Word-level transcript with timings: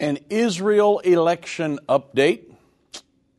An 0.00 0.18
Israel 0.30 1.00
election 1.00 1.80
update. 1.88 2.44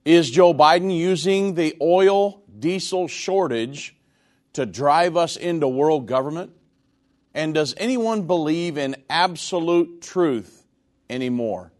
Is 0.03 0.29
Joe 0.29 0.53
Biden 0.53 0.95
using 0.95 1.53
the 1.53 1.77
oil 1.81 2.43
diesel 2.57 3.07
shortage 3.07 3.95
to 4.53 4.65
drive 4.65 5.15
us 5.15 5.37
into 5.37 5.67
world 5.67 6.05
government? 6.05 6.51
And 7.33 7.53
does 7.53 7.73
anyone 7.77 8.23
believe 8.23 8.77
in 8.77 8.97
absolute 9.09 10.01
truth 10.01 10.65
anymore? 11.09 11.71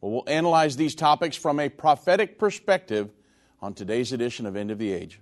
Well, 0.00 0.12
we'll 0.12 0.24
analyze 0.26 0.76
these 0.76 0.94
topics 0.94 1.36
from 1.36 1.58
a 1.60 1.68
prophetic 1.68 2.38
perspective 2.38 3.10
on 3.62 3.72
today's 3.74 4.12
edition 4.12 4.44
of 4.44 4.56
End 4.56 4.70
of 4.70 4.78
the 4.78 4.92
Age. 4.92 5.20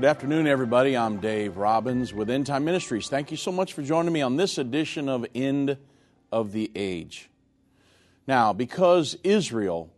Good 0.00 0.08
afternoon, 0.08 0.46
everybody. 0.46 0.96
I'm 0.96 1.18
Dave 1.18 1.58
Robbins 1.58 2.14
with 2.14 2.30
End 2.30 2.46
Time 2.46 2.64
Ministries. 2.64 3.10
Thank 3.10 3.30
you 3.30 3.36
so 3.36 3.52
much 3.52 3.74
for 3.74 3.82
joining 3.82 4.14
me 4.14 4.22
on 4.22 4.36
this 4.36 4.56
edition 4.56 5.10
of 5.10 5.26
End 5.34 5.76
of 6.32 6.52
the 6.52 6.70
Age. 6.74 7.28
Now, 8.26 8.54
because 8.54 9.18
Israel 9.22 9.92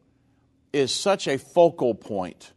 is 0.72 0.92
such 0.92 1.28
a 1.28 1.38
focal 1.38 1.94
point 1.94 2.50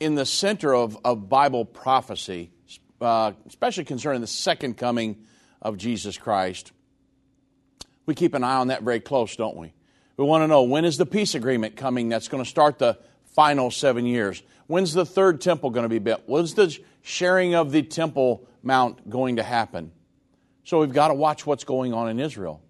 in 0.00 0.14
the 0.14 0.24
center 0.24 0.74
of, 0.74 0.96
of 1.04 1.28
Bible 1.28 1.66
prophecy, 1.66 2.50
uh, 3.02 3.32
especially 3.46 3.84
concerning 3.84 4.22
the 4.22 4.26
second 4.26 4.78
coming 4.78 5.26
of 5.60 5.76
Jesus 5.76 6.16
Christ, 6.16 6.72
we 8.06 8.14
keep 8.14 8.32
an 8.32 8.44
eye 8.44 8.56
on 8.56 8.68
that 8.68 8.82
very 8.82 9.00
close, 9.00 9.36
don't 9.36 9.58
we? 9.58 9.74
We 10.16 10.24
want 10.24 10.42
to 10.42 10.48
know 10.48 10.62
when 10.62 10.86
is 10.86 10.96
the 10.96 11.04
peace 11.04 11.34
agreement 11.34 11.76
coming 11.76 12.08
that's 12.08 12.28
going 12.28 12.42
to 12.42 12.48
start 12.48 12.78
the 12.78 12.98
final 13.40 13.70
seven 13.70 14.04
years? 14.04 14.42
When's 14.66 14.92
the 14.92 15.06
third 15.06 15.40
temple 15.40 15.70
going 15.70 15.84
to 15.84 15.88
be 15.88 15.98
built? 15.98 16.20
When's 16.26 16.52
the 16.52 16.78
sharing 17.00 17.54
of 17.54 17.72
the 17.72 17.82
Temple 17.82 18.46
Mount 18.62 19.08
going 19.08 19.36
to 19.36 19.42
happen? 19.42 19.92
So 20.62 20.80
we've 20.80 20.92
got 20.92 21.08
to 21.08 21.14
watch 21.14 21.46
what's 21.46 21.64
going 21.64 21.94
on 21.94 22.10
in 22.10 22.20
Israel. 22.20 22.60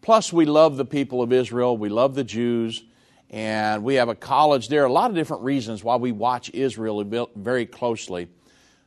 Plus, 0.00 0.32
we 0.32 0.44
love 0.44 0.76
the 0.76 0.84
people 0.84 1.22
of 1.22 1.32
Israel, 1.32 1.76
we 1.76 1.88
love 1.88 2.14
the 2.14 2.22
Jews, 2.22 2.84
and 3.30 3.82
we 3.82 3.96
have 3.96 4.08
a 4.08 4.14
college 4.14 4.68
there. 4.68 4.84
A 4.84 4.92
lot 4.92 5.10
of 5.10 5.16
different 5.16 5.42
reasons 5.42 5.82
why 5.82 5.96
we 5.96 6.12
watch 6.12 6.52
Israel 6.54 7.02
very 7.34 7.66
closely. 7.66 8.28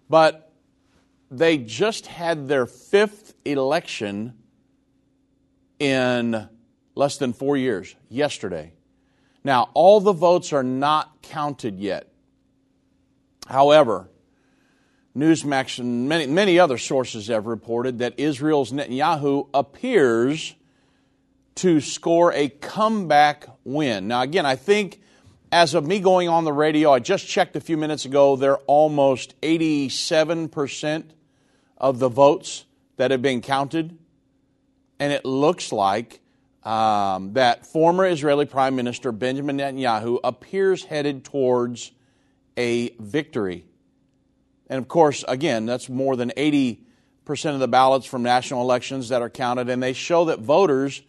But 0.09 0.53
they 1.30 1.58
just 1.58 2.08
had 2.08 2.47
their 2.47 2.66
fifth 2.66 3.33
election 3.44 4.36
in 5.80 6.47
less 6.95 7.17
than 7.17 7.33
four 7.33 7.58
years, 7.58 7.94
yesterday. 8.08 8.72
Now, 9.45 9.69
all 9.75 10.01
the 10.01 10.11
votes 10.11 10.51
are 10.53 10.63
not 10.63 11.21
counted 11.21 11.79
yet. 11.79 12.11
However, 13.47 14.09
Newsmax 15.15 15.77
and 15.77 16.09
many, 16.09 16.25
many 16.25 16.57
other 16.57 16.79
sources 16.79 17.27
have 17.27 17.45
reported 17.45 17.99
that 17.99 18.19
Israel's 18.19 18.71
Netanyahu 18.71 19.47
appears 19.53 20.55
to 21.55 21.79
score 21.79 22.33
a 22.33 22.49
comeback 22.49 23.45
win. 23.63 24.07
Now, 24.07 24.23
again, 24.23 24.47
I 24.47 24.55
think 24.55 25.00
as 25.51 25.75
of 25.75 25.85
me 25.85 26.00
going 26.00 26.27
on 26.27 26.44
the 26.44 26.51
radio, 26.51 26.91
I 26.91 26.97
just 26.97 27.27
checked 27.27 27.56
a 27.56 27.62
few 27.62 27.77
minutes 27.77 28.06
ago, 28.06 28.35
they're 28.35 28.57
almost 28.57 29.39
87% 29.41 31.03
of 31.77 32.00
the 32.00 32.09
votes 32.09 32.66
that 32.97 33.12
have 33.12 33.22
been 33.22 33.41
counted. 33.41 33.95
And 35.00 35.13
it 35.13 35.23
looks 35.23 35.72
like 35.72 36.19
um, 36.65 37.33
that 37.33 37.67
former 37.67 38.07
Israeli 38.07 38.45
Prime 38.45 38.75
Minister 38.75 39.11
Benjamin 39.11 39.57
Netanyahu 39.57 40.19
appears 40.23 40.83
headed 40.83 41.23
towards 41.23 41.91
a 42.57 42.89
victory. 42.99 43.65
And 44.67 44.79
of 44.79 44.87
course, 44.87 45.23
again, 45.27 45.67
that's 45.67 45.89
more 45.89 46.15
than 46.15 46.31
80% 46.31 46.77
of 47.53 47.59
the 47.59 47.67
ballots 47.67 48.07
from 48.07 48.23
national 48.23 48.61
elections 48.61 49.09
that 49.09 49.21
are 49.21 49.29
counted, 49.29 49.69
and 49.69 49.81
they 49.81 49.93
show 49.93 50.25
that 50.25 50.39
voters 50.39 51.03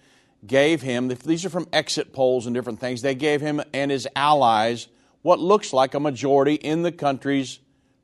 gave 0.46 0.82
him, 0.82 1.08
these 1.08 1.44
are 1.46 1.50
from 1.50 1.66
exit 1.72 2.12
polls 2.12 2.46
and 2.46 2.54
different 2.54 2.78
things, 2.78 3.00
they 3.00 3.14
gave 3.14 3.40
him 3.40 3.62
and 3.72 3.90
his 3.90 4.06
allies 4.14 4.88
what 5.22 5.40
looks 5.40 5.72
like 5.72 5.94
a 5.94 6.00
majority 6.00 6.54
in 6.54 6.82
the 6.82 6.92
country's 6.92 7.58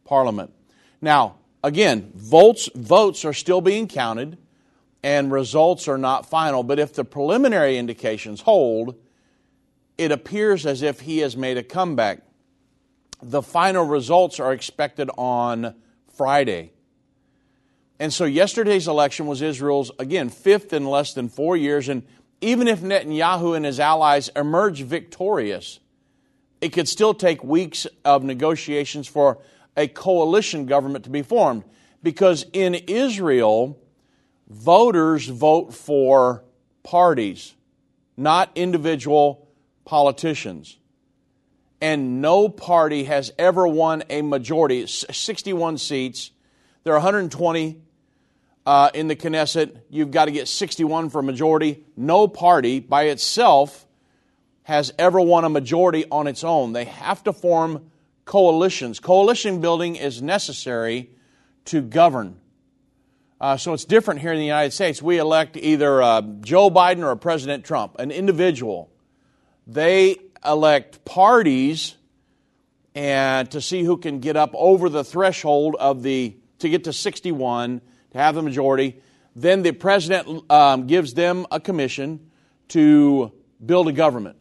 parliament. 0.05 0.53
Now, 1.01 1.37
again, 1.63 2.11
votes, 2.15 2.69
votes 2.75 3.25
are 3.25 3.35
still 3.35 3.61
being 3.61 3.87
counted 3.87 4.39
and 5.03 5.33
results 5.33 5.89
are 5.89 5.99
not 5.99 6.29
final, 6.29 6.63
but 6.63 6.79
if 6.79 6.95
the 6.95 7.05
preliminary 7.05 7.79
indications 7.79 8.43
hold, 8.43 8.95
it 9.99 10.13
appears 10.13 10.65
as 10.67 10.83
if 10.83 11.01
he 11.01 11.19
has 11.19 11.37
made 11.37 11.57
a 11.57 11.63
comeback 11.63 12.23
the 13.23 13.43
final 13.43 13.85
results 13.85 14.41
are 14.41 14.53
expected 14.53 15.09
on 15.17 15.75
Friday. 16.17 16.73
And 17.99 18.13
so 18.13 18.25
yesterday's 18.25 18.89
election 18.89 19.29
was 19.29 19.41
Israel's, 19.41 19.93
again, 19.99 20.29
fifth 20.29 20.73
in 20.73 20.85
less 20.85 21.15
than 21.15 21.29
four 21.29 21.57
years. 21.57 21.89
And 21.89 22.03
even 22.41 22.67
if 22.67 22.81
Netanyahu 22.81 23.57
and 23.57 23.65
his 23.65 23.79
allies 23.79 24.29
emerge 24.35 24.83
victorious, 24.83 25.79
it 26.61 26.71
could 26.71 26.89
still 26.89 27.15
take 27.15 27.45
weeks 27.45 27.87
of 28.05 28.25
negotiations 28.25 29.07
for 29.07 29.39
a 29.77 29.87
coalition 29.87 30.67
government 30.67 31.05
to 31.05 31.11
be 31.11 31.23
formed. 31.23 31.63
Because 32.03 32.45
in 32.53 32.75
Israel, 32.75 33.79
voters 34.53 35.27
vote 35.27 35.75
for 35.75 36.45
parties, 36.83 37.55
not 38.17 38.51
individual 38.55 39.49
politicians 39.85 40.77
and 41.83 42.23
no 42.23 42.49
party 42.49 43.05
has 43.05 43.33
ever 43.41 43.67
won 43.67 44.05
a 44.09 44.23
majority. 44.23 44.87
61 44.87 45.79
seats. 45.79 46.31
There 46.85 46.95
are 46.95 46.99
120 46.99 47.83
uh, 48.65 48.91
in 48.95 49.09
the 49.09 49.17
Knesset. 49.17 49.81
You've 49.91 50.13
got 50.13 50.27
to 50.27 50.31
get 50.31 50.47
61 50.47 51.11
for 51.11 51.19
a 51.19 51.23
majority. 51.25 51.85
No 51.97 52.29
party 52.29 52.79
by 52.79 53.07
itself 53.07 53.85
has 54.63 54.93
ever 54.97 55.21
won 55.21 55.45
a 55.45 55.49
majority 55.49 56.05
on 56.09 56.29
its 56.29 56.45
own. 56.45 56.73
They 56.73 56.85
have 56.85 57.25
to 57.25 57.33
form 57.33 57.91
coalitions. 58.27 59.01
Coalition 59.01 59.61
building 59.61 59.97
is 59.97 60.23
necessary 60.23 61.11
to 61.65 61.83
govern. 61.83 62.39
Uh, 63.43 63.57
so 63.57 63.73
it's 63.73 63.85
different 63.85 64.21
here 64.21 64.33
in 64.33 64.39
the 64.39 64.45
United 64.45 64.71
States. 64.71 65.03
We 65.03 65.19
elect 65.19 65.57
either 65.57 66.01
uh, 66.01 66.23
Joe 66.43 66.71
Biden 66.71 67.03
or 67.03 67.17
President 67.17 67.65
Trump, 67.65 67.97
an 67.99 68.13
individual. 68.13 68.89
They 69.67 70.17
elect 70.47 71.05
parties 71.05 71.97
and 72.95 73.51
to 73.51 73.61
see 73.61 73.83
who 73.83 73.97
can 73.97 74.21
get 74.21 74.37
up 74.37 74.53
over 74.55 74.89
the 74.89 75.03
threshold 75.03 75.75
of 75.81 76.05
the 76.05 76.37
to 76.61 76.69
get 76.69 76.85
to 76.85 76.93
61 76.93 77.81
to 78.13 78.19
have 78.19 78.35
the 78.37 78.43
majority 78.43 79.01
then 79.35 79.63
the 79.63 79.73
president 79.73 80.51
um, 80.51 80.87
gives 80.87 81.15
them 81.15 81.47
a 81.51 81.59
commission 81.59 82.31
to 82.69 83.33
build 83.65 83.89
a 83.89 83.93
government 83.93 84.37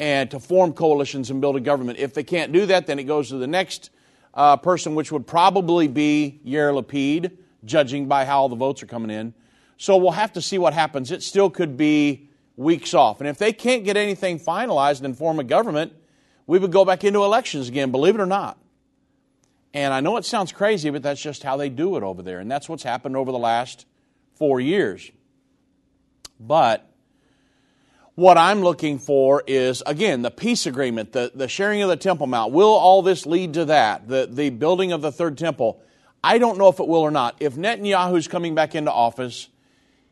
and 0.00 0.30
to 0.32 0.40
form 0.40 0.72
coalitions 0.72 1.30
and 1.30 1.40
build 1.40 1.54
a 1.54 1.60
government 1.60 1.98
if 1.98 2.12
they 2.12 2.24
can't 2.24 2.50
do 2.50 2.66
that 2.66 2.86
then 2.86 2.98
it 2.98 3.04
goes 3.04 3.28
to 3.28 3.36
the 3.36 3.46
next 3.46 3.90
uh, 4.34 4.56
person 4.56 4.94
which 4.94 5.12
would 5.12 5.26
probably 5.26 5.86
be 5.86 6.40
Yair 6.44 6.72
Lapid 6.74 7.36
judging 7.64 8.08
by 8.08 8.24
how 8.24 8.42
all 8.42 8.48
the 8.48 8.56
votes 8.56 8.82
are 8.82 8.86
coming 8.86 9.10
in 9.10 9.34
so 9.82 9.96
we'll 9.96 10.12
have 10.12 10.34
to 10.34 10.40
see 10.40 10.58
what 10.58 10.74
happens 10.74 11.10
it 11.10 11.24
still 11.24 11.50
could 11.50 11.76
be 11.76 12.28
weeks 12.56 12.94
off. 12.94 13.20
And 13.20 13.28
if 13.28 13.38
they 13.38 13.52
can't 13.52 13.84
get 13.84 13.96
anything 13.96 14.38
finalized 14.38 15.02
and 15.02 15.18
form 15.18 15.40
a 15.40 15.44
government, 15.44 15.92
we 16.46 16.58
would 16.58 16.70
go 16.70 16.84
back 16.84 17.02
into 17.02 17.24
elections 17.24 17.68
again, 17.68 17.90
believe 17.90 18.14
it 18.14 18.20
or 18.20 18.26
not. 18.26 18.58
And 19.74 19.92
I 19.92 20.00
know 20.00 20.18
it 20.18 20.24
sounds 20.24 20.52
crazy, 20.52 20.90
but 20.90 21.02
that's 21.02 21.20
just 21.20 21.42
how 21.42 21.56
they 21.56 21.68
do 21.68 21.96
it 21.96 22.04
over 22.04 22.22
there. 22.22 22.38
And 22.38 22.48
that's 22.48 22.68
what's 22.68 22.84
happened 22.84 23.16
over 23.16 23.32
the 23.32 23.38
last 23.38 23.86
four 24.34 24.60
years. 24.60 25.10
But 26.38 26.88
what 28.14 28.36
I'm 28.38 28.60
looking 28.60 28.98
for 29.00 29.42
is, 29.46 29.82
again, 29.86 30.22
the 30.22 30.30
peace 30.30 30.66
agreement, 30.66 31.12
the, 31.12 31.32
the 31.34 31.48
sharing 31.48 31.82
of 31.82 31.88
the 31.88 31.96
Temple 31.96 32.26
Mount. 32.26 32.52
Will 32.52 32.68
all 32.68 33.00
this 33.00 33.24
lead 33.24 33.54
to 33.54 33.64
that? 33.64 34.06
The, 34.06 34.28
the 34.30 34.50
building 34.50 34.92
of 34.92 35.00
the 35.00 35.10
third 35.10 35.38
temple? 35.38 35.82
I 36.24 36.38
don't 36.38 36.58
know 36.58 36.68
if 36.68 36.80
it 36.80 36.88
will 36.88 37.00
or 37.00 37.10
not. 37.10 37.36
If 37.40 37.54
Netanyahu's 37.56 38.28
coming 38.28 38.54
back 38.54 38.74
into 38.74 38.92
office, 38.92 39.48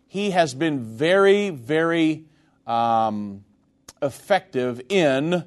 he 0.08 0.30
has 0.30 0.54
been 0.54 0.96
very, 0.96 1.50
very 1.50 2.24
um, 2.66 3.44
effective 4.02 4.80
in 4.88 5.44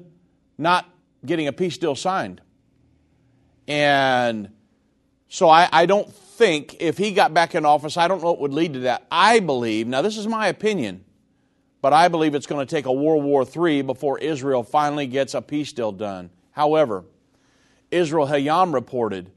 not 0.58 0.88
getting 1.24 1.48
a 1.48 1.52
peace 1.52 1.78
deal 1.78 1.94
signed. 1.94 2.40
And 3.68 4.50
So 5.34 5.48
I, 5.48 5.68
I 5.72 5.86
don't 5.86 6.12
think 6.14 6.76
if 6.78 6.96
he 6.96 7.10
got 7.10 7.34
back 7.34 7.56
in 7.56 7.66
office, 7.66 7.96
I 7.96 8.06
don't 8.06 8.22
know 8.22 8.28
what 8.28 8.40
would 8.40 8.54
lead 8.54 8.74
to 8.74 8.80
that. 8.80 9.04
I 9.10 9.40
believe, 9.40 9.88
now 9.88 10.00
this 10.00 10.16
is 10.16 10.28
my 10.28 10.46
opinion, 10.46 11.04
but 11.82 11.92
I 11.92 12.06
believe 12.06 12.36
it's 12.36 12.46
going 12.46 12.64
to 12.64 12.70
take 12.72 12.86
a 12.86 12.92
World 12.92 13.24
War 13.24 13.44
III 13.44 13.82
before 13.82 14.18
Israel 14.20 14.62
finally 14.62 15.08
gets 15.08 15.34
a 15.34 15.42
peace 15.42 15.72
deal 15.72 15.90
done. 15.90 16.30
However, 16.52 17.04
Israel 17.90 18.28
Hayom 18.28 18.72
reported 18.72 19.32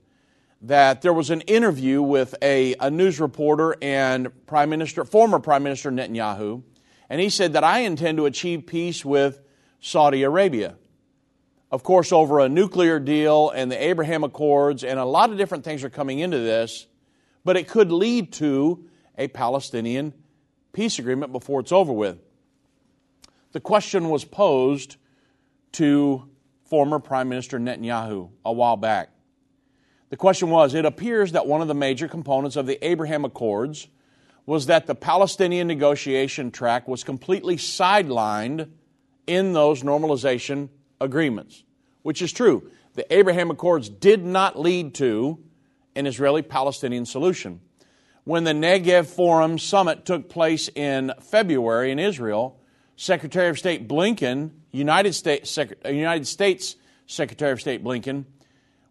that 0.62 1.02
there 1.02 1.14
was 1.14 1.30
an 1.30 1.42
interview 1.42 2.02
with 2.02 2.36
a, 2.42 2.76
a 2.80 2.90
news 2.90 3.20
reporter 3.20 3.76
and 3.82 4.46
Prime 4.48 4.70
Minister, 4.70 5.06
former 5.06 5.40
Prime 5.40 5.64
Minister 5.64 5.92
Netanyahu, 5.92 6.64
and 7.10 7.22
he 7.22 7.30
said 7.30 7.54
that 7.54 7.64
I 7.64 7.80
intend 7.80 8.18
to 8.18 8.26
achieve 8.26 8.66
peace 8.66 9.06
with 9.06 9.40
Saudi 9.80 10.24
Arabia. 10.24 10.76
Of 11.70 11.84
course, 11.84 12.12
over 12.12 12.40
a 12.40 12.50
nuclear 12.50 13.00
deal 13.00 13.50
and 13.50 13.72
the 13.72 13.82
Abraham 13.82 14.24
Accords, 14.24 14.84
and 14.84 15.00
a 15.00 15.06
lot 15.06 15.32
of 15.32 15.38
different 15.38 15.64
things 15.64 15.84
are 15.84 15.90
coming 15.90 16.20
into 16.20 16.40
this, 16.40 16.88
but 17.44 17.58
it 17.58 17.68
could 17.68 17.92
lead 17.92 18.34
to 18.34 18.90
a 19.18 19.28
Palestinian 19.28 20.14
peace 20.74 20.98
agreement 21.00 21.32
before 21.32 21.60
it's 21.60 21.72
over 21.72 21.92
with. 21.92 22.20
The 23.52 23.60
question 23.60 24.10
was 24.10 24.26
posed 24.26 24.98
to 25.74 26.30
former 26.66 27.00
Prime 27.00 27.30
Minister 27.30 27.60
Netanyahu 27.60 28.30
a 28.46 28.52
while 28.52 28.78
back. 28.78 29.10
The 30.10 30.18
question 30.18 30.50
was 30.50 30.74
It 30.74 30.86
appears 30.86 31.34
that 31.34 31.48
one 31.48 31.62
of 31.62 31.68
the 31.68 31.74
major 31.74 32.08
components 32.08 32.56
of 32.56 32.66
the 32.66 32.84
Abraham 32.86 33.26
Accords 33.26 33.88
was 34.46 34.68
that 34.68 34.88
the 34.88 34.96
Palestinian 34.96 35.68
negotiation 35.68 36.52
track 36.52 36.88
was 36.88 37.04
completely 37.04 37.58
sidelined 37.58 38.70
in 39.26 39.52
those 39.52 39.84
normalization 39.84 40.70
agreements, 41.02 41.64
which 42.02 42.22
is 42.22 42.32
true. 42.32 42.72
The 42.94 43.14
Abraham 43.14 43.52
Accords 43.52 43.90
did 43.90 44.24
not 44.24 44.58
lead 44.58 44.96
to 44.96 45.44
an 45.96 46.08
Israeli 46.08 46.42
Palestinian 46.42 47.06
solution. 47.06 47.60
When 48.24 48.46
the 48.46 48.54
Negev 48.54 49.08
Forum 49.08 49.60
Summit 49.60 50.06
took 50.06 50.30
place 50.30 50.70
in 50.70 51.12
February 51.22 51.92
in 51.92 52.00
Israel, 52.00 52.60
Secretary 52.96 53.50
of 53.50 53.60
State 53.60 53.88
Blinken, 53.88 54.52
United 54.72 55.14
States, 55.14 55.58
United 55.86 56.26
States 56.26 56.78
Secretary 57.06 57.52
of 57.52 57.60
State 57.60 57.84
Blinken, 57.84 58.26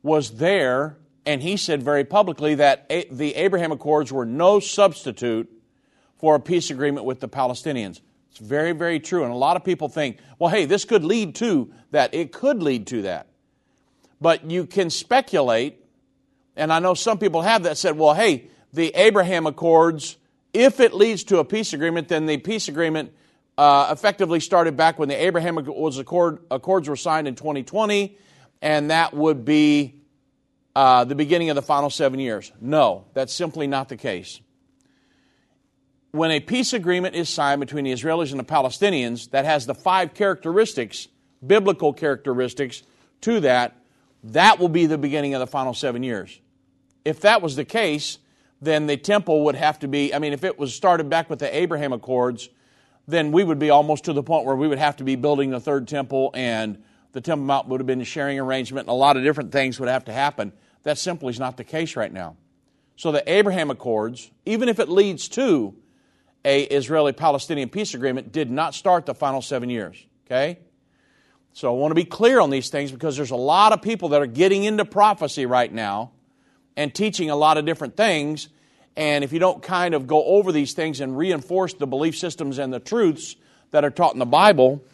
was 0.03 0.37
there 0.37 0.99
and 1.27 1.43
he 1.43 1.57
said 1.57 1.83
very 1.83 2.05
publicly 2.05 2.55
that 2.55 2.89
the 2.89 3.35
Abraham 3.35 3.73
Accords 3.73 4.13
were 4.13 4.25
no 4.25 4.61
substitute 4.61 5.51
for 6.19 6.37
a 6.37 6.41
peace 6.41 6.71
agreement 6.71 7.05
with 7.05 7.21
the 7.21 7.29
Palestinians. 7.29 8.01
It's 8.31 8.39
very, 8.39 8.73
very 8.73 9.01
true. 9.01 9.25
And 9.25 9.33
a 9.33 9.37
lot 9.37 9.57
of 9.57 9.65
people 9.65 9.89
think, 9.89 10.19
well, 10.39 10.51
hey, 10.51 10.65
this 10.65 10.85
could 10.85 11.05
lead 11.05 11.35
to 11.37 11.73
that. 11.91 12.15
It 12.15 12.33
could 12.33 12.63
lead 12.63 12.87
to 12.89 13.03
that. 13.03 13.27
But 14.21 14.51
you 14.51 14.67
can 14.67 14.89
speculate, 14.89 15.85
and 16.55 16.73
I 16.73 16.79
know 16.79 16.95
some 16.95 17.19
people 17.19 17.43
have 17.43 17.65
that 17.65 17.77
said, 17.77 17.99
well, 17.99 18.15
hey, 18.15 18.49
the 18.73 18.89
Abraham 18.95 19.47
Accords, 19.47 20.17
if 20.55 20.81
it 20.81 20.95
leads 20.95 21.25
to 21.25 21.39
a 21.39 21.45
peace 21.45 21.73
agreement, 21.73 22.09
then 22.09 22.27
the 22.27 22.39
peace 22.39 22.69
agreement 22.69 23.13
uh, 23.59 23.89
effectively 23.91 24.41
started 24.41 24.77
back 24.77 24.99
when 24.99 25.09
the 25.09 25.21
Abraham 25.21 25.59
Accord, 25.59 26.39
Accords 26.51 26.89
were 26.89 26.97
signed 26.97 27.27
in 27.27 27.35
2020, 27.35 28.17
and 28.63 28.91
that 28.91 29.13
would 29.13 29.45
be 29.45 30.03
uh, 30.77 31.05
the 31.05 31.15
beginning 31.15 31.49
of 31.49 31.57
the 31.57 31.63
final 31.63 31.89
seven 31.89 32.21
years. 32.21 32.53
No, 32.61 33.07
that's 33.15 33.33
simply 33.33 33.67
not 33.67 33.89
the 33.89 33.97
case. 33.97 34.43
When 36.11 36.31
a 36.31 36.39
peace 36.39 36.75
agreement 36.75 37.15
is 37.15 37.31
signed 37.31 37.61
between 37.61 37.85
the 37.85 37.93
Israelis 37.93 38.31
and 38.31 38.39
the 38.39 38.45
Palestinians 38.45 39.31
that 39.31 39.47
has 39.47 39.65
the 39.65 39.75
five 39.75 40.13
characteristics, 40.13 41.09
biblical 41.45 41.95
characteristics 41.95 42.83
to 43.23 43.41
that, 43.41 43.75
that 44.23 44.59
will 44.59 44.69
be 44.69 44.85
the 44.85 44.99
beginning 44.99 45.33
of 45.33 45.41
the 45.41 45.47
final 45.47 45.73
seven 45.73 46.03
years. 46.03 46.39
If 47.07 47.21
that 47.23 47.41
was 47.41 47.57
the 47.57 47.65
case, 47.65 48.19
then 48.61 48.87
the 48.87 48.99
temple 48.99 49.45
would 49.45 49.55
have 49.55 49.79
to 49.79 49.89
be, 49.89 50.13
I 50.13 50.19
mean, 50.19 50.35
if 50.35 50.45
it 50.45 50.59
was 50.59 50.75
started 50.75 51.09
back 51.09 51.31
with 51.31 51.39
the 51.39 51.57
Abraham 51.57 51.95
Accords, 51.95 52.51
then 53.09 53.33
we 53.33 53.43
would 53.43 53.59
be 53.59 53.71
almost 53.71 54.05
to 54.05 54.13
the 54.13 54.23
point 54.23 54.45
where 54.45 54.57
we 54.57 54.69
would 54.69 54.79
have 54.79 54.97
to 54.97 55.05
be 55.05 55.17
building 55.17 55.49
the 55.49 55.61
third 55.61 55.89
temple 55.89 56.33
and 56.35 56.83
the 57.13 57.23
Temple 57.23 57.47
Mount 57.47 57.67
would 57.69 57.81
have 57.81 57.87
been 57.87 58.03
a 58.03 58.05
sharing 58.05 58.39
arrangement 58.39 58.89
and 58.89 58.91
a 58.91 58.99
lot 58.99 59.17
of 59.17 59.23
different 59.23 59.51
things 59.51 59.81
would 59.81 59.89
have 59.89 60.05
to 60.05 60.13
happen. 60.13 60.53
That 60.87 60.99
simply 60.99 61.31
is 61.31 61.41
not 61.41 61.57
the 61.57 61.65
case 61.65 61.97
right 61.97 62.13
now. 62.13 62.37
So 62.95 63.11
the 63.11 63.29
Abraham 63.29 63.73
Accords, 63.73 64.31
even 64.45 64.69
if 64.69 64.79
it 64.79 64.89
leads 64.89 65.27
to 65.31 65.75
a 66.45 66.63
Israeli-Palestinian 66.63 67.71
peace 67.71 67.95
agreement, 67.95 68.31
did 68.31 68.53
not 68.53 68.73
start 68.73 69.05
the 69.05 69.13
final 69.13 69.43
seven 69.43 69.69
years. 69.69 70.07
Okay? 70.25 70.61
So 71.55 71.75
I 71.75 71.77
want 71.77 71.91
to 71.91 71.97
be 71.97 72.05
clear 72.05 72.39
on 72.39 72.51
these 72.51 72.69
things 72.69 72.93
because 72.93 73.17
there's 73.17 73.33
a 73.33 73.37
lot 73.37 73.73
of 73.73 73.83
people 73.83 74.11
that 74.11 74.23
are 74.23 74.29
getting 74.29 74.63
into 74.63 74.85
prophecy 74.85 75.45
right 75.45 75.73
now 75.73 76.13
and 76.77 76.95
teaching 76.95 77.31
a 77.31 77.37
lot 77.37 77.59
of 77.59 77.65
different 77.65 77.97
things. 77.97 78.49
And 78.95 79.25
if 79.25 79.33
you 79.33 79.41
don't 79.41 79.65
kind 79.65 79.93
of 79.93 80.07
go 80.07 80.23
over 80.25 80.53
these 80.53 80.73
things 80.75 81.01
and 81.01 81.19
reinforce 81.19 81.75
the 81.75 81.89
belief 81.89 82.17
systems 82.17 82.59
and 82.59 82.73
the 82.73 82.79
truths 82.79 83.35
that 83.73 83.85
are 83.85 83.91
taught 83.91 84.13
in 84.13 84.21
the 84.21 84.25
Bible, 84.25 84.85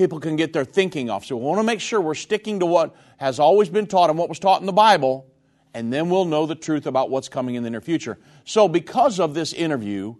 people 0.00 0.18
can 0.18 0.34
get 0.34 0.54
their 0.54 0.64
thinking 0.64 1.10
off. 1.10 1.26
So 1.26 1.36
we 1.36 1.44
want 1.44 1.58
to 1.58 1.62
make 1.62 1.78
sure 1.78 2.00
we're 2.00 2.14
sticking 2.14 2.60
to 2.60 2.66
what 2.66 2.96
has 3.18 3.38
always 3.38 3.68
been 3.68 3.86
taught 3.86 4.08
and 4.08 4.18
what 4.18 4.30
was 4.30 4.38
taught 4.38 4.62
in 4.62 4.66
the 4.66 4.72
Bible, 4.72 5.26
and 5.74 5.92
then 5.92 6.08
we'll 6.08 6.24
know 6.24 6.46
the 6.46 6.54
truth 6.54 6.86
about 6.86 7.10
what's 7.10 7.28
coming 7.28 7.54
in 7.54 7.62
the 7.62 7.68
near 7.68 7.82
future. 7.82 8.18
So, 8.46 8.66
because 8.66 9.20
of 9.20 9.34
this 9.34 9.52
interview, 9.52 10.14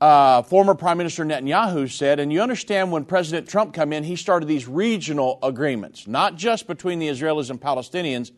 uh, 0.00 0.40
former 0.40 0.74
Prime 0.74 0.96
Minister 0.96 1.26
Netanyahu 1.26 1.90
said, 1.92 2.20
and 2.20 2.32
you 2.32 2.40
understand 2.40 2.90
when 2.90 3.04
President 3.04 3.46
Trump 3.50 3.74
came 3.74 3.92
in, 3.92 4.02
he 4.02 4.16
started 4.16 4.46
these 4.46 4.66
regional 4.66 5.38
agreements, 5.42 6.06
not 6.06 6.36
just 6.36 6.66
between 6.66 7.00
the 7.00 7.08
Israelis 7.08 7.50
and 7.50 7.60
Palestinians, 7.60 8.32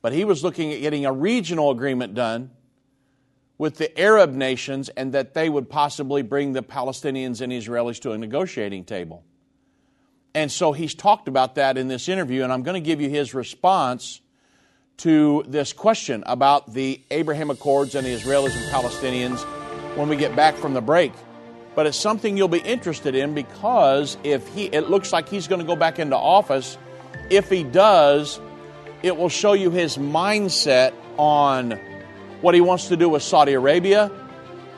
but 0.00 0.12
he 0.12 0.24
was 0.24 0.44
looking 0.44 0.72
at 0.72 0.80
getting 0.80 1.06
a 1.06 1.12
regional 1.12 1.72
agreement 1.72 2.14
done 2.14 2.52
with 3.58 3.78
the 3.78 3.98
Arab 3.98 4.30
nations 4.30 4.90
and 4.90 5.12
that 5.12 5.34
they 5.34 5.48
would 5.48 5.68
possibly 5.68 6.22
bring 6.22 6.52
the 6.52 6.62
Palestinians 6.62 7.40
and 7.40 7.52
Israelis 7.52 7.98
to 8.02 8.12
a 8.12 8.18
negotiating 8.18 8.84
table. 8.84 9.24
And 10.36 10.52
so 10.52 10.72
he's 10.72 10.94
talked 10.94 11.28
about 11.28 11.54
that 11.54 11.78
in 11.78 11.88
this 11.88 12.10
interview, 12.10 12.44
and 12.44 12.52
I'm 12.52 12.62
going 12.62 12.74
to 12.74 12.86
give 12.86 13.00
you 13.00 13.08
his 13.08 13.32
response 13.32 14.20
to 14.98 15.42
this 15.48 15.72
question 15.72 16.22
about 16.26 16.74
the 16.74 17.00
Abraham 17.10 17.48
Accords 17.48 17.94
and 17.94 18.06
the 18.06 18.10
Israelis 18.10 18.54
and 18.54 18.70
Palestinians 18.70 19.42
when 19.96 20.10
we 20.10 20.16
get 20.16 20.36
back 20.36 20.54
from 20.56 20.74
the 20.74 20.82
break. 20.82 21.14
But 21.74 21.86
it's 21.86 21.96
something 21.96 22.36
you'll 22.36 22.48
be 22.48 22.58
interested 22.58 23.14
in 23.14 23.32
because 23.32 24.18
if 24.24 24.46
he 24.48 24.66
it 24.66 24.90
looks 24.90 25.10
like 25.10 25.26
he's 25.26 25.48
going 25.48 25.62
to 25.62 25.66
go 25.66 25.74
back 25.74 25.98
into 25.98 26.18
office, 26.18 26.76
if 27.30 27.48
he 27.48 27.62
does, 27.62 28.38
it 29.02 29.16
will 29.16 29.30
show 29.30 29.54
you 29.54 29.70
his 29.70 29.96
mindset 29.96 30.92
on 31.16 31.80
what 32.42 32.54
he 32.54 32.60
wants 32.60 32.88
to 32.88 32.96
do 32.98 33.08
with 33.08 33.22
Saudi 33.22 33.54
Arabia 33.54 34.10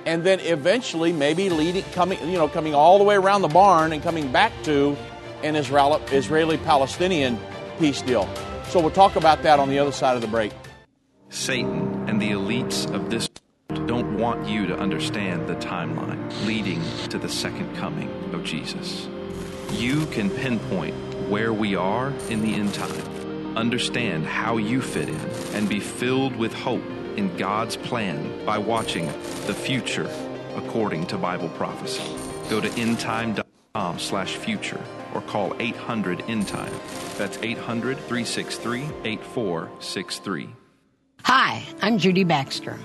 and 0.07 0.23
then 0.23 0.39
eventually 0.41 1.13
maybe 1.13 1.51
leading 1.51 1.83
coming 1.93 2.19
you 2.31 2.39
know 2.39 2.47
coming 2.47 2.77
all 2.77 2.99
the 2.99 3.05
way 3.05 3.17
around 3.17 3.43
the 3.43 3.49
barn 3.49 3.93
and 3.93 4.05
coming 4.05 4.31
back 4.31 4.53
to 4.63 4.97
an 5.43 5.57
Israeli 5.57 6.59
Palestinian 6.59 7.39
peace 7.79 8.03
deal. 8.03 8.29
So 8.69 8.81
we'll 8.81 8.91
talk 8.91 9.17
about 9.17 9.43
that 9.43 9.59
on 9.59 9.69
the 9.69 9.79
other 9.79 9.93
side 9.93 10.17
of 10.17 10.23
the 10.23 10.29
break. 10.29 10.53
Satan 11.31 12.09
and 12.09 12.21
the 12.21 12.31
elites 12.31 12.93
of 12.93 13.11
this 13.11 13.29
don't 13.87 14.19
want 14.19 14.49
you 14.49 14.67
to 14.67 14.79
understand 14.79 15.47
the 15.47 15.57
timeline 15.57 16.47
leading 16.47 16.83
to 17.09 17.19
the 17.19 17.29
second 17.29 17.75
coming 17.77 18.11
of 18.33 18.45
Jesus. 18.45 19.09
You 19.73 20.07
can 20.07 20.31
pinpoint 20.31 20.95
where 21.29 21.53
we 21.53 21.75
are 21.75 22.13
in 22.31 22.43
the 22.43 22.55
end 22.55 22.75
time, 22.75 23.57
understand 23.57 24.27
how 24.27 24.57
you 24.57 24.81
fit 24.81 25.09
in, 25.09 25.21
and 25.53 25.69
be 25.69 25.81
filled 25.81 26.37
with 26.37 26.55
hope 26.55 26.85
in 27.17 27.35
God's 27.37 27.77
plan 27.77 28.45
by 28.45 28.59
watching 28.59 29.07
the 29.47 29.55
future 29.55 30.11
according 30.57 31.07
to 31.07 31.19
Bible 31.19 31.49
prophecy. 31.51 32.03
Go 32.49 32.61
to 32.61 32.69
endtime.com 32.71 33.48
slash 33.99 34.37
future 34.37 34.81
or 35.15 35.21
call 35.23 35.55
800 35.61 36.25
End 36.29 36.49
Time. 36.49 36.73
That's 37.17 37.39
800 37.43 37.97
363 37.97 38.83
8463. 39.05 40.49
Hi, 41.23 41.63
I'm 41.81 41.99
Judy 41.99 42.25
Baxter. 42.25 42.77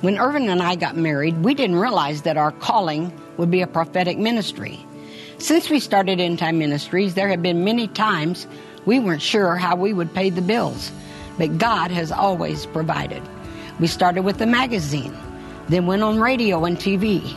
When 0.00 0.18
Irvin 0.18 0.48
and 0.48 0.62
I 0.62 0.74
got 0.74 0.96
married, 0.96 1.42
we 1.44 1.54
didn't 1.54 1.76
realize 1.76 2.22
that 2.22 2.36
our 2.36 2.50
calling 2.50 3.12
would 3.36 3.50
be 3.50 3.62
a 3.62 3.66
prophetic 3.66 4.18
ministry. 4.18 4.84
Since 5.38 5.70
we 5.70 5.78
started 5.80 6.20
End 6.20 6.38
Time 6.38 6.58
Ministries, 6.58 7.14
there 7.14 7.28
have 7.28 7.42
been 7.42 7.64
many 7.64 7.86
times 7.88 8.46
we 8.86 8.98
weren't 8.98 9.22
sure 9.22 9.56
how 9.56 9.76
we 9.76 9.92
would 9.92 10.12
pay 10.14 10.30
the 10.30 10.42
bills, 10.42 10.90
but 11.38 11.58
God 11.58 11.90
has 11.90 12.10
always 12.10 12.66
provided. 12.66 13.22
We 13.78 13.86
started 13.86 14.22
with 14.22 14.40
a 14.40 14.46
magazine, 14.46 15.16
then 15.68 15.86
went 15.86 16.02
on 16.02 16.20
radio 16.20 16.64
and 16.64 16.76
TV 16.76 17.36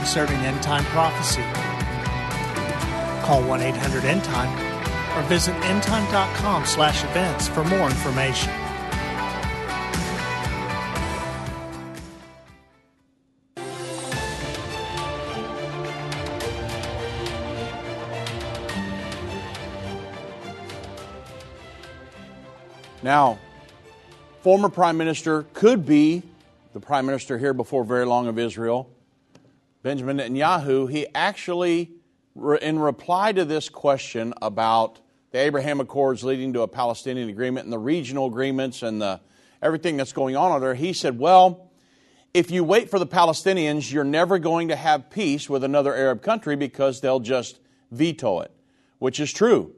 concerning 0.00 0.36
end 0.46 0.62
time 0.62 0.82
prophecy. 0.86 1.42
Call 3.22 3.42
1 3.46 3.60
800 3.60 4.04
End 4.06 4.24
Time 4.24 4.48
or 5.14 5.22
visit 5.28 5.54
endtime.com 5.56 6.64
slash 6.64 7.04
events 7.04 7.48
for 7.48 7.62
more 7.64 7.84
information. 7.84 8.50
Now, 23.02 23.38
former 24.40 24.70
prime 24.70 24.96
minister 24.96 25.44
could 25.52 25.84
be 25.84 26.22
the 26.72 26.80
prime 26.80 27.04
minister 27.04 27.36
here 27.36 27.52
before 27.52 27.84
very 27.84 28.06
long 28.06 28.28
of 28.28 28.38
Israel, 28.38 28.88
Benjamin 29.82 30.18
Netanyahu. 30.18 30.90
He 30.90 31.06
actually 31.14 31.92
in 32.60 32.78
reply 32.78 33.32
to 33.32 33.44
this 33.44 33.68
question 33.68 34.34
about 34.40 35.00
the 35.30 35.38
Abraham 35.38 35.80
Accords 35.80 36.22
leading 36.22 36.52
to 36.52 36.62
a 36.62 36.68
Palestinian 36.68 37.28
agreement 37.28 37.64
and 37.64 37.72
the 37.72 37.78
regional 37.78 38.26
agreements 38.26 38.82
and 38.82 39.00
the, 39.00 39.20
everything 39.62 39.96
that's 39.96 40.12
going 40.12 40.36
on 40.36 40.60
there, 40.60 40.74
he 40.74 40.92
said, 40.92 41.18
Well, 41.18 41.70
if 42.34 42.50
you 42.50 42.62
wait 42.62 42.90
for 42.90 42.98
the 42.98 43.06
Palestinians, 43.06 43.90
you're 43.90 44.04
never 44.04 44.38
going 44.38 44.68
to 44.68 44.76
have 44.76 45.10
peace 45.10 45.48
with 45.48 45.64
another 45.64 45.94
Arab 45.94 46.22
country 46.22 46.56
because 46.56 47.00
they'll 47.00 47.20
just 47.20 47.58
veto 47.90 48.40
it, 48.40 48.52
which 48.98 49.18
is 49.18 49.32
true. 49.32 49.74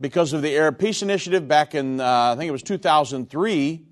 Because 0.00 0.32
of 0.32 0.42
the 0.42 0.56
Arab 0.56 0.78
Peace 0.78 1.02
Initiative 1.02 1.46
back 1.46 1.74
in, 1.74 2.00
uh, 2.00 2.32
I 2.32 2.36
think 2.36 2.48
it 2.48 2.52
was 2.52 2.62
2003, 2.62 3.86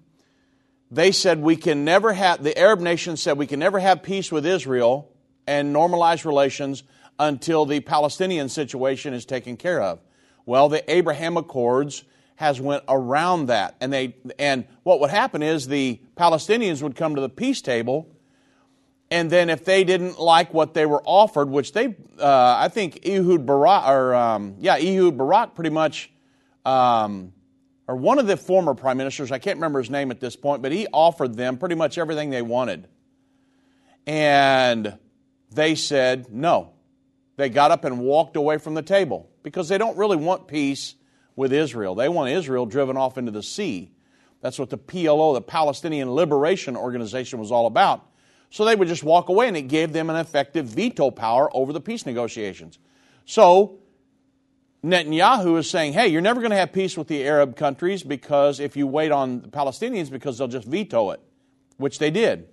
they 0.90 1.12
said 1.12 1.40
we 1.40 1.56
can 1.56 1.84
never 1.84 2.12
have, 2.12 2.42
the 2.42 2.56
Arab 2.58 2.80
nations 2.80 3.22
said 3.22 3.38
we 3.38 3.46
can 3.46 3.60
never 3.60 3.78
have 3.78 4.02
peace 4.02 4.30
with 4.30 4.44
Israel 4.44 5.10
and 5.46 5.74
normalize 5.74 6.24
relations 6.24 6.82
until 7.18 7.66
the 7.66 7.80
Palestinian 7.80 8.48
situation 8.48 9.12
is 9.12 9.24
taken 9.24 9.56
care 9.56 9.82
of. 9.82 10.00
Well, 10.46 10.68
the 10.68 10.90
Abraham 10.90 11.36
Accords 11.36 12.04
has 12.36 12.58
went 12.60 12.82
around 12.88 13.46
that, 13.46 13.76
and 13.80 13.92
they 13.92 14.16
and 14.38 14.64
what 14.82 14.98
would 15.00 15.10
happen 15.10 15.42
is 15.42 15.68
the 15.68 16.00
Palestinians 16.16 16.82
would 16.82 16.96
come 16.96 17.14
to 17.14 17.20
the 17.20 17.28
peace 17.28 17.60
table, 17.60 18.08
and 19.10 19.30
then 19.30 19.50
if 19.50 19.66
they 19.66 19.84
didn't 19.84 20.18
like 20.18 20.54
what 20.54 20.72
they 20.72 20.86
were 20.86 21.02
offered, 21.04 21.50
which 21.50 21.72
they, 21.72 21.94
uh, 22.18 22.56
I 22.58 22.68
think 22.68 23.06
Ehud 23.06 23.44
Barak, 23.44 23.86
or 23.86 24.14
um, 24.14 24.54
yeah, 24.58 24.76
Ehud 24.76 25.18
Barak, 25.18 25.54
pretty 25.54 25.68
much, 25.68 26.10
um, 26.64 27.34
or 27.86 27.96
one 27.96 28.18
of 28.18 28.26
the 28.26 28.38
former 28.38 28.72
prime 28.72 28.96
ministers, 28.96 29.30
I 29.30 29.38
can't 29.38 29.58
remember 29.58 29.78
his 29.78 29.90
name 29.90 30.10
at 30.10 30.20
this 30.20 30.34
point, 30.34 30.62
but 30.62 30.72
he 30.72 30.86
offered 30.94 31.34
them 31.36 31.58
pretty 31.58 31.74
much 31.74 31.98
everything 31.98 32.30
they 32.30 32.42
wanted, 32.42 32.88
and 34.06 34.96
they 35.50 35.74
said 35.74 36.32
no 36.32 36.72
they 37.40 37.48
got 37.48 37.70
up 37.70 37.84
and 37.86 38.00
walked 38.00 38.36
away 38.36 38.58
from 38.58 38.74
the 38.74 38.82
table 38.82 39.30
because 39.42 39.68
they 39.68 39.78
don't 39.78 39.96
really 39.96 40.18
want 40.18 40.46
peace 40.46 40.94
with 41.36 41.54
Israel. 41.54 41.94
They 41.94 42.08
want 42.08 42.30
Israel 42.30 42.66
driven 42.66 42.98
off 42.98 43.16
into 43.16 43.32
the 43.32 43.42
sea. 43.42 43.92
That's 44.42 44.58
what 44.58 44.68
the 44.68 44.76
PLO, 44.76 45.32
the 45.32 45.40
Palestinian 45.40 46.10
Liberation 46.10 46.76
Organization, 46.76 47.38
was 47.38 47.50
all 47.50 47.66
about. 47.66 48.06
So 48.50 48.66
they 48.66 48.76
would 48.76 48.88
just 48.88 49.02
walk 49.02 49.30
away, 49.30 49.48
and 49.48 49.56
it 49.56 49.68
gave 49.68 49.94
them 49.94 50.10
an 50.10 50.16
effective 50.16 50.66
veto 50.66 51.10
power 51.10 51.48
over 51.56 51.72
the 51.72 51.80
peace 51.80 52.04
negotiations. 52.04 52.78
So 53.24 53.78
Netanyahu 54.84 55.58
is 55.58 55.70
saying, 55.70 55.94
hey, 55.94 56.08
you're 56.08 56.20
never 56.20 56.40
going 56.40 56.50
to 56.50 56.56
have 56.56 56.74
peace 56.74 56.94
with 56.94 57.08
the 57.08 57.24
Arab 57.24 57.56
countries 57.56 58.02
because 58.02 58.60
if 58.60 58.76
you 58.76 58.86
wait 58.86 59.12
on 59.12 59.40
the 59.40 59.48
Palestinians, 59.48 60.10
because 60.10 60.36
they'll 60.36 60.48
just 60.48 60.66
veto 60.66 61.10
it, 61.10 61.20
which 61.78 61.98
they 61.98 62.10
did. 62.10 62.48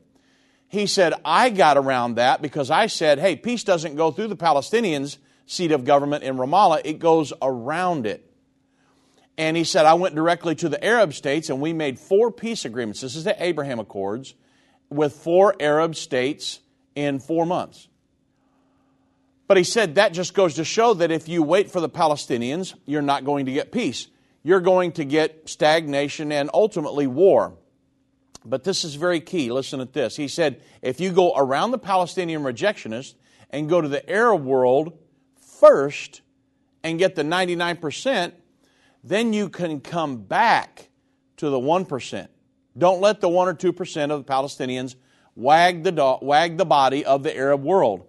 He 0.67 0.85
said, 0.85 1.13
I 1.23 1.49
got 1.49 1.77
around 1.77 2.15
that 2.15 2.41
because 2.41 2.69
I 2.69 2.87
said, 2.87 3.19
hey, 3.19 3.35
peace 3.35 3.63
doesn't 3.63 3.95
go 3.95 4.11
through 4.11 4.27
the 4.27 4.35
Palestinians' 4.35 5.17
seat 5.45 5.71
of 5.71 5.85
government 5.85 6.23
in 6.23 6.35
Ramallah, 6.35 6.81
it 6.83 6.99
goes 6.99 7.31
around 7.41 8.05
it. 8.05 8.23
And 9.37 9.55
he 9.55 9.63
said, 9.63 9.85
I 9.85 9.93
went 9.93 10.15
directly 10.15 10.55
to 10.55 10.69
the 10.69 10.83
Arab 10.83 11.13
states 11.13 11.49
and 11.49 11.61
we 11.61 11.71
made 11.71 11.99
four 11.99 12.31
peace 12.31 12.65
agreements. 12.65 13.01
This 13.01 13.15
is 13.15 13.23
the 13.23 13.41
Abraham 13.41 13.79
Accords 13.79 14.33
with 14.89 15.13
four 15.13 15.55
Arab 15.59 15.95
states 15.95 16.59
in 16.95 17.19
four 17.19 17.45
months. 17.45 17.87
But 19.47 19.57
he 19.57 19.63
said 19.63 19.95
that 19.95 20.13
just 20.13 20.33
goes 20.33 20.55
to 20.55 20.65
show 20.65 20.95
that 20.95 21.11
if 21.11 21.29
you 21.29 21.43
wait 21.43 21.71
for 21.71 21.79
the 21.79 21.89
Palestinians, 21.89 22.73
you're 22.85 23.01
not 23.01 23.23
going 23.23 23.45
to 23.45 23.53
get 23.53 23.71
peace. 23.71 24.07
You're 24.43 24.59
going 24.59 24.93
to 24.93 25.05
get 25.05 25.47
stagnation 25.47 26.31
and 26.31 26.49
ultimately 26.53 27.07
war. 27.07 27.53
But 28.45 28.63
this 28.63 28.83
is 28.83 28.95
very 28.95 29.19
key. 29.19 29.51
Listen 29.51 29.79
at 29.79 29.93
this. 29.93 30.15
He 30.15 30.27
said, 30.27 30.61
if 30.81 30.99
you 30.99 31.11
go 31.11 31.33
around 31.35 31.71
the 31.71 31.77
Palestinian 31.77 32.43
rejectionists 32.43 33.15
and 33.49 33.69
go 33.69 33.81
to 33.81 33.87
the 33.87 34.07
Arab 34.09 34.43
world 34.43 34.97
first 35.59 36.21
and 36.83 36.99
get 36.99 37.15
the 37.15 37.23
99%, 37.23 38.31
then 39.03 39.33
you 39.33 39.49
can 39.49 39.79
come 39.79 40.17
back 40.17 40.89
to 41.37 41.49
the 41.49 41.59
1%. 41.59 42.27
Don't 42.77 43.01
let 43.01 43.21
the 43.21 43.29
1 43.29 43.47
or 43.47 43.53
2% 43.53 44.11
of 44.11 44.25
the 44.25 44.31
Palestinians 44.31 44.95
wag 45.35 45.83
the, 45.83 45.91
do- 45.91 46.17
wag 46.21 46.57
the 46.57 46.65
body 46.65 47.05
of 47.05 47.23
the 47.23 47.35
Arab 47.35 47.63
world, 47.63 48.07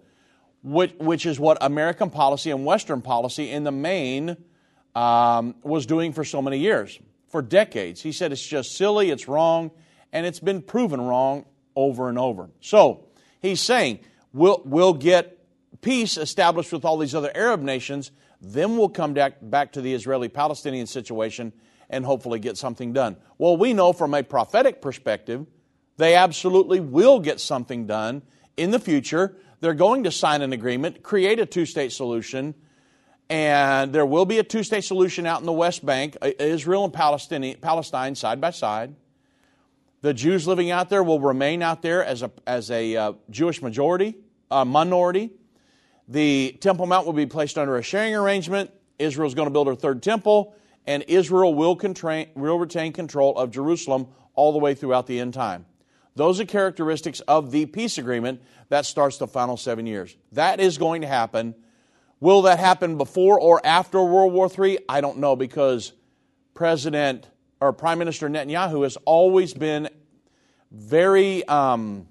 which, 0.63 0.93
which 0.99 1.25
is 1.25 1.39
what 1.39 1.57
American 1.61 2.09
policy 2.09 2.51
and 2.51 2.65
Western 2.65 3.01
policy 3.01 3.49
in 3.51 3.63
the 3.63 3.71
main 3.71 4.37
um, 4.95 5.55
was 5.63 5.85
doing 5.85 6.11
for 6.11 6.23
so 6.23 6.41
many 6.41 6.57
years, 6.57 6.99
for 7.27 7.41
decades. 7.41 8.01
He 8.01 8.11
said 8.11 8.31
it's 8.31 8.45
just 8.45 8.75
silly, 8.75 9.11
it's 9.11 9.27
wrong, 9.27 9.71
and 10.11 10.25
it's 10.25 10.39
been 10.39 10.61
proven 10.61 11.01
wrong 11.01 11.45
over 11.75 12.09
and 12.09 12.17
over. 12.17 12.49
So 12.61 13.05
he's 13.41 13.61
saying 13.61 13.99
we'll, 14.33 14.61
we'll 14.65 14.93
get 14.93 15.39
peace 15.81 16.17
established 16.17 16.71
with 16.71 16.85
all 16.85 16.97
these 16.97 17.15
other 17.15 17.31
Arab 17.35 17.61
nations, 17.61 18.11
then 18.41 18.77
we'll 18.77 18.89
come 18.89 19.13
back, 19.13 19.37
back 19.41 19.73
to 19.73 19.81
the 19.81 19.93
Israeli 19.93 20.29
Palestinian 20.29 20.87
situation 20.87 21.53
and 21.89 22.05
hopefully 22.05 22.39
get 22.39 22.57
something 22.57 22.93
done. 22.93 23.17
Well, 23.37 23.57
we 23.57 23.73
know 23.73 23.93
from 23.93 24.13
a 24.13 24.23
prophetic 24.23 24.81
perspective, 24.81 25.45
they 25.97 26.15
absolutely 26.15 26.79
will 26.79 27.19
get 27.19 27.39
something 27.39 27.87
done 27.87 28.21
in 28.55 28.71
the 28.71 28.79
future. 28.79 29.35
They're 29.59 29.73
going 29.73 30.03
to 30.03 30.11
sign 30.11 30.41
an 30.41 30.53
agreement, 30.53 31.03
create 31.03 31.39
a 31.39 31.45
two 31.45 31.65
state 31.65 31.91
solution, 31.91 32.53
and 33.29 33.91
there 33.93 34.05
will 34.05 34.25
be 34.25 34.39
a 34.39 34.43
two 34.43 34.63
state 34.63 34.83
solution 34.83 35.25
out 35.25 35.39
in 35.39 35.45
the 35.45 35.51
West 35.51 35.85
Bank, 35.85 36.17
Israel 36.21 36.85
and 36.85 36.93
Palestine, 36.93 37.55
Palestine 37.59 38.15
side 38.15 38.39
by 38.39 38.51
side. 38.51 38.95
The 40.01 40.13
Jews 40.13 40.47
living 40.47 40.71
out 40.71 40.89
there 40.89 41.03
will 41.03 41.19
remain 41.19 41.61
out 41.61 41.81
there 41.81 42.03
as 42.03 42.21
a, 42.21 42.31
as 42.47 42.71
a 42.71 42.95
uh, 42.95 43.13
Jewish 43.29 43.61
majority, 43.61 44.15
uh, 44.49 44.63
minority. 44.63 45.31
The 46.07 46.57
Temple 46.61 46.85
Mount 46.85 47.05
will 47.05 47.13
be 47.13 47.25
placed 47.25 47.57
under 47.57 47.77
a 47.77 47.83
sharing 47.83 48.15
arrangement. 48.15 48.71
Israel 48.97 49.27
is 49.27 49.33
going 49.33 49.47
to 49.47 49.51
build 49.51 49.67
her 49.67 49.75
third 49.75 50.01
temple, 50.01 50.55
and 50.87 51.03
Israel 51.07 51.53
will, 51.53 51.75
contra- 51.75 52.27
will 52.33 52.57
retain 52.57 52.93
control 52.93 53.37
of 53.37 53.51
Jerusalem 53.51 54.07
all 54.35 54.53
the 54.53 54.57
way 54.57 54.73
throughout 54.73 55.05
the 55.05 55.19
end 55.19 55.33
time. 55.33 55.65
Those 56.15 56.39
are 56.39 56.45
characteristics 56.45 57.19
of 57.21 57.51
the 57.51 57.65
peace 57.65 57.97
agreement 57.97 58.41
that 58.69 58.85
starts 58.85 59.17
the 59.17 59.27
final 59.27 59.57
seven 59.57 59.85
years. 59.85 60.15
That 60.31 60.59
is 60.59 60.77
going 60.77 61.01
to 61.01 61.07
happen. 61.07 61.55
Will 62.19 62.43
that 62.43 62.59
happen 62.59 62.97
before 62.97 63.39
or 63.39 63.65
after 63.65 64.01
World 64.03 64.33
War 64.33 64.49
III? 64.49 64.79
I 64.87 65.01
don't 65.01 65.19
know 65.19 65.35
because 65.35 65.93
President 66.53 67.27
or 67.61 67.73
Prime 67.73 67.99
Minister 67.99 68.29
Netanyahu 68.29 68.83
has 68.83 68.97
always 69.05 69.53
been 69.53 69.89
very 70.71 71.45
um, 71.47 72.07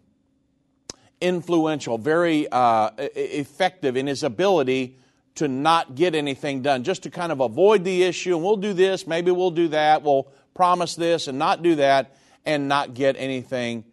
influential, 1.21 1.99
very 1.99 2.49
uh, 2.51 2.91
effective 2.99 3.97
in 3.97 4.07
his 4.07 4.23
ability 4.23 4.99
to 5.37 5.49
not 5.49 5.95
get 5.95 6.15
anything 6.15 6.63
done, 6.63 6.83
just 6.83 7.05
to 7.05 7.11
kind 7.11 7.31
of 7.31 7.41
avoid 7.41 7.85
the 7.85 8.03
issue. 8.03 8.35
And 8.35 8.45
we'll 8.45 8.57
do 8.57 8.73
this, 8.73 9.07
maybe 9.07 9.31
we'll 9.31 9.53
do 9.53 9.69
that, 9.69 10.03
we'll 10.03 10.29
promise 10.55 10.97
this 10.97 11.29
and 11.29 11.39
not 11.39 11.63
do 11.63 11.77
that, 11.77 12.17
and 12.45 12.69
not 12.69 12.95
get 12.95 13.15
anything 13.19 13.85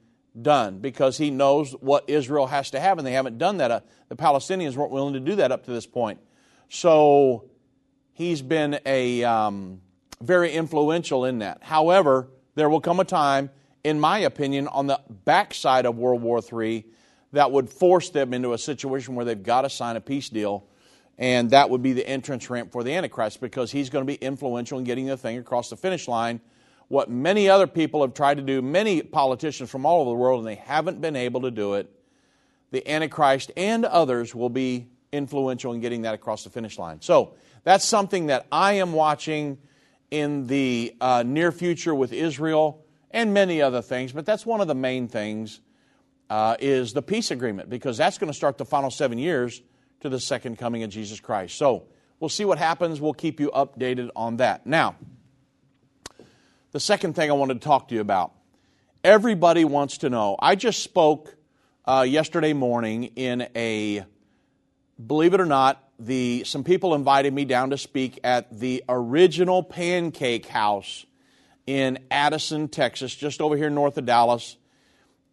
done 0.42 0.80
because 0.80 1.18
he 1.18 1.30
knows 1.30 1.72
what 1.74 2.10
Israel 2.10 2.48
has 2.48 2.72
to 2.72 2.80
have, 2.80 2.98
and 2.98 3.06
they 3.06 3.14
haven't 3.14 3.38
done 3.38 3.58
that. 3.58 3.72
Uh, 3.72 3.80
the 4.10 4.16
Palestinians 4.16 4.76
weren't 4.76 4.92
willing 4.92 5.14
to 5.14 5.20
do 5.20 5.36
that 5.36 5.52
up 5.52 5.66
to 5.66 5.72
this 5.72 5.86
point. 5.86 6.20
So 6.70 7.50
he's 8.14 8.42
been 8.42 8.80
a. 8.86 9.24
Um, 9.24 9.82
very 10.26 10.52
influential 10.52 11.26
in 11.26 11.40
that. 11.40 11.64
However, 11.64 12.28
there 12.56 12.70
will 12.70 12.82
come 12.82 13.00
a 13.00 13.06
time 13.06 13.50
in 13.86 14.00
my 14.00 14.18
opinion, 14.18 14.68
on 14.68 14.88
the 14.88 15.00
backside 15.26 15.86
of 15.86 15.96
World 15.96 16.20
War 16.20 16.42
III 16.42 16.84
that 17.34 17.52
would 17.52 17.70
force 17.70 18.10
them 18.10 18.34
into 18.34 18.54
a 18.54 18.58
situation 18.58 19.14
where 19.14 19.26
they've 19.26 19.44
got 19.44 19.62
to 19.62 19.70
sign 19.70 19.96
a 19.96 20.02
peace 20.02 20.28
deal. 20.28 20.66
And 21.20 21.52
that 21.52 21.70
would 21.70 21.84
be 21.84 21.94
the 21.94 22.06
entrance 22.06 22.50
ramp 22.50 22.72
for 22.72 22.84
the 22.84 22.96
Antichrist 22.96 23.40
because 23.42 23.72
he's 23.72 23.92
going 23.92 24.04
to 24.04 24.12
be 24.12 24.16
influential 24.16 24.80
in 24.80 24.86
getting 24.86 25.06
the 25.06 25.18
thing 25.18 25.38
across 25.38 25.70
the 25.70 25.78
finish 25.78 26.08
line. 26.08 26.42
What 26.88 27.12
many 27.12 27.48
other 27.48 27.68
people 27.68 28.02
have 28.02 28.16
tried 28.16 28.38
to 28.38 28.44
do, 28.44 28.60
many 28.64 29.04
politicians 29.04 29.70
from 29.70 29.86
all 29.86 30.02
over 30.02 30.10
the 30.10 30.16
world, 30.16 30.40
and 30.40 30.48
they 30.48 30.56
haven't 30.56 31.00
been 31.00 31.16
able 31.16 31.42
to 31.42 31.52
do 31.52 31.76
it, 31.76 31.88
the 32.72 32.90
Antichrist 32.90 33.52
and 33.56 33.86
others 33.86 34.34
will 34.34 34.50
be 34.50 34.88
influential 35.12 35.74
in 35.74 35.80
getting 35.80 36.02
that 36.02 36.16
across 36.16 36.44
the 36.44 36.50
finish 36.50 36.80
line. 36.80 37.02
So 37.02 37.36
that's 37.64 37.86
something 37.86 38.28
that 38.28 38.48
I 38.52 38.74
am 38.74 38.94
watching 38.94 39.60
in 40.12 40.48
the 40.48 40.96
uh, 41.02 41.24
near 41.26 41.52
future 41.52 41.94
with 41.94 42.14
Israel 42.14 42.86
and 43.12 43.34
many 43.34 43.62
other 43.62 43.82
things, 43.82 44.12
but 44.12 44.26
that's 44.26 44.46
one 44.46 44.62
of 44.62 44.68
the 44.68 44.76
main 44.76 45.08
things 45.08 45.62
uh, 46.30 46.56
is 46.60 46.94
the 46.94 47.02
peace 47.02 47.32
agreement 47.32 47.70
because 47.70 47.98
that's 47.98 48.18
going 48.18 48.32
to 48.32 48.34
start 48.36 48.58
the 48.58 48.66
final 48.66 48.92
seven 48.92 49.18
years 49.18 49.62
to 50.02 50.10
the 50.10 50.20
second 50.20 50.58
coming 50.58 50.84
of 50.84 50.90
Jesus 50.90 51.20
Christ. 51.20 51.58
So 51.58 51.86
we'll 52.20 52.30
see 52.30 52.46
what 52.46 52.58
happens. 52.58 53.00
We'll 53.00 53.14
keep 53.14 53.40
you 53.40 53.52
updated 53.52 54.10
on 54.16 54.38
that. 54.38 54.66
Now, 54.66 54.96
the 56.72 56.80
second 56.80 57.14
thing 57.14 57.30
I 57.30 57.34
wanted 57.34 57.62
to 57.62 57.66
talk 57.66 57.88
to 57.90 57.96
you 57.96 58.02
about 58.02 58.34
everybody 59.04 59.64
wants 59.64 60.00
to 60.00 60.10
know. 60.10 60.36
I 60.40 60.56
just 60.56 60.82
spoke 60.82 61.36
uh, 61.86 62.06
yesterday 62.08 62.54
morning 62.54 63.04
in 63.16 63.48
a, 63.56 64.04
believe 65.06 65.36
it 65.36 65.40
or 65.40 65.46
not, 65.46 65.85
the 66.00 66.44
some 66.46 66.64
people 66.64 66.94
invited 66.94 67.34
me 67.34 67.46
down 67.46 67.70
to 67.70 67.78
speak 67.78 68.20
at 68.24 68.60
the 68.60 68.84
original 68.90 69.64
Pancake 69.64 70.46
House 70.46 71.06
in 71.66 72.00
Addison, 72.12 72.68
Texas, 72.68 73.16
just 73.16 73.42
over 73.42 73.58
here 73.58 73.70
north 73.70 73.98
of 73.98 74.06
Dallas. 74.06 74.58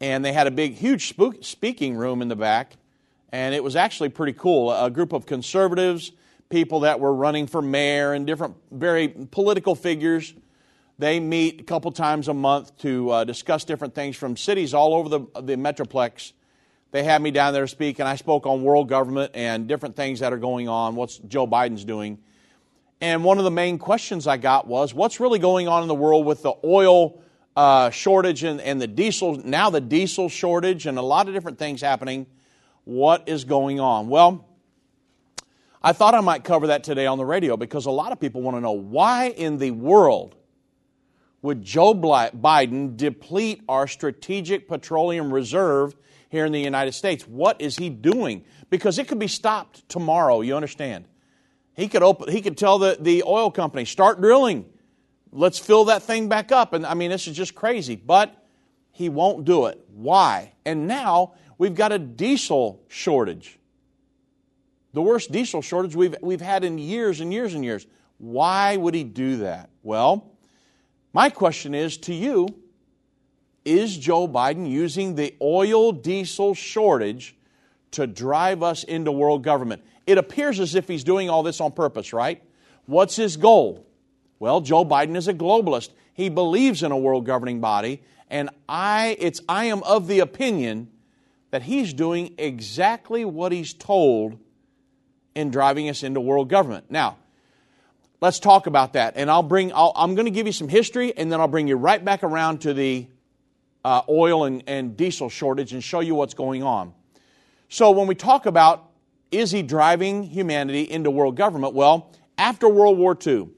And 0.00 0.24
they 0.24 0.32
had 0.32 0.46
a 0.46 0.50
big, 0.50 0.74
huge 0.74 1.14
speaking 1.42 1.96
room 1.96 2.22
in 2.22 2.28
the 2.28 2.36
back. 2.36 2.76
And 3.30 3.54
it 3.54 3.62
was 3.62 3.76
actually 3.76 4.10
pretty 4.10 4.32
cool. 4.32 4.72
A 4.72 4.90
group 4.90 5.12
of 5.12 5.26
conservatives, 5.26 6.12
people 6.48 6.80
that 6.80 7.00
were 7.00 7.14
running 7.14 7.46
for 7.46 7.62
mayor, 7.62 8.12
and 8.12 8.26
different, 8.26 8.56
very 8.70 9.08
political 9.08 9.74
figures. 9.74 10.34
They 10.98 11.18
meet 11.18 11.60
a 11.60 11.64
couple 11.64 11.90
times 11.92 12.28
a 12.28 12.34
month 12.34 12.76
to 12.78 13.10
uh, 13.10 13.24
discuss 13.24 13.64
different 13.64 13.94
things 13.94 14.16
from 14.16 14.36
cities 14.36 14.74
all 14.74 14.94
over 14.94 15.08
the, 15.08 15.20
the 15.40 15.56
Metroplex. 15.56 16.32
They 16.92 17.02
had 17.04 17.22
me 17.22 17.30
down 17.30 17.54
there 17.54 17.62
to 17.62 17.68
speak, 17.68 18.00
and 18.00 18.08
I 18.08 18.16
spoke 18.16 18.46
on 18.46 18.62
world 18.62 18.86
government 18.88 19.32
and 19.34 19.66
different 19.66 19.96
things 19.96 20.20
that 20.20 20.32
are 20.32 20.38
going 20.38 20.68
on, 20.68 20.94
what's 20.94 21.16
Joe 21.16 21.46
Biden's 21.46 21.86
doing. 21.86 22.18
And 23.00 23.24
one 23.24 23.38
of 23.38 23.44
the 23.44 23.50
main 23.50 23.78
questions 23.78 24.26
I 24.26 24.36
got 24.36 24.66
was 24.66 24.92
what's 24.92 25.18
really 25.18 25.38
going 25.38 25.68
on 25.68 25.80
in 25.80 25.88
the 25.88 25.94
world 25.94 26.26
with 26.26 26.42
the 26.42 26.52
oil 26.62 27.22
uh, 27.56 27.88
shortage 27.88 28.44
and, 28.44 28.60
and 28.60 28.80
the 28.80 28.86
diesel, 28.86 29.36
now 29.42 29.70
the 29.70 29.80
diesel 29.80 30.28
shortage, 30.28 30.86
and 30.86 30.98
a 30.98 31.02
lot 31.02 31.28
of 31.28 31.34
different 31.34 31.58
things 31.58 31.80
happening. 31.80 32.26
What 32.84 33.26
is 33.26 33.44
going 33.44 33.80
on? 33.80 34.08
Well, 34.08 34.46
I 35.82 35.94
thought 35.94 36.14
I 36.14 36.20
might 36.20 36.44
cover 36.44 36.66
that 36.68 36.84
today 36.84 37.06
on 37.06 37.16
the 37.16 37.24
radio 37.24 37.56
because 37.56 37.86
a 37.86 37.90
lot 37.90 38.12
of 38.12 38.20
people 38.20 38.42
want 38.42 38.58
to 38.58 38.60
know 38.60 38.72
why 38.72 39.30
in 39.30 39.56
the 39.56 39.70
world 39.70 40.36
would 41.40 41.62
Joe 41.62 41.94
Biden 41.94 42.98
deplete 42.98 43.62
our 43.66 43.88
strategic 43.88 44.68
petroleum 44.68 45.32
reserve 45.32 45.96
here 46.32 46.46
in 46.46 46.52
the 46.52 46.60
United 46.60 46.92
States? 46.92 47.28
What 47.28 47.60
is 47.60 47.76
he 47.76 47.90
doing? 47.90 48.44
Because 48.70 48.98
it 48.98 49.06
could 49.06 49.18
be 49.18 49.28
stopped 49.28 49.86
tomorrow, 49.90 50.40
you 50.40 50.56
understand? 50.56 51.04
He 51.74 51.88
could 51.88 52.02
open 52.02 52.32
he 52.32 52.40
could 52.40 52.56
tell 52.56 52.78
the, 52.78 52.96
the 52.98 53.22
oil 53.24 53.50
company, 53.50 53.84
start 53.84 54.18
drilling. 54.18 54.64
Let's 55.30 55.58
fill 55.58 55.84
that 55.84 56.02
thing 56.02 56.30
back 56.30 56.50
up. 56.50 56.72
And 56.72 56.86
I 56.86 56.94
mean, 56.94 57.10
this 57.10 57.28
is 57.28 57.36
just 57.36 57.54
crazy. 57.54 57.96
But 57.96 58.34
he 58.92 59.10
won't 59.10 59.44
do 59.44 59.66
it. 59.66 59.78
Why? 59.92 60.54
And 60.64 60.88
now 60.88 61.34
we've 61.58 61.74
got 61.74 61.92
a 61.92 61.98
diesel 61.98 62.82
shortage. 62.88 63.58
The 64.94 65.02
worst 65.02 65.32
diesel 65.32 65.60
shortage 65.60 65.94
we've, 65.94 66.16
we've 66.22 66.40
had 66.40 66.64
in 66.64 66.78
years 66.78 67.20
and 67.20 67.30
years 67.30 67.52
and 67.52 67.62
years. 67.62 67.86
Why 68.16 68.76
would 68.78 68.94
he 68.94 69.04
do 69.04 69.36
that? 69.38 69.68
Well, 69.82 70.32
my 71.12 71.28
question 71.28 71.74
is 71.74 71.98
to 71.98 72.14
you 72.14 72.48
Is 73.64 73.96
Joe 73.96 74.26
Biden 74.26 74.68
using 74.68 75.14
the 75.14 75.34
oil 75.40 75.92
diesel 75.92 76.54
shortage 76.54 77.36
to 77.92 78.06
drive 78.06 78.62
us 78.62 78.84
into 78.84 79.12
world 79.12 79.44
government? 79.44 79.82
It 80.06 80.18
appears 80.18 80.58
as 80.58 80.74
if 80.74 80.88
he's 80.88 81.04
doing 81.04 81.30
all 81.30 81.42
this 81.42 81.60
on 81.60 81.72
purpose, 81.72 82.12
right? 82.12 82.42
What's 82.86 83.16
his 83.16 83.36
goal? 83.36 83.86
Well, 84.38 84.60
Joe 84.60 84.84
Biden 84.84 85.16
is 85.16 85.28
a 85.28 85.34
globalist. 85.34 85.90
He 86.14 86.28
believes 86.28 86.82
in 86.82 86.90
a 86.90 86.98
world 86.98 87.24
governing 87.24 87.60
body, 87.60 88.02
and 88.28 88.50
I 88.68 89.16
it's 89.20 89.40
I 89.48 89.66
am 89.66 89.82
of 89.84 90.08
the 90.08 90.18
opinion 90.18 90.90
that 91.52 91.62
he's 91.62 91.92
doing 91.92 92.34
exactly 92.38 93.24
what 93.24 93.52
he's 93.52 93.72
told 93.72 94.38
in 95.34 95.50
driving 95.50 95.88
us 95.88 96.02
into 96.02 96.20
world 96.20 96.48
government. 96.48 96.90
Now, 96.90 97.18
let's 98.20 98.40
talk 98.40 98.66
about 98.66 98.94
that, 98.94 99.14
and 99.16 99.30
I'll 99.30 99.42
bring 99.42 99.72
i 99.72 99.90
am 99.96 100.14
going 100.14 100.26
to 100.26 100.32
give 100.32 100.46
you 100.46 100.52
some 100.52 100.68
history, 100.68 101.16
and 101.16 101.30
then 101.30 101.40
I'll 101.40 101.48
bring 101.48 101.68
you 101.68 101.76
right 101.76 102.04
back 102.04 102.24
around 102.24 102.62
to 102.62 102.74
the 102.74 103.06
uh, 103.84 104.02
oil 104.08 104.44
and, 104.44 104.62
and 104.66 104.96
diesel 104.96 105.28
shortage 105.28 105.72
and 105.72 105.82
show 105.82 106.00
you 106.00 106.14
what's 106.14 106.34
going 106.34 106.62
on. 106.62 106.92
So, 107.68 107.90
when 107.90 108.06
we 108.06 108.14
talk 108.14 108.46
about 108.46 108.90
is 109.30 109.50
he 109.50 109.62
driving 109.62 110.24
humanity 110.24 110.82
into 110.82 111.10
world 111.10 111.36
government? 111.36 111.74
Well, 111.74 112.12
after 112.36 112.68
World 112.68 112.98
War 112.98 113.16
II, 113.26 113.48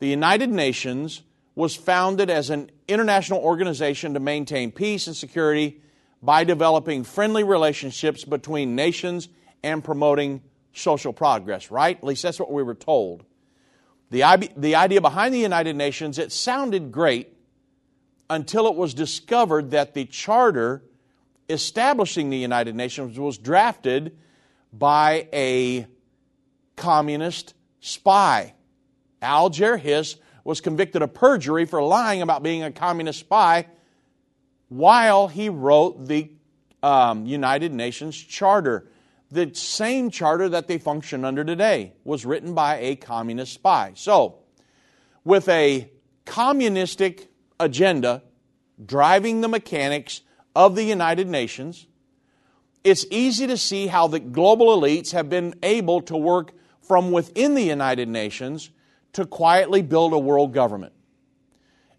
the 0.00 0.08
United 0.08 0.50
Nations 0.50 1.22
was 1.54 1.76
founded 1.76 2.30
as 2.30 2.50
an 2.50 2.70
international 2.88 3.40
organization 3.40 4.14
to 4.14 4.20
maintain 4.20 4.72
peace 4.72 5.06
and 5.06 5.16
security 5.16 5.80
by 6.22 6.42
developing 6.44 7.04
friendly 7.04 7.44
relationships 7.44 8.24
between 8.24 8.74
nations 8.74 9.28
and 9.62 9.84
promoting 9.84 10.42
social 10.72 11.12
progress, 11.12 11.70
right? 11.70 11.96
At 11.96 12.04
least 12.04 12.22
that's 12.22 12.40
what 12.40 12.52
we 12.52 12.62
were 12.62 12.74
told. 12.74 13.24
The, 14.10 14.50
the 14.56 14.74
idea 14.74 15.00
behind 15.00 15.32
the 15.32 15.38
United 15.38 15.76
Nations, 15.76 16.18
it 16.18 16.32
sounded 16.32 16.90
great 16.90 17.32
until 18.30 18.68
it 18.68 18.76
was 18.76 18.94
discovered 18.94 19.72
that 19.72 19.92
the 19.92 20.06
charter 20.06 20.82
establishing 21.50 22.30
the 22.30 22.38
United 22.38 22.76
Nations 22.76 23.18
was 23.18 23.36
drafted 23.36 24.16
by 24.72 25.28
a 25.32 25.86
communist 26.76 27.54
spy. 27.80 28.54
Alger 29.20 29.76
Hiss 29.76 30.16
was 30.44 30.60
convicted 30.60 31.02
of 31.02 31.12
perjury 31.12 31.66
for 31.66 31.82
lying 31.82 32.22
about 32.22 32.42
being 32.42 32.62
a 32.62 32.70
communist 32.70 33.18
spy 33.18 33.66
while 34.68 35.26
he 35.26 35.48
wrote 35.48 36.06
the 36.06 36.30
um, 36.84 37.26
United 37.26 37.72
Nations 37.72 38.16
Charter. 38.16 38.86
The 39.32 39.52
same 39.54 40.10
charter 40.10 40.48
that 40.48 40.68
they 40.68 40.78
function 40.78 41.24
under 41.24 41.44
today 41.44 41.94
was 42.04 42.24
written 42.24 42.54
by 42.54 42.78
a 42.78 42.96
communist 42.96 43.52
spy. 43.52 43.92
So, 43.96 44.38
with 45.24 45.48
a 45.48 45.90
communistic 46.24 47.29
agenda 47.60 48.22
driving 48.84 49.40
the 49.40 49.48
mechanics 49.48 50.22
of 50.56 50.74
the 50.74 50.82
United 50.82 51.28
Nations, 51.28 51.86
it's 52.82 53.04
easy 53.10 53.46
to 53.46 53.56
see 53.56 53.86
how 53.86 54.06
the 54.06 54.18
global 54.18 54.68
elites 54.68 55.12
have 55.12 55.28
been 55.28 55.54
able 55.62 56.00
to 56.02 56.16
work 56.16 56.52
from 56.80 57.12
within 57.12 57.54
the 57.54 57.62
United 57.62 58.08
Nations 58.08 58.70
to 59.12 59.26
quietly 59.26 59.82
build 59.82 60.12
a 60.12 60.18
world 60.18 60.54
government. 60.54 60.92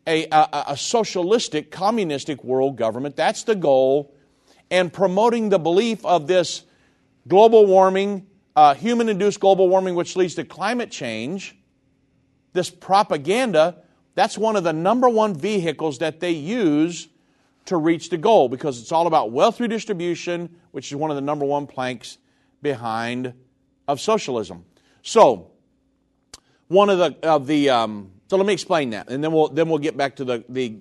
A, 0.08 0.28
a, 0.32 0.64
a, 0.70 0.78
socialistic, 0.78 1.70
communistic 1.70 2.44
world 2.44 2.76
government. 2.76 3.16
That's 3.16 3.44
the 3.44 3.56
goal. 3.56 4.16
And 4.72 4.92
promoting 4.92 5.50
the 5.50 5.60
belief 5.60 6.04
of 6.04 6.26
this 6.26 6.64
global 7.28 7.68
warming, 7.68 8.26
uh, 8.56 8.74
human 8.74 9.10
induced 9.10 9.40
global 9.40 9.70
warming, 9.70 9.94
which 9.94 10.16
leads 10.16 10.34
to 10.36 10.44
climate 10.44 10.90
change, 10.90 11.56
this 12.54 12.72
propaganda, 12.72 13.78
that's 14.16 14.38
one 14.38 14.56
of 14.56 14.64
the 14.64 14.74
number 14.74 15.10
one 15.10 15.34
vehicles 15.34 16.00
that 16.00 16.20
they 16.20 16.32
use 16.32 17.08
to 17.66 17.78
reach 17.78 18.10
the 18.10 18.18
goal 18.18 18.50
because 18.50 18.82
it's 18.82 18.92
all 18.92 19.08
about 19.08 19.32
wealth 19.32 19.60
redistribution, 19.60 20.56
which 20.72 20.92
is 20.92 20.96
one 20.96 21.12
of 21.12 21.16
the 21.16 21.22
number 21.22 21.46
one 21.46 21.68
planks 21.68 22.18
behind 22.62 23.34
of 23.88 24.00
socialism. 24.00 24.66
So, 25.02 25.52
one 26.68 26.90
of 26.90 27.00
the 27.00 27.18
of 27.24 27.48
the 27.48 27.70
um, 27.70 28.12
so 28.30 28.38
let 28.38 28.46
me 28.46 28.54
explain 28.54 28.92
that, 28.92 29.10
and 29.10 29.24
then 29.24 29.32
we'll 29.32 29.50
then 29.50 29.70
we'll 29.70 29.80
get 29.80 29.98
back 29.98 30.16
to 30.18 30.26
the 30.26 30.44
the 30.48 30.78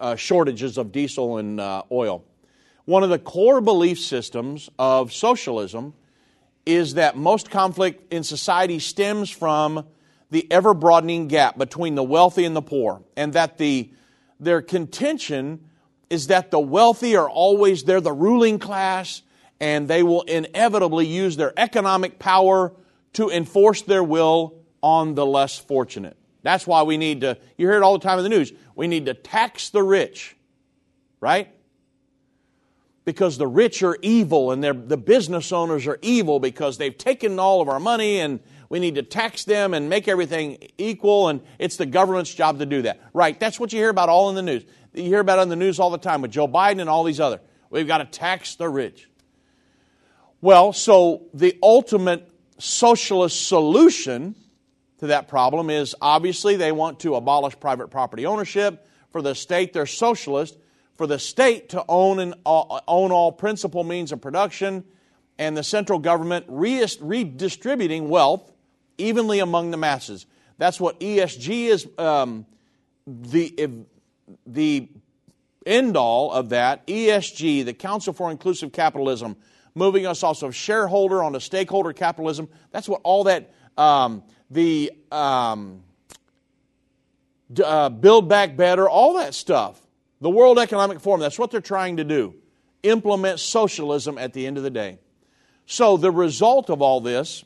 uh, 0.00 0.16
shortages 0.16 0.78
of 0.78 0.92
diesel 0.92 1.38
and 1.38 1.60
uh, 1.60 1.82
oil. 1.92 2.24
One 2.84 3.02
of 3.02 3.10
the 3.10 3.18
core 3.18 3.60
belief 3.60 3.98
systems 3.98 4.70
of 4.78 5.12
socialism 5.12 5.92
is 6.64 6.94
that 6.94 7.16
most 7.16 7.50
conflict 7.50 8.12
in 8.12 8.24
society 8.24 8.78
stems 8.78 9.28
from 9.30 9.86
the 10.30 10.46
ever 10.50 10.74
broadening 10.74 11.28
gap 11.28 11.56
between 11.56 11.94
the 11.94 12.02
wealthy 12.02 12.44
and 12.44 12.54
the 12.54 12.62
poor, 12.62 13.02
and 13.16 13.32
that 13.32 13.58
the 13.58 13.90
their 14.40 14.62
contention 14.62 15.68
is 16.10 16.28
that 16.28 16.50
the 16.50 16.60
wealthy 16.60 17.16
are 17.16 17.28
always, 17.28 17.84
they're 17.84 18.00
the 18.00 18.12
ruling 18.12 18.58
class, 18.58 19.22
and 19.60 19.88
they 19.88 20.02
will 20.02 20.22
inevitably 20.22 21.06
use 21.06 21.36
their 21.36 21.52
economic 21.56 22.18
power 22.18 22.72
to 23.14 23.28
enforce 23.30 23.82
their 23.82 24.04
will 24.04 24.54
on 24.80 25.14
the 25.14 25.26
less 25.26 25.58
fortunate. 25.58 26.16
That's 26.42 26.66
why 26.66 26.82
we 26.84 26.96
need 26.96 27.22
to, 27.22 27.36
you 27.56 27.66
hear 27.66 27.76
it 27.76 27.82
all 27.82 27.98
the 27.98 28.04
time 28.04 28.18
in 28.18 28.22
the 28.22 28.30
news, 28.30 28.52
we 28.76 28.86
need 28.86 29.06
to 29.06 29.14
tax 29.14 29.70
the 29.70 29.82
rich. 29.82 30.36
right? 31.20 31.48
Because 33.04 33.38
the 33.38 33.46
rich 33.46 33.82
are 33.82 33.96
evil 34.02 34.52
and 34.52 34.62
the 34.62 34.96
business 34.96 35.52
owners 35.52 35.86
are 35.86 35.98
evil 36.02 36.40
because 36.40 36.78
they've 36.78 36.96
taken 36.96 37.38
all 37.38 37.60
of 37.60 37.68
our 37.68 37.80
money 37.80 38.20
and 38.20 38.40
we 38.68 38.80
need 38.80 38.96
to 38.96 39.02
tax 39.02 39.44
them 39.44 39.72
and 39.72 39.88
make 39.88 40.08
everything 40.08 40.58
equal, 40.76 41.28
and 41.28 41.40
it's 41.58 41.76
the 41.76 41.86
government's 41.86 42.34
job 42.34 42.58
to 42.58 42.66
do 42.66 42.82
that. 42.82 43.00
Right, 43.12 43.38
that's 43.38 43.58
what 43.58 43.72
you 43.72 43.78
hear 43.78 43.88
about 43.88 44.08
all 44.08 44.28
in 44.28 44.34
the 44.34 44.42
news. 44.42 44.64
You 44.92 45.04
hear 45.04 45.20
about 45.20 45.38
it 45.38 45.42
on 45.42 45.48
the 45.48 45.56
news 45.56 45.78
all 45.80 45.90
the 45.90 45.98
time 45.98 46.22
with 46.22 46.30
Joe 46.30 46.48
Biden 46.48 46.80
and 46.80 46.88
all 46.88 47.04
these 47.04 47.20
other. 47.20 47.40
We've 47.70 47.86
got 47.86 47.98
to 47.98 48.04
tax 48.04 48.56
the 48.56 48.68
rich. 48.68 49.08
Well, 50.40 50.72
so 50.72 51.26
the 51.34 51.58
ultimate 51.62 52.30
socialist 52.58 53.46
solution 53.46 54.34
to 54.98 55.08
that 55.08 55.28
problem 55.28 55.70
is 55.70 55.94
obviously 56.00 56.56
they 56.56 56.72
want 56.72 57.00
to 57.00 57.14
abolish 57.14 57.58
private 57.58 57.88
property 57.88 58.26
ownership. 58.26 58.86
For 59.10 59.22
the 59.22 59.34
state, 59.34 59.72
they're 59.72 59.86
socialist. 59.86 60.58
For 60.96 61.06
the 61.06 61.18
state 61.18 61.70
to 61.70 61.84
own, 61.88 62.18
and, 62.18 62.34
own 62.44 63.12
all 63.12 63.32
principal 63.32 63.84
means 63.84 64.10
of 64.12 64.20
production, 64.20 64.84
and 65.38 65.56
the 65.56 65.62
central 65.62 66.00
government 66.00 66.46
redistributing 66.48 68.08
wealth 68.08 68.52
evenly 68.98 69.38
among 69.38 69.70
the 69.70 69.76
masses. 69.76 70.26
That's 70.58 70.80
what 70.80 70.98
ESG 71.00 71.66
is. 71.66 71.88
Um, 71.96 72.46
the 73.06 73.70
the 74.46 74.88
end 75.64 75.96
all 75.96 76.32
of 76.32 76.50
that. 76.50 76.86
ESG, 76.86 77.64
the 77.64 77.74
Council 77.74 78.12
for 78.12 78.30
Inclusive 78.30 78.72
Capitalism, 78.72 79.36
moving 79.74 80.06
us 80.06 80.22
also 80.22 80.50
shareholder 80.50 81.22
onto 81.22 81.40
stakeholder 81.40 81.92
capitalism. 81.92 82.48
That's 82.72 82.88
what 82.88 83.00
all 83.04 83.24
that 83.24 83.52
um, 83.76 84.24
the 84.50 84.92
um, 85.12 85.82
uh, 87.62 87.88
build 87.88 88.28
back 88.28 88.56
better, 88.56 88.88
all 88.88 89.14
that 89.14 89.34
stuff. 89.34 89.80
The 90.20 90.30
World 90.30 90.58
Economic 90.58 91.00
Forum. 91.00 91.20
That's 91.20 91.38
what 91.38 91.50
they're 91.50 91.60
trying 91.60 91.98
to 91.98 92.04
do. 92.04 92.34
Implement 92.82 93.38
socialism 93.38 94.18
at 94.18 94.32
the 94.32 94.46
end 94.46 94.56
of 94.56 94.64
the 94.64 94.70
day. 94.70 94.98
So 95.66 95.96
the 95.96 96.10
result 96.10 96.70
of 96.70 96.82
all 96.82 97.00
this 97.00 97.44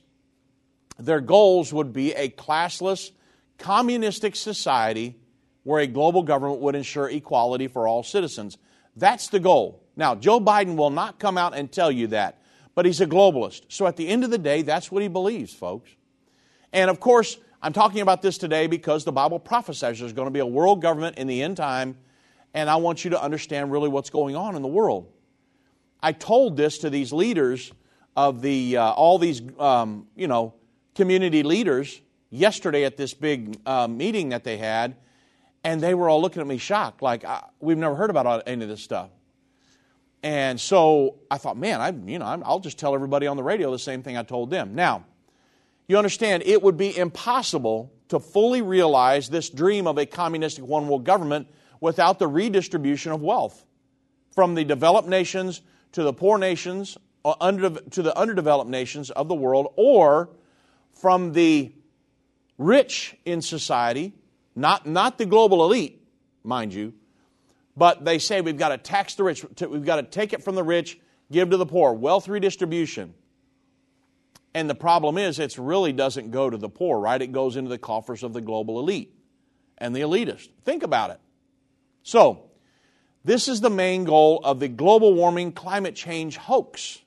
their 1.05 1.21
goals 1.21 1.73
would 1.73 1.93
be 1.93 2.13
a 2.13 2.29
classless, 2.29 3.11
communistic 3.59 4.37
society 4.37 5.17
where 5.65 5.81
a 5.81 5.87
global 5.87 6.23
government 6.23 6.61
would 6.61 6.75
ensure 6.75 7.09
equality 7.09 7.69
for 7.69 7.87
all 7.87 8.03
citizens. 8.03 8.59
That's 8.97 9.29
the 9.29 9.41
goal. 9.41 9.83
Now, 9.97 10.15
Joe 10.15 10.41
Biden 10.41 10.77
will 10.77 10.91
not 10.91 11.19
come 11.19 11.39
out 11.39 11.55
and 11.55 11.71
tell 11.71 11.91
you 11.91 12.09
that, 12.09 12.41
but 12.75 12.87
he's 12.87 13.01
a 13.01 13.07
globalist. 13.07 13.63
So 13.69 13.87
at 13.87 13.97
the 13.97 14.09
end 14.09 14.25
of 14.25 14.31
the 14.31 14.39
day, 14.39 14.63
that's 14.63 14.91
what 14.91 15.03
he 15.03 15.09
believes, 15.09 15.53
folks. 15.53 15.91
And 16.73 16.91
of 16.91 17.01
course, 17.01 17.37
I'm 17.61 17.73
talking 17.73 18.01
about 18.01 18.23
this 18.23 18.39
today 18.39 18.67
because 18.67 19.05
the 19.05 19.13
Bible 19.13 19.39
prophesies 19.39 20.01
there's 20.01 20.13
going 20.13 20.27
to 20.27 20.33
be 20.33 20.41
a 20.41 20.47
world 20.47 20.83
government 20.83 21.19
in 21.19 21.27
the 21.27 21.43
end 21.43 21.57
time, 21.57 21.97
and 22.55 22.69
I 22.69 22.77
want 22.77 23.05
you 23.05 23.11
to 23.11 23.23
understand 23.23 23.71
really 23.71 23.89
what's 23.89 24.11
going 24.11 24.35
on 24.35 24.57
in 24.57 24.63
the 24.63 24.69
world. 24.69 25.13
I 26.03 26.13
told 26.13 26.57
this 26.57 26.79
to 26.79 26.91
these 26.91 27.13
leaders 27.13 27.73
of 28.17 28.43
the 28.43 28.79
uh, 28.79 28.91
all 28.91 29.19
these 29.19 29.41
um, 29.59 30.09
you 30.17 30.27
know 30.27 30.55
community 30.95 31.43
leaders 31.43 32.01
yesterday 32.31 32.85
at 32.85 32.97
this 32.97 33.15
big 33.15 33.59
uh, 33.67 33.87
meeting 33.89 34.31
that 34.31 34.45
they 34.45 34.57
had, 34.57 34.97
and 35.65 35.81
they 35.81 35.95
were 35.95 36.09
all 36.09 36.21
looking 36.21 36.41
at 36.41 36.47
me 36.47 36.59
shocked, 36.59 37.03
like 37.03 37.25
we've 37.61 37.79
never 37.79 37.95
heard 37.95 38.11
about 38.11 38.43
any 38.47 38.63
of 38.63 38.69
this 38.69 38.83
stuff. 38.83 39.11
And 40.23 40.61
so 40.61 41.19
I 41.31 41.39
thought, 41.39 41.57
man, 41.57 41.81
I 41.81 41.91
you 41.91 42.19
know 42.19 42.43
I'll 42.45 42.61
just 42.61 42.79
tell 42.79 42.95
everybody 42.95 43.27
on 43.27 43.37
the 43.37 43.43
radio 43.43 43.71
the 43.71 43.79
same 43.79 44.03
thing 44.03 44.17
I 44.17 44.23
told 44.23 44.51
them. 44.51 44.75
Now, 44.75 45.05
you 45.89 45.99
understand, 45.99 46.45
it 46.47 46.63
would 46.63 46.77
be 46.77 46.97
impossible 46.97 47.93
to 48.09 48.21
fully 48.21 48.63
realize 48.63 49.29
this 49.29 49.51
dream 49.51 49.87
of 49.87 49.99
a 49.99 50.07
communistic 50.07 50.65
one 50.65 50.87
world 50.87 51.05
government 51.05 51.49
without 51.81 52.19
the 52.19 52.29
redistribution 52.29 53.11
of 53.11 53.21
wealth 53.21 53.65
from 54.35 54.55
the 54.55 54.65
developed 54.65 55.09
nations 55.09 55.61
to 55.93 56.03
the 56.03 56.13
poor 56.13 56.39
nations, 56.39 56.97
uh, 57.25 57.35
under, 57.41 57.71
to 57.71 58.03
the 58.03 58.17
underdeveloped 58.17 58.71
nations 58.71 59.11
of 59.11 59.29
the 59.29 59.35
world, 59.35 59.73
or 59.77 60.31
from 60.95 61.33
the 61.33 61.73
rich 62.59 63.17
in 63.25 63.43
society, 63.43 64.13
not, 64.55 64.87
not 64.87 65.19
the 65.19 65.27
global 65.27 65.65
elite, 65.65 66.03
mind 66.45 66.73
you, 66.75 66.95
but 67.77 68.05
they 68.05 68.19
say 68.19 68.41
we've 68.41 68.59
got 68.59 68.69
to 68.69 68.79
tax 68.79 69.15
the 69.15 69.25
rich, 69.25 69.45
we've 69.61 69.85
got 69.85 69.97
to 69.97 70.03
take 70.03 70.33
it 70.33 70.43
from 70.43 70.55
the 70.55 70.63
rich, 70.63 70.99
give 71.31 71.51
to 71.51 71.57
the 71.57 71.67
poor, 71.67 71.93
wealth 71.93 72.29
redistribution. 72.29 73.15
And 74.55 74.69
the 74.69 74.75
problem 74.75 75.17
is, 75.17 75.39
it 75.39 75.57
really 75.57 75.93
doesn't 75.93 76.31
go 76.31 76.51
to 76.51 76.59
the 76.59 76.69
poor, 76.69 77.01
right? 77.01 77.21
It 77.21 77.33
goes 77.33 77.57
into 77.57 77.71
the 77.71 77.79
coffers 77.79 78.23
of 78.23 78.35
the 78.35 78.43
global 78.43 78.79
elite 78.79 79.15
and 79.79 79.97
the 79.97 80.01
elitist. 80.01 80.49
Think 80.65 80.83
about 80.83 81.11
it. 81.11 81.21
So, 82.03 82.51
this 83.25 83.49
is 83.49 83.61
the 83.61 83.71
main 83.71 84.05
goal 84.05 84.41
of 84.45 84.61
the 84.61 84.69
global 84.69 85.15
warming 85.15 85.53
climate 85.53 85.95
change 85.95 86.37
hoax. 86.37 87.01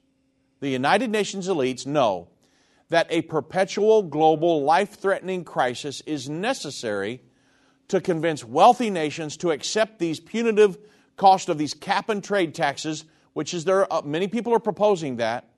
The 0.62 0.69
United 0.69 1.12
Nations 1.12 1.48
elites 1.48 1.86
know 1.86 2.30
that 2.95 3.08
a 3.10 3.21
perpetual 3.23 4.01
global 4.03 4.63
life 4.63 4.91
threatening 4.97 5.43
crisis 5.43 5.99
is 6.05 6.29
necessary 6.29 7.19
to 7.89 7.99
convince 7.99 8.41
wealthy 8.41 8.89
nations 8.89 9.36
to 9.36 9.51
accept 9.51 9.99
these 9.99 10.21
punitive 10.21 10.77
cost 11.17 11.49
of 11.49 11.58
these 11.58 11.73
cap 11.73 12.08
and 12.08 12.23
trade 12.23 12.55
taxes, 12.55 13.03
which 13.34 13.53
is 13.53 13.65
there, 13.65 13.91
uh, 13.93 14.01
many 14.03 14.29
people 14.29 14.53
are 14.53 14.62
proposing 14.62 15.17
that. 15.17 15.49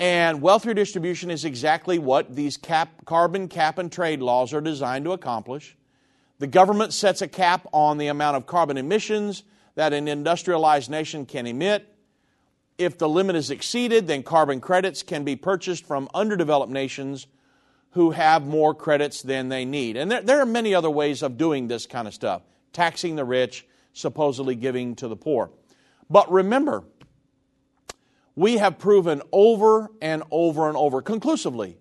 And 0.00 0.40
wealth 0.40 0.64
redistribution 0.64 1.30
is 1.30 1.44
exactly 1.44 1.98
what 1.98 2.34
these 2.34 2.56
cap, 2.56 3.04
carbon 3.04 3.46
cap 3.46 3.76
and 3.76 3.92
trade 3.92 4.22
laws 4.22 4.54
are 4.54 4.62
designed 4.62 5.04
to 5.04 5.12
accomplish. 5.12 5.76
The 6.38 6.46
government 6.46 6.94
sets 6.94 7.20
a 7.20 7.28
cap 7.28 7.66
on 7.74 7.98
the 7.98 8.06
amount 8.06 8.38
of 8.38 8.46
carbon 8.46 8.78
emissions 8.78 9.42
that 9.74 9.92
an 9.92 10.08
industrialized 10.08 10.88
nation 10.88 11.26
can 11.26 11.46
emit. 11.46 11.94
If 12.78 12.98
the 12.98 13.08
limit 13.08 13.36
is 13.36 13.50
exceeded, 13.50 14.06
then 14.06 14.22
carbon 14.22 14.60
credits 14.60 15.02
can 15.02 15.24
be 15.24 15.36
purchased 15.36 15.86
from 15.86 16.08
underdeveloped 16.12 16.72
nations 16.72 17.26
who 17.90 18.10
have 18.10 18.46
more 18.46 18.74
credits 18.74 19.22
than 19.22 19.48
they 19.48 19.64
need. 19.64 19.96
And 19.96 20.10
there, 20.10 20.20
there, 20.20 20.40
are 20.40 20.46
many 20.46 20.74
other 20.74 20.90
ways 20.90 21.22
of 21.22 21.38
doing 21.38 21.68
this 21.68 21.86
kind 21.86 22.06
of 22.06 22.12
stuff 22.12 22.42
taxing 22.74 23.16
the 23.16 23.24
rich, 23.24 23.66
supposedly 23.94 24.54
giving 24.54 24.94
to 24.96 25.08
the 25.08 25.16
poor. 25.16 25.50
But 26.10 26.30
remember, 26.30 26.84
we 28.34 28.58
have 28.58 28.78
proven 28.78 29.22
over 29.32 29.90
and 30.02 30.22
over 30.30 30.68
and 30.68 30.76
over 30.76 31.00
conclusively 31.00 31.78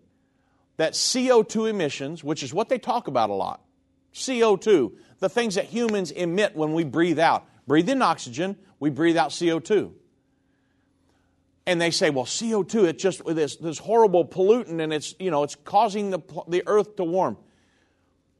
that 0.78 0.94
CO2 0.94 1.70
emissions, 1.70 2.24
which 2.24 2.42
is 2.42 2.54
what 2.54 2.70
they 2.70 2.78
talk 2.78 3.10
about 3.10 3.30
a 3.30 3.34
lot, 3.34 3.62
CO2, 4.14 4.94
the 5.20 5.28
things 5.28 5.56
that 5.56 5.66
humans 5.66 6.12
emit 6.12 6.56
when 6.56 6.72
we 6.72 6.86
breathe 6.86 7.20
out, 7.20 7.46
breathe 7.68 7.90
in 7.90 8.02
oxygen, 8.02 8.56
we 8.80 8.90
breathe 8.90 9.18
out 9.18 9.32
CO2 9.32 9.92
and 11.68 11.82
they 11.82 11.92
say, 11.92 12.10
well, 12.10 12.26
CO2, 12.26 12.86
it's 12.86 13.02
just 13.02 13.26
this, 13.26 13.56
this 13.56 13.80
horrible 13.80 14.26
pollutant 14.26 14.82
and 14.82 14.94
it's, 14.94 15.16
you 15.20 15.32
know, 15.32 15.44
it's 15.44 15.56
causing 15.56 16.12
the, 16.12 16.20
the 16.48 16.64
earth 16.68 16.96
to 16.98 17.04
warm. 17.04 17.38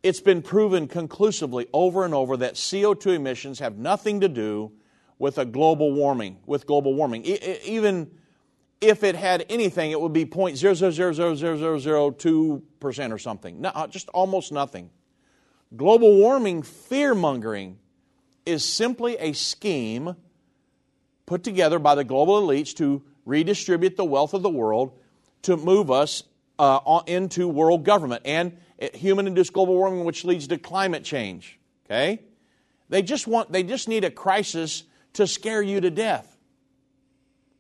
It's 0.04 0.20
been 0.20 0.44
proven 0.44 0.88
conclusively 0.88 1.68
over 1.74 2.06
and 2.06 2.14
over 2.14 2.38
that 2.38 2.54
CO2 2.54 3.16
emissions 3.16 3.58
have 3.60 3.78
nothing 3.78 4.22
to 4.22 4.30
do 4.30 4.72
with 5.18 5.40
a 5.40 5.46
global 5.46 5.92
warming, 5.92 6.38
with 6.46 6.68
global 6.68 6.94
warming. 6.94 7.26
even 7.26 8.12
if 8.82 9.04
it 9.04 9.16
had 9.16 9.46
anything, 9.50 9.92
it 9.92 10.00
would 10.00 10.14
be 10.14 10.26
0.0000002% 10.26 13.12
or 13.12 13.18
something. 13.18 13.62
No, 13.62 13.88
just 13.90 14.10
almost 14.10 14.52
nothing. 14.52 14.92
Global 15.76 16.16
warming 16.18 16.62
fear 16.62 17.16
mongering 17.16 17.80
is 18.46 18.64
simply 18.64 19.18
a 19.18 19.34
scheme 19.34 20.16
put 21.26 21.44
together 21.44 21.80
by 21.80 21.96
the 21.96 22.04
global 22.04 22.40
elites 22.40 22.76
to 22.76 23.02
redistribute 23.26 23.98
the 23.98 24.06
wealth 24.06 24.34
of 24.34 24.44
the 24.44 24.50
world 24.50 24.98
to 25.44 25.58
move 25.58 25.92
us 25.92 26.24
uh, 26.58 27.02
into 27.08 27.48
world 27.48 27.84
government 27.84 28.22
and 28.26 28.58
human 28.94 29.28
induced 29.28 29.54
global 29.54 29.76
warming, 29.76 30.06
which 30.06 30.24
leads 30.24 30.48
to 30.48 30.58
climate 30.58 31.04
change. 31.04 31.60
Okay? 31.86 32.22
They 32.90 33.02
just 33.02 33.28
want, 33.28 33.52
they 33.52 33.64
just 33.64 33.88
need 33.88 34.04
a 34.04 34.12
crisis 34.12 34.84
to 35.14 35.28
scare 35.28 35.62
you 35.62 35.82
to 35.82 35.90
death. 35.90 36.38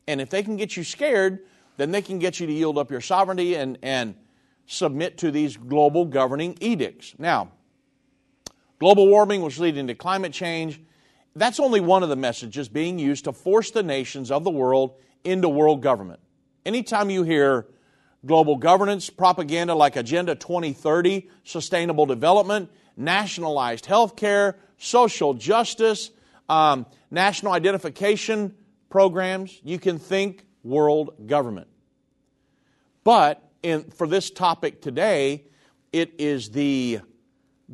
And 0.07 0.21
if 0.21 0.29
they 0.29 0.43
can 0.43 0.55
get 0.55 0.77
you 0.77 0.83
scared, 0.83 1.39
then 1.77 1.91
they 1.91 2.01
can 2.01 2.19
get 2.19 2.39
you 2.39 2.47
to 2.47 2.53
yield 2.53 2.77
up 2.77 2.91
your 2.91 3.01
sovereignty 3.01 3.55
and, 3.55 3.77
and 3.81 4.15
submit 4.67 5.17
to 5.19 5.31
these 5.31 5.57
global 5.57 6.05
governing 6.05 6.57
edicts. 6.61 7.15
Now, 7.17 7.51
global 8.79 9.07
warming 9.07 9.41
was 9.41 9.59
leading 9.59 9.87
to 9.87 9.95
climate 9.95 10.33
change. 10.33 10.79
That's 11.35 11.59
only 11.59 11.81
one 11.81 12.03
of 12.03 12.09
the 12.09 12.15
messages 12.15 12.69
being 12.69 12.99
used 12.99 13.25
to 13.25 13.33
force 13.33 13.71
the 13.71 13.83
nations 13.83 14.31
of 14.31 14.43
the 14.43 14.51
world 14.51 14.95
into 15.25 15.49
world 15.49 15.81
government. 15.81 16.19
Anytime 16.65 17.09
you 17.09 17.23
hear 17.23 17.67
global 18.25 18.55
governance 18.55 19.09
propaganda 19.09 19.75
like 19.75 19.95
Agenda 19.95 20.35
2030, 20.35 21.29
sustainable 21.43 22.05
development, 22.05 22.71
nationalized 22.97 23.85
health 23.85 24.15
care, 24.15 24.57
social 24.77 25.33
justice, 25.33 26.11
um, 26.49 26.85
national 27.11 27.53
identification 27.53 28.55
programs, 28.89 29.59
you 29.63 29.79
can 29.79 29.99
think 29.99 30.45
world 30.63 31.27
government. 31.27 31.67
But 33.03 33.41
in, 33.61 33.83
for 33.91 34.07
this 34.07 34.31
topic 34.31 34.81
today, 34.81 35.45
it 35.93 36.13
is 36.17 36.49
the 36.49 36.99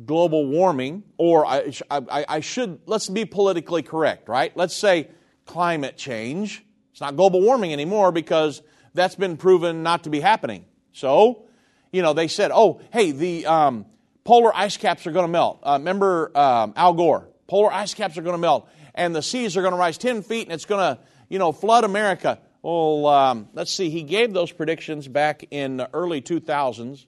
global 0.04 0.46
warming, 0.46 1.02
or 1.16 1.46
I, 1.46 1.72
I, 1.90 2.24
I, 2.28 2.40
should, 2.40 2.80
let's 2.86 3.08
be 3.08 3.24
politically 3.24 3.82
correct, 3.82 4.28
right? 4.28 4.56
Let's 4.56 4.76
say 4.76 5.08
climate 5.46 5.96
change. 5.96 6.64
It's 6.92 7.00
not 7.00 7.16
global 7.16 7.40
warming 7.40 7.72
anymore 7.72 8.12
because 8.12 8.62
that's 8.94 9.14
been 9.14 9.36
proven 9.36 9.82
not 9.82 10.04
to 10.04 10.10
be 10.10 10.20
happening. 10.20 10.66
So, 10.92 11.44
you 11.90 12.02
know, 12.02 12.12
they 12.12 12.28
said, 12.28 12.50
oh, 12.52 12.80
hey, 12.92 13.10
the 13.10 13.46
um, 13.46 13.86
polar 14.24 14.54
ice 14.54 14.76
caps 14.76 15.06
are 15.06 15.12
going 15.12 15.24
to 15.24 15.32
melt. 15.32 15.60
Uh, 15.62 15.76
remember 15.78 16.36
um, 16.36 16.74
Al 16.76 16.92
Gore? 16.92 17.28
Polar 17.46 17.72
ice 17.72 17.94
caps 17.94 18.16
are 18.18 18.22
going 18.22 18.34
to 18.34 18.38
melt, 18.38 18.68
and 18.94 19.14
the 19.14 19.22
seas 19.22 19.56
are 19.56 19.62
going 19.62 19.72
to 19.72 19.78
rise 19.78 19.98
10 19.98 20.22
feet, 20.22 20.44
and 20.44 20.52
it's 20.52 20.64
going 20.64 20.96
to, 20.96 21.02
you 21.28 21.38
know, 21.38 21.52
flood 21.52 21.84
America. 21.84 22.38
Well, 22.62 23.06
um, 23.06 23.48
let's 23.54 23.72
see, 23.72 23.90
he 23.90 24.02
gave 24.02 24.32
those 24.32 24.52
predictions 24.52 25.08
back 25.08 25.44
in 25.50 25.78
the 25.78 25.90
early 25.92 26.22
2000s, 26.22 27.06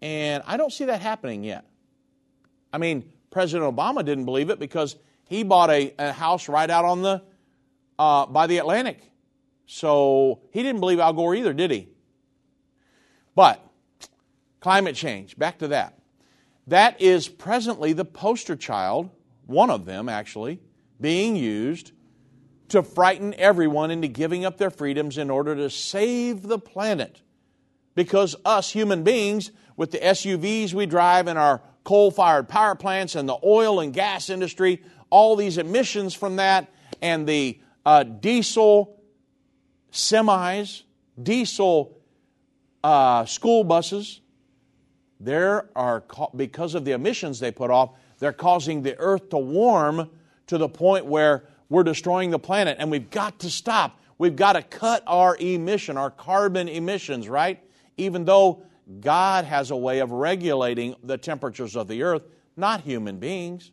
and 0.00 0.42
I 0.46 0.56
don't 0.56 0.72
see 0.72 0.86
that 0.86 1.00
happening 1.00 1.42
yet. 1.42 1.64
I 2.72 2.78
mean, 2.78 3.10
President 3.30 3.74
Obama 3.74 4.04
didn't 4.04 4.24
believe 4.26 4.50
it 4.50 4.58
because 4.58 4.96
he 5.24 5.42
bought 5.42 5.70
a, 5.70 5.92
a 5.98 6.12
house 6.12 6.48
right 6.48 6.70
out 6.70 6.84
on 6.84 7.02
the 7.02 7.22
uh, 8.00 8.24
by 8.24 8.46
the 8.46 8.56
Atlantic. 8.56 8.98
So 9.66 10.40
he 10.52 10.62
didn't 10.62 10.80
believe 10.80 10.98
Al 10.98 11.12
Gore 11.12 11.34
either, 11.34 11.52
did 11.52 11.70
he? 11.70 11.88
But 13.34 13.62
climate 14.60 14.96
change, 14.96 15.36
back 15.36 15.58
to 15.58 15.68
that. 15.68 15.98
That 16.66 16.98
is 17.00 17.28
presently 17.28 17.92
the 17.92 18.06
poster 18.06 18.56
child, 18.56 19.10
one 19.44 19.68
of 19.68 19.84
them 19.84 20.08
actually, 20.08 20.60
being 20.98 21.36
used 21.36 21.92
to 22.68 22.82
frighten 22.82 23.34
everyone 23.34 23.90
into 23.90 24.08
giving 24.08 24.46
up 24.46 24.56
their 24.56 24.70
freedoms 24.70 25.18
in 25.18 25.28
order 25.28 25.54
to 25.54 25.68
save 25.68 26.42
the 26.42 26.58
planet. 26.58 27.20
Because 27.94 28.34
us 28.46 28.70
human 28.70 29.02
beings, 29.02 29.50
with 29.76 29.90
the 29.90 29.98
SUVs 29.98 30.72
we 30.72 30.86
drive 30.86 31.26
and 31.26 31.38
our 31.38 31.60
coal 31.84 32.10
fired 32.10 32.48
power 32.48 32.74
plants 32.74 33.14
and 33.14 33.28
the 33.28 33.36
oil 33.44 33.80
and 33.80 33.92
gas 33.92 34.30
industry, 34.30 34.82
all 35.10 35.36
these 35.36 35.58
emissions 35.58 36.14
from 36.14 36.36
that, 36.36 36.72
and 37.02 37.26
the 37.26 37.60
uh, 37.84 38.02
diesel 38.02 39.00
semis, 39.92 40.82
diesel 41.20 41.96
uh, 42.82 43.24
school 43.24 43.64
buses, 43.64 44.20
there 45.18 45.68
are 45.76 46.02
because 46.34 46.74
of 46.74 46.84
the 46.84 46.92
emissions 46.92 47.40
they 47.40 47.50
put 47.50 47.70
off, 47.70 47.90
they're 48.18 48.32
causing 48.32 48.82
the 48.82 48.98
earth 48.98 49.30
to 49.30 49.38
warm 49.38 50.10
to 50.46 50.58
the 50.58 50.68
point 50.68 51.06
where 51.06 51.44
we're 51.68 51.84
destroying 51.84 52.30
the 52.30 52.38
planet, 52.38 52.76
and 52.80 52.90
we've 52.90 53.10
got 53.10 53.38
to 53.40 53.50
stop. 53.50 54.00
We've 54.18 54.36
got 54.36 54.54
to 54.54 54.62
cut 54.62 55.02
our 55.06 55.36
emission, 55.38 55.96
our 55.96 56.10
carbon 56.10 56.68
emissions, 56.68 57.28
right? 57.28 57.62
Even 57.96 58.24
though 58.24 58.62
God 59.00 59.44
has 59.44 59.70
a 59.70 59.76
way 59.76 60.00
of 60.00 60.10
regulating 60.10 60.96
the 61.02 61.16
temperatures 61.16 61.76
of 61.76 61.86
the 61.86 62.02
earth, 62.02 62.22
not 62.56 62.80
human 62.80 63.18
beings. 63.18 63.70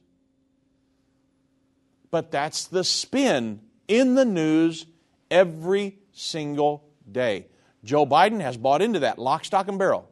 But 2.11 2.31
that's 2.31 2.67
the 2.67 2.83
spin 2.83 3.61
in 3.87 4.15
the 4.15 4.25
news 4.25 4.85
every 5.31 5.97
single 6.11 6.83
day. 7.11 7.47
Joe 7.83 8.05
Biden 8.05 8.41
has 8.41 8.57
bought 8.57 8.81
into 8.81 8.99
that, 8.99 9.19
lock, 9.19 9.45
stock, 9.45 9.67
and 9.67 9.79
barrel. 9.79 10.09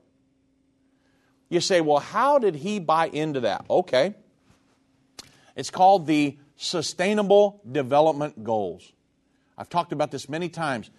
You 1.49 1.59
say, 1.61 1.81
well, 1.81 1.99
how 1.99 2.39
did 2.39 2.55
he 2.55 2.79
buy 2.79 3.07
into 3.07 3.41
that? 3.41 3.65
Okay. 3.69 4.15
It's 5.55 5.69
called 5.69 6.07
the 6.07 6.37
Sustainable 6.57 7.61
Development 7.69 8.43
Goals. 8.43 8.91
I've 9.57 9.69
talked 9.69 9.91
about 9.93 10.11
this 10.11 10.27
many 10.27 10.49
times, 10.49 10.89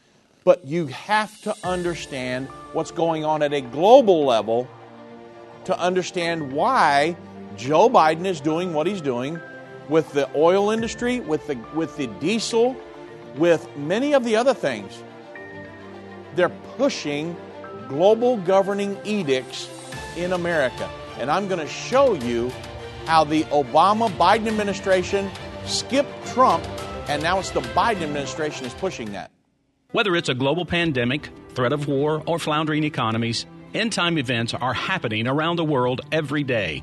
but 0.44 0.64
you 0.66 0.86
have 0.86 1.40
to 1.42 1.54
understand 1.64 2.48
what's 2.72 2.90
going 2.90 3.24
on 3.24 3.42
at 3.42 3.52
a 3.52 3.60
global 3.60 4.24
level 4.24 4.68
to 5.64 5.78
understand 5.78 6.52
why 6.52 7.16
Joe 7.56 7.88
Biden 7.88 8.24
is 8.24 8.40
doing 8.40 8.72
what 8.72 8.86
he's 8.86 9.00
doing 9.00 9.40
with 9.88 10.12
the 10.12 10.28
oil 10.36 10.70
industry, 10.70 11.20
with 11.20 11.46
the, 11.46 11.56
with 11.74 11.96
the 11.96 12.06
diesel, 12.06 12.76
with 13.36 13.68
many 13.76 14.14
of 14.14 14.24
the 14.24 14.36
other 14.36 14.54
things. 14.54 15.02
They're 16.34 16.48
pushing 16.76 17.36
global 17.88 18.36
governing 18.38 18.98
edicts 19.04 19.68
in 20.16 20.32
America. 20.32 20.90
And 21.18 21.30
I'm 21.30 21.48
going 21.48 21.60
to 21.60 21.68
show 21.68 22.14
you 22.14 22.50
how 23.06 23.24
the 23.24 23.44
Obama 23.44 24.10
Biden 24.16 24.48
administration 24.48 25.30
skipped 25.64 26.26
Trump, 26.28 26.64
and 27.08 27.22
now 27.22 27.38
it's 27.38 27.50
the 27.50 27.60
Biden 27.60 28.02
administration 28.02 28.66
is 28.66 28.74
pushing 28.74 29.12
that. 29.12 29.30
Whether 29.92 30.16
it's 30.16 30.28
a 30.28 30.34
global 30.34 30.66
pandemic, 30.66 31.30
threat 31.54 31.72
of 31.72 31.86
war, 31.86 32.22
or 32.26 32.38
floundering 32.38 32.84
economies, 32.84 33.46
end 33.72 33.92
time 33.92 34.18
events 34.18 34.52
are 34.52 34.74
happening 34.74 35.26
around 35.26 35.56
the 35.56 35.64
world 35.64 36.00
every 36.12 36.42
day. 36.42 36.82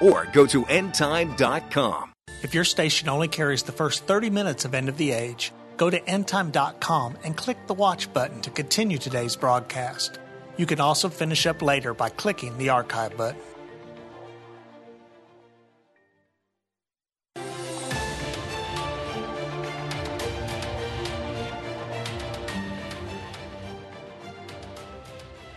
or 0.00 0.26
go 0.32 0.46
to 0.46 0.64
endtime.com. 0.64 2.12
If 2.42 2.54
your 2.54 2.64
station 2.64 3.08
only 3.08 3.28
carries 3.28 3.62
the 3.62 3.72
first 3.72 4.04
30 4.04 4.30
minutes 4.30 4.64
of 4.64 4.74
End 4.74 4.88
of 4.88 4.96
the 4.96 5.12
Age, 5.12 5.52
go 5.76 5.90
to 5.90 6.00
endtime.com 6.00 7.18
and 7.22 7.36
click 7.36 7.66
the 7.66 7.74
watch 7.74 8.12
button 8.12 8.40
to 8.42 8.50
continue 8.50 8.98
today's 8.98 9.36
broadcast. 9.36 10.18
You 10.56 10.66
can 10.66 10.80
also 10.80 11.08
finish 11.08 11.46
up 11.46 11.62
later 11.62 11.94
by 11.94 12.08
clicking 12.08 12.56
the 12.58 12.70
archive 12.70 13.16
button. 13.16 13.40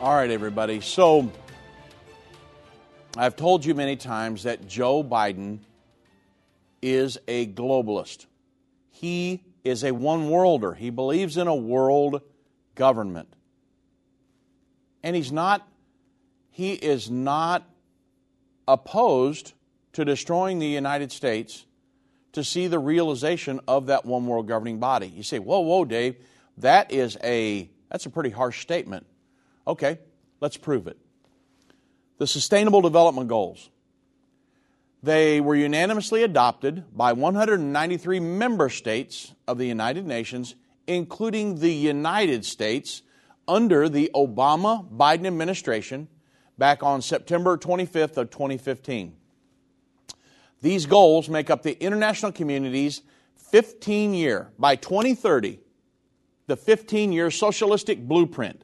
All 0.04 0.14
right, 0.14 0.30
everybody. 0.30 0.82
So, 0.82 1.32
I've 3.16 3.36
told 3.36 3.64
you 3.64 3.76
many 3.76 3.96
times 3.96 4.44
that 4.44 4.68
Joe 4.68 5.04
Biden 5.04 5.60
is 6.82 7.20
a 7.28 7.46
globalist. 7.46 8.26
He 8.90 9.44
is 9.64 9.84
a 9.84 9.92
one 9.92 10.30
worlder. 10.30 10.74
He 10.74 10.90
believes 10.90 11.38
in 11.38 11.48
a 11.48 11.56
world 11.56 12.22
government. 12.74 13.32
And 15.04 15.16
he's 15.16 15.32
not 15.32 15.68
he 16.50 16.74
is 16.74 17.10
not 17.10 17.64
opposed 18.68 19.54
to 19.94 20.06
destroying 20.06 20.60
the 20.60 20.68
United 20.68 21.12
States 21.12 21.66
to 22.32 22.44
see 22.44 22.68
the 22.68 22.80
realization 22.80 23.60
of 23.68 23.88
that 23.88 24.06
one 24.06 24.26
world 24.28 24.48
governing 24.48 24.80
body. 24.80 25.08
You 25.08 25.24
say, 25.24 25.40
"Whoa, 25.40 25.60
whoa, 25.60 25.86
Dave, 25.86 26.16
that 26.58 26.92
is 26.92 27.18
a 27.24 27.70
that's 27.90 28.06
a 28.08 28.10
pretty 28.10 28.32
harsh 28.32 28.62
statement." 28.62 29.06
Okay, 29.68 30.00
let's 30.42 30.58
prove 30.58 30.88
it 30.88 30.98
the 32.24 32.28
Sustainable 32.28 32.80
Development 32.80 33.28
Goals. 33.28 33.70
They 35.04 35.42
were 35.42 35.56
unanimously 35.56 36.24
adopted 36.24 36.86
by 36.96 37.12
193 37.12 38.22
member 38.22 38.70
states 38.70 39.36
of 39.46 39.58
the 39.58 39.66
United 39.68 40.08
Nations, 40.08 40.56
including 40.88 41.60
the 41.60 41.74
United 41.74 42.46
States, 42.46 43.02
under 43.46 43.90
the 43.90 44.10
Obama 44.16 44.90
Biden 44.90 45.28
administration 45.28 46.08
back 46.58 46.82
on 46.82 47.02
September 47.02 47.58
25th 47.58 48.16
of 48.16 48.30
2015. 48.30 49.18
These 50.62 50.86
goals 50.86 51.28
make 51.28 51.50
up 51.50 51.62
the 51.62 51.78
international 51.84 52.32
community's 52.32 53.02
15 53.36 54.14
year, 54.14 54.50
by 54.58 54.78
2030, 54.78 55.60
the 56.48 56.56
15 56.56 57.12
year 57.12 57.30
socialistic 57.30 58.00
blueprint 58.08 58.64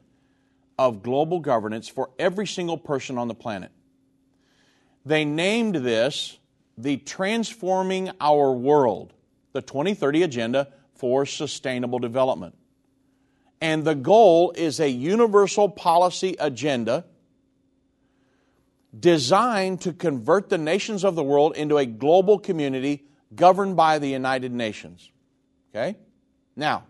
of 0.80 1.02
global 1.02 1.40
governance 1.40 1.88
for 1.88 2.08
every 2.18 2.46
single 2.46 2.78
person 2.78 3.18
on 3.18 3.28
the 3.28 3.34
planet. 3.34 3.70
They 5.04 5.26
named 5.26 5.76
this 5.76 6.38
the 6.78 6.96
Transforming 6.96 8.10
Our 8.18 8.52
World, 8.52 9.12
the 9.52 9.60
2030 9.60 10.22
Agenda 10.22 10.68
for 10.94 11.26
Sustainable 11.26 11.98
Development. 11.98 12.56
And 13.60 13.84
the 13.84 13.94
goal 13.94 14.54
is 14.56 14.80
a 14.80 14.88
universal 14.88 15.68
policy 15.68 16.34
agenda 16.40 17.04
designed 18.98 19.82
to 19.82 19.92
convert 19.92 20.48
the 20.48 20.56
nations 20.56 21.04
of 21.04 21.14
the 21.14 21.22
world 21.22 21.56
into 21.56 21.76
a 21.76 21.84
global 21.84 22.38
community 22.38 23.04
governed 23.34 23.76
by 23.76 23.98
the 23.98 24.08
United 24.08 24.50
Nations. 24.50 25.10
Okay? 25.74 25.98
Now, 26.56 26.84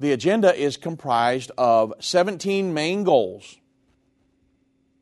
the 0.00 0.12
agenda 0.12 0.54
is 0.54 0.76
comprised 0.76 1.50
of 1.58 1.92
17 2.00 2.72
main 2.72 3.04
goals, 3.04 3.56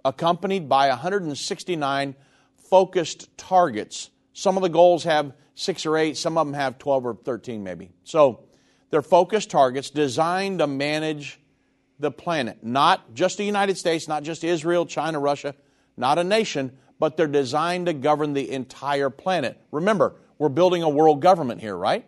accompanied 0.05 0.69
by 0.69 0.89
169 0.89 2.15
focused 2.57 3.37
targets. 3.37 4.11
Some 4.33 4.57
of 4.57 4.63
the 4.63 4.69
goals 4.69 5.05
have 5.05 5.33
six 5.55 5.87
or 5.87 5.97
eight, 5.97 6.17
some 6.17 6.39
of 6.39 6.47
them 6.47 6.55
have 6.55 6.79
12 6.79 7.07
or 7.07 7.15
13, 7.15 7.63
maybe. 7.63 7.91
So 8.05 8.45
they're 8.91 9.03
focused 9.03 9.51
targets 9.51 9.91
designed 9.91 10.61
to 10.61 10.67
manage 10.67 11.41
the 11.99 12.11
planet, 12.11 12.63
not 12.63 13.15
just 13.15 13.39
the 13.39 13.45
United 13.45 13.77
States, 13.77 14.07
not 14.07 14.23
just 14.23 14.45
Israel, 14.45 14.87
China, 14.87 15.19
Russia, 15.19 15.55
not 15.97 16.19
a 16.19 16.25
nation, 16.25 16.77
but 16.99 17.17
they're 17.17 17.27
designed 17.27 17.87
to 17.87 17.93
govern 17.93 18.33
the 18.33 18.51
entire 18.51 19.11
planet. 19.11 19.59
Remember, 19.73 20.15
we're 20.39 20.49
building 20.49 20.83
a 20.83 20.89
world 20.89 21.21
government 21.21 21.61
here, 21.61 21.77
right? 21.77 22.05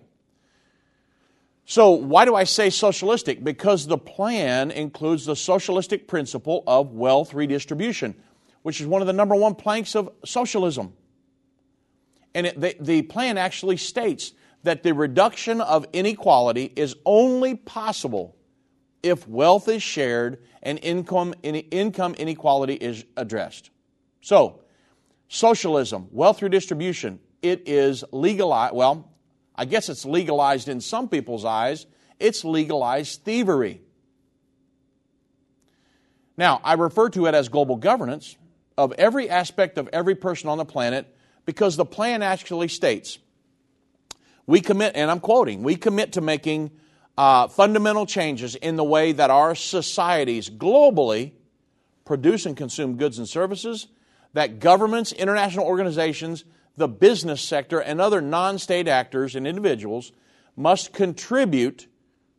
So, 1.71 1.91
why 1.91 2.25
do 2.25 2.35
I 2.35 2.45
say 2.45 2.71
socialistic? 2.71 3.45
Because 3.45 3.87
the 3.87 3.99
plan 3.99 4.71
includes 4.71 5.27
the 5.27 5.37
socialistic 5.37 6.09
principle 6.09 6.65
of 6.67 6.93
wealth 6.93 7.35
redistribution, 7.35 8.15
which 8.63 8.81
is 8.81 8.87
one 8.87 9.03
of 9.03 9.07
the 9.07 9.13
number 9.13 9.35
one 9.35 9.55
planks 9.55 9.95
of 9.95 10.09
socialism. 10.25 10.95
And 12.35 12.47
it, 12.47 12.59
the, 12.59 12.75
the 12.81 13.03
plan 13.03 13.37
actually 13.37 13.77
states 13.77 14.33
that 14.63 14.83
the 14.83 14.95
reduction 14.95 15.61
of 15.61 15.85
inequality 15.93 16.73
is 16.75 16.97
only 17.05 17.55
possible 17.55 18.35
if 19.03 19.29
wealth 19.29 19.69
is 19.69 19.83
shared 19.83 20.43
and 20.63 20.79
income, 20.83 21.35
income 21.43 22.15
inequality 22.15 22.77
is 22.77 23.05
addressed. 23.15 23.69
So, 24.23 24.61
socialism, 25.29 26.09
wealth 26.13 26.41
redistribution, 26.41 27.21
it 27.43 27.69
is 27.69 28.05
legalized. 28.11 28.75
Well, 28.75 29.13
I 29.59 29.65
guess 29.65 29.89
it's 29.89 30.07
legalized 30.07 30.69
in 30.69 30.81
some 30.81 31.09
people's 31.09 31.45
eyes. 31.45 31.87
It's 32.21 32.45
legalized 32.45 33.25
thievery. 33.25 33.83
Now, 36.37 36.61
I 36.63 36.75
refer 36.75 37.11
to 37.11 37.27
it 37.27 37.35
as 37.35 37.49
global 37.49 37.77
governance 37.77 38.37
of 38.77 38.93
every 38.93 39.29
aspect 39.29 39.77
of 39.77 39.89
every 39.93 40.15
person 40.15 40.49
on 40.49 40.57
the 40.57 40.65
planet 40.65 41.13
because 41.45 41.77
the 41.77 41.85
plan 41.85 42.23
actually 42.23 42.69
states 42.69 43.19
we 44.49 44.63
commit, 44.63 44.93
and 44.95 45.11
I'm 45.11 45.21
quoting, 45.21 45.63
we 45.63 45.77
commit 45.77 46.13
to 46.13 46.23
making 46.23 46.71
uh, 47.19 47.49
fundamental 47.49 48.07
changes 48.07 48.55
in 48.55 48.77
the 48.77 48.85
way 48.85 49.13
that 49.13 49.29
our 49.29 49.55
societies 49.55 50.49
globally 50.49 51.33
produce 52.07 52.47
and 52.47 52.57
consume 52.57 52.97
goods 52.97 53.19
and 53.19 53.29
services 53.29 53.89
that 54.33 54.59
governments, 54.59 55.13
international 55.13 55.67
organizations, 55.67 56.45
the 56.79 56.89
business 56.89 57.41
sector, 57.43 57.81
and 57.81 58.01
other 58.01 58.21
non 58.21 58.59
state 58.59 58.89
actors 58.89 59.35
and 59.35 59.47
individuals 59.47 60.13
must 60.57 60.93
contribute 60.93 61.87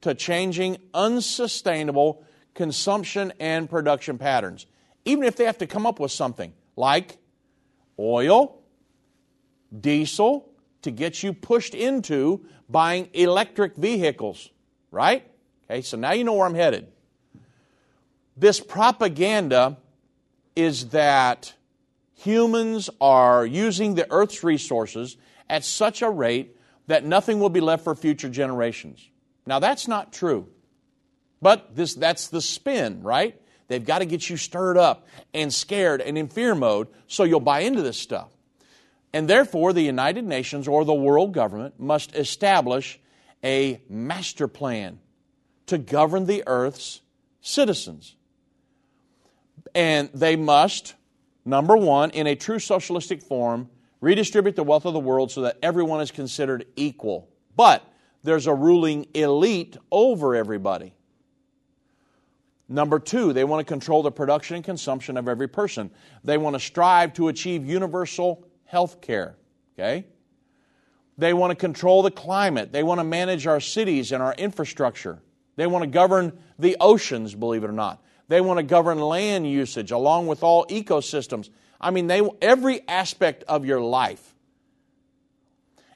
to 0.02 0.13
changing 0.13 0.78
unsustainable 0.93 2.23
consumption 2.54 3.32
and 3.39 3.69
production 3.69 4.17
patterns, 4.17 4.65
even 5.06 5.23
if 5.23 5.36
they 5.36 5.45
have 5.45 5.58
to 5.58 5.67
come 5.67 5.86
up 5.86 5.99
with 5.99 6.12
something 6.12 6.54
like 6.75 7.17
oil, 7.97 8.62
diesel, 9.78 10.49
to 10.82 10.91
get 10.91 11.21
you 11.21 11.34
pushed 11.34 11.75
into 11.75 12.45
buying 12.69 13.10
electric 13.13 13.75
vehicles, 13.75 14.49
right? 14.91 15.30
Okay, 15.69 15.82
so 15.82 15.97
now 15.97 16.13
you 16.13 16.23
know 16.23 16.34
where 16.34 16.47
I'm 16.47 16.56
headed. 16.56 16.88
This 18.38 18.60
propaganda 18.60 19.78
is 20.56 20.89
that 20.89 21.54
humans 22.19 22.89
are 22.99 23.45
using 23.45 23.95
the 23.95 24.08
earth's 24.12 24.43
resources 24.43 25.17
at 25.49 25.63
such 25.63 26.01
a 26.01 26.10
rate 26.10 26.55
that 26.88 27.05
nothing 27.05 27.39
will 27.39 27.49
be 27.49 27.62
left 27.62 27.84
for 27.84 27.95
future 27.95 28.29
generations. 28.29 29.10
Now, 29.45 29.60
that's 29.60 29.88
not 29.88 30.12
true. 30.12 30.47
But 31.41 31.75
this, 31.75 31.93
that's 31.93 32.27
the 32.27 32.41
spin, 32.41 33.01
right? 33.03 33.39
They've 33.67 33.86
got 33.86 33.99
to 33.99 34.05
get 34.05 34.29
you 34.29 34.36
stirred 34.36 34.77
up 34.77 35.08
and 35.34 35.53
scared 35.53 36.01
and 36.01 36.17
in 36.17 36.27
fear 36.27 36.55
mode 36.55 36.88
so 37.08 37.23
you'll 37.23 37.39
buy 37.39 37.62
into 37.62 37.82
this 37.82 37.97
stuff. 37.97 38.29
And 39.13 39.27
therefore, 39.27 39.73
the 39.73 39.82
United 39.82 40.25
Nations 40.25 40.67
or 40.67 40.86
the 40.86 40.93
world 40.93 41.34
government 41.34 41.79
must 41.79 42.15
establish 42.15 42.99
a 43.43 43.82
master 43.89 44.47
plan 44.47 44.99
to 45.67 45.77
govern 45.77 46.25
the 46.25 46.43
earth's 46.45 47.01
citizens. 47.41 48.15
And 49.73 50.10
they 50.13 50.36
must 50.36 50.95
Number 51.45 51.75
one, 51.75 52.12
in 52.12 52.28
a 52.28 52.36
true 52.36 52.60
socialistic 52.60 53.21
form, 53.21 53.69
redistribute 54.02 54.56
the 54.56 54.63
wealth 54.63 54.86
of 54.86 54.93
the 54.93 54.99
world 54.99 55.32
so 55.32 55.41
that 55.41 55.58
everyone 55.62 56.02
is 56.02 56.12
considered 56.12 56.65
equal. 56.75 57.30
But 57.56 57.84
there's 58.23 58.47
a 58.47 58.54
ruling 58.54 59.08
elite 59.13 59.78
over 59.91 60.36
everybody. 60.36 60.93
Number 62.67 62.99
two, 62.99 63.34
they 63.34 63.43
want 63.43 63.65
to 63.65 63.73
control 63.73 64.04
the 64.04 64.12
production 64.12 64.56
and 64.56 64.63
consumption 64.63 65.17
of 65.17 65.28
every 65.28 65.47
person. 65.47 65.89
They 66.23 66.38
want 66.38 66.56
to 66.56 66.60
strive 66.60 67.13
to 67.13 67.30
achieve 67.30 67.65
universal 67.65 68.45
health 68.65 69.02
care. 69.02 69.36
Okay? 69.73 70.06
They 71.17 71.34
want 71.34 71.52
to 71.52 71.56
control 71.56 72.04
the 72.04 72.12
climate. 72.12 72.71
They 72.71 72.84
want 72.84 72.99
to 72.99 73.04
manage 73.04 73.47
our 73.47 73.60
cities 73.60 74.12
and 74.12 74.21
our 74.21 74.36
infrastructure. 74.36 75.19
They 75.56 75.65
want 75.67 75.84
to 75.84 75.88
govern 75.88 76.38
the 76.60 76.78
oceans, 76.80 77.34
believe 77.34 77.63
it 77.63 77.69
or 77.69 77.73
not. 77.73 78.04
They 78.30 78.42
want 78.42 78.58
to 78.60 78.63
govern 78.63 79.00
land 79.00 79.50
usage 79.50 79.92
along 79.92 80.28
with 80.28 80.44
all 80.44 80.65
ecosystems. 80.68 81.50
I 81.82 81.92
mean, 81.92 82.08
they, 82.08 82.22
every 82.42 82.88
aspect 82.88 83.44
of 83.48 83.65
your 83.65 83.82
life. 83.82 84.36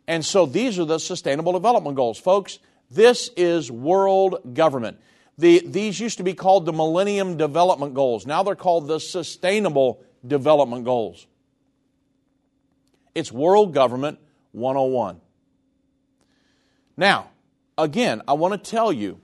And 0.07 0.25
so 0.25 0.45
these 0.45 0.79
are 0.79 0.85
the 0.85 0.99
Sustainable 0.99 1.53
Development 1.53 1.95
Goals. 1.95 2.19
Folks, 2.19 2.59
this 2.89 3.29
is 3.37 3.71
world 3.71 4.55
government. 4.55 4.99
The, 5.37 5.61
these 5.65 5.99
used 5.99 6.17
to 6.17 6.23
be 6.23 6.33
called 6.33 6.65
the 6.65 6.73
Millennium 6.73 7.37
Development 7.37 7.93
Goals. 7.93 8.25
Now 8.25 8.43
they're 8.43 8.55
called 8.55 8.87
the 8.87 8.99
Sustainable 8.99 10.03
Development 10.25 10.83
Goals. 10.83 11.27
It's 13.13 13.31
World 13.31 13.73
Government 13.73 14.19
101. 14.53 15.21
Now, 16.97 17.29
again, 17.77 18.23
I 18.27 18.33
want 18.33 18.63
to 18.63 18.69
tell 18.69 18.91
you 18.91 19.19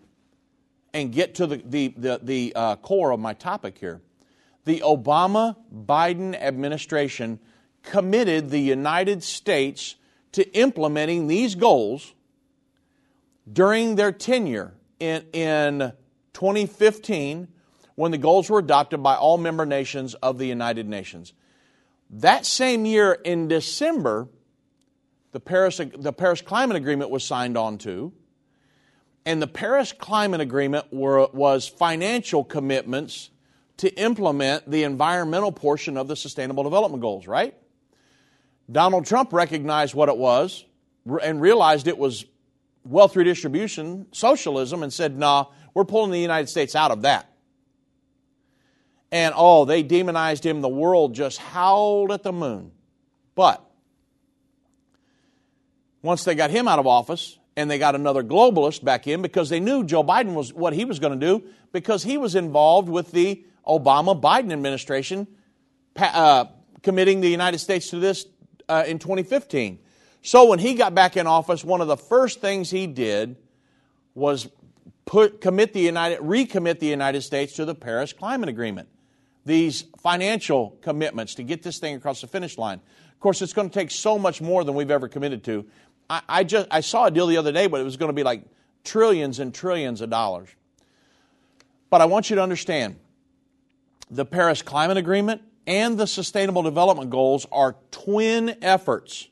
and 0.94 1.12
get 1.12 1.36
to 1.36 1.48
the, 1.48 1.58
the, 1.58 1.94
the, 1.98 2.20
the 2.22 2.54
uh, 2.56 2.76
core 2.78 3.12
of 3.12 3.20
my 3.20 3.34
topic 3.34 3.78
here. 3.78 4.02
The 4.66 4.82
Obama 4.82 5.56
Biden 5.74 6.36
administration 6.36 7.40
committed 7.84 8.50
the 8.50 8.60
United 8.60 9.24
States 9.24 9.96
to 10.34 10.50
implementing 10.58 11.28
these 11.28 11.56
goals 11.56 12.14
during 13.52 13.96
their 13.96 14.12
tenure 14.12 14.74
in, 15.00 15.26
in 15.34 15.94
2015 16.34 17.48
when 17.96 18.12
the 18.12 18.18
goals 18.18 18.50
were 18.50 18.60
adopted 18.60 19.02
by 19.04 19.16
all 19.16 19.38
member 19.38 19.66
nations 19.66 20.14
of 20.16 20.38
the 20.38 20.46
United 20.46 20.88
Nations. 20.88 21.34
That 22.10 22.46
same 22.46 22.86
year 22.86 23.14
in 23.14 23.48
December, 23.48 24.28
the 25.32 25.40
Paris, 25.40 25.82
the 25.98 26.14
Paris 26.14 26.42
Climate 26.42 26.78
Agreement 26.78 27.10
was 27.10 27.24
signed 27.24 27.58
on 27.58 27.78
to. 27.80 28.14
And 29.30 29.40
the 29.40 29.46
Paris 29.46 29.92
Climate 29.92 30.42
Agreement 30.42 30.92
were, 30.92 31.28
was 31.34 31.68
financial 31.68 32.44
commitments 32.44 33.30
to 33.78 33.94
implement 33.94 34.68
the 34.68 34.86
environmental 34.86 35.52
portion 35.52 35.98
of 35.98 36.08
the 36.08 36.16
Sustainable 36.16 36.64
Development 36.64 37.00
Goals, 37.00 37.28
right? 37.28 37.54
Donald 38.72 39.06
Trump 39.06 39.32
recognized 39.32 39.94
what 39.94 40.10
it 40.10 40.18
was 40.18 40.66
and 41.22 41.40
realized 41.40 41.88
it 41.88 42.00
was 42.00 42.26
wealth 42.84 43.16
redistribution, 43.16 44.08
socialism, 44.12 44.82
and 44.82 44.92
said, 44.92 45.16
nah, 45.16 45.46
we're 45.76 45.86
pulling 45.86 46.10
the 46.10 46.18
United 46.18 46.48
States 46.48 46.76
out 46.76 46.90
of 46.90 47.04
that. 47.04 47.32
And 49.12 49.36
oh, 49.38 49.64
they 49.64 49.84
demonized 49.84 50.44
him. 50.44 50.62
The 50.62 50.70
world 50.70 51.14
just 51.14 51.38
howled 51.38 52.12
at 52.12 52.24
the 52.24 52.34
moon. 52.34 52.72
But 53.36 53.64
once 56.02 56.24
they 56.24 56.34
got 56.34 56.50
him 56.50 56.68
out 56.68 56.80
of 56.80 56.88
office, 56.88 57.39
and 57.60 57.70
they 57.70 57.78
got 57.78 57.94
another 57.94 58.24
globalist 58.24 58.86
back 58.86 59.06
in 59.06 59.22
because 59.22 59.50
they 59.50 59.60
knew 59.60 59.84
Joe 59.84 60.02
Biden 60.02 60.34
was 60.34 60.54
what 60.54 60.72
he 60.72 60.86
was 60.86 60.98
going 60.98 61.20
to 61.20 61.26
do 61.26 61.44
because 61.74 62.04
he 62.04 62.18
was 62.18 62.34
involved 62.34 62.88
with 62.88 63.12
the 63.12 63.44
Obama 63.68 64.20
Biden 64.20 64.54
administration 64.54 65.28
uh, 65.98 66.46
committing 66.84 67.20
the 67.20 67.28
United 67.28 67.58
States 67.58 67.90
to 67.90 68.00
this 68.00 68.26
uh, 68.70 68.86
in 68.88 68.98
2015. 68.98 69.78
So 70.22 70.48
when 70.48 70.60
he 70.60 70.74
got 70.76 70.96
back 70.96 71.18
in 71.18 71.28
office, 71.28 71.62
one 71.62 71.82
of 71.82 71.90
the 71.90 71.98
first 71.98 72.40
things 72.40 72.72
he 72.72 72.88
did 72.88 73.36
was 74.16 74.48
put 75.04 75.42
commit 75.42 75.74
the 75.74 75.82
United 75.82 76.20
recommit 76.20 76.80
the 76.80 76.88
United 76.88 77.24
States 77.24 77.54
to 77.54 77.66
the 77.66 77.76
Paris 77.76 78.14
Climate 78.14 78.48
Agreement. 78.48 78.88
These 79.46 79.84
financial 80.00 80.78
commitments 80.82 81.36
to 81.36 81.44
get 81.44 81.62
this 81.62 81.80
thing 81.80 81.96
across 81.96 82.22
the 82.22 82.28
finish 82.28 82.58
line. 82.58 82.80
Of 83.12 83.20
course, 83.20 83.42
it's 83.42 83.52
going 83.52 83.70
to 83.70 83.74
take 83.74 83.92
so 83.92 84.18
much 84.18 84.40
more 84.40 84.64
than 84.64 84.76
we've 84.76 84.92
ever 84.92 85.10
committed 85.10 85.44
to. 85.44 85.66
I, 86.10 86.22
I 86.28 86.44
just 86.44 86.68
I 86.72 86.82
saw 86.82 87.06
a 87.06 87.12
deal 87.12 87.28
the 87.28 87.38
other 87.38 87.52
day, 87.52 87.68
but 87.68 87.80
it 87.80 87.84
was 87.84 87.98
going 87.98 88.10
to 88.10 88.14
be 88.14 88.24
like 88.24 88.44
trillions 88.84 89.40
and 89.40 89.54
trillions 89.54 90.02
of 90.02 90.10
dollars. 90.10 90.50
But 91.90 92.02
I 92.02 92.06
want 92.06 92.30
you 92.30 92.36
to 92.38 92.44
understand 92.44 92.98
the 94.10 94.26
Paris 94.26 94.62
Climate 94.62 94.98
Agreement 94.98 95.42
and 95.68 95.98
the 95.98 96.08
Sustainable 96.08 96.64
Development 96.64 97.10
Goals 97.10 97.46
are 97.52 97.76
twin 97.92 98.58
efforts 98.62 99.28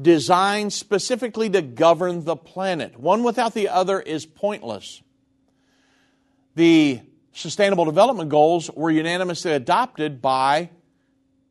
designed 0.00 0.72
specifically 0.72 1.50
to 1.50 1.60
govern 1.60 2.24
the 2.24 2.36
planet. 2.36 2.98
One 2.98 3.22
without 3.22 3.52
the 3.52 3.68
other 3.68 4.00
is 4.00 4.24
pointless. 4.24 5.02
The 6.54 7.00
Sustainable 7.32 7.84
Development 7.84 8.28
Goals 8.28 8.70
were 8.70 8.90
unanimously 8.90 9.52
adopted 9.52 10.22
by 10.22 10.70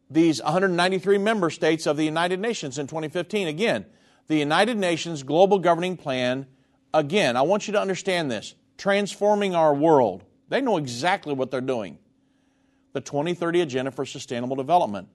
these 0.10 0.42
193 0.42 1.18
member 1.18 1.50
states 1.50 1.86
of 1.86 1.98
the 1.98 2.06
United 2.06 2.40
Nations 2.40 2.78
in 2.78 2.88
2015. 2.88 3.48
Again, 3.48 3.86
the 4.28 4.38
United 4.38 4.78
Nations 4.78 5.24
Global 5.24 5.60
Governing 5.60 5.98
Plan, 5.98 6.46
again, 6.94 7.36
I 7.38 7.42
want 7.42 7.68
you 7.68 7.74
to 7.74 7.82
understand 7.82 8.30
this 8.30 8.56
transforming 8.78 9.56
our 9.56 9.74
world. 9.74 10.24
They 10.50 10.62
know 10.62 10.78
exactly 10.78 11.34
what 11.34 11.50
they're 11.52 11.62
doing. 11.62 11.98
The 12.94 13.02
2030 13.02 13.62
Agenda 13.62 13.92
for 13.92 14.06
Sustainable 14.06 14.56
Development. 14.56 15.08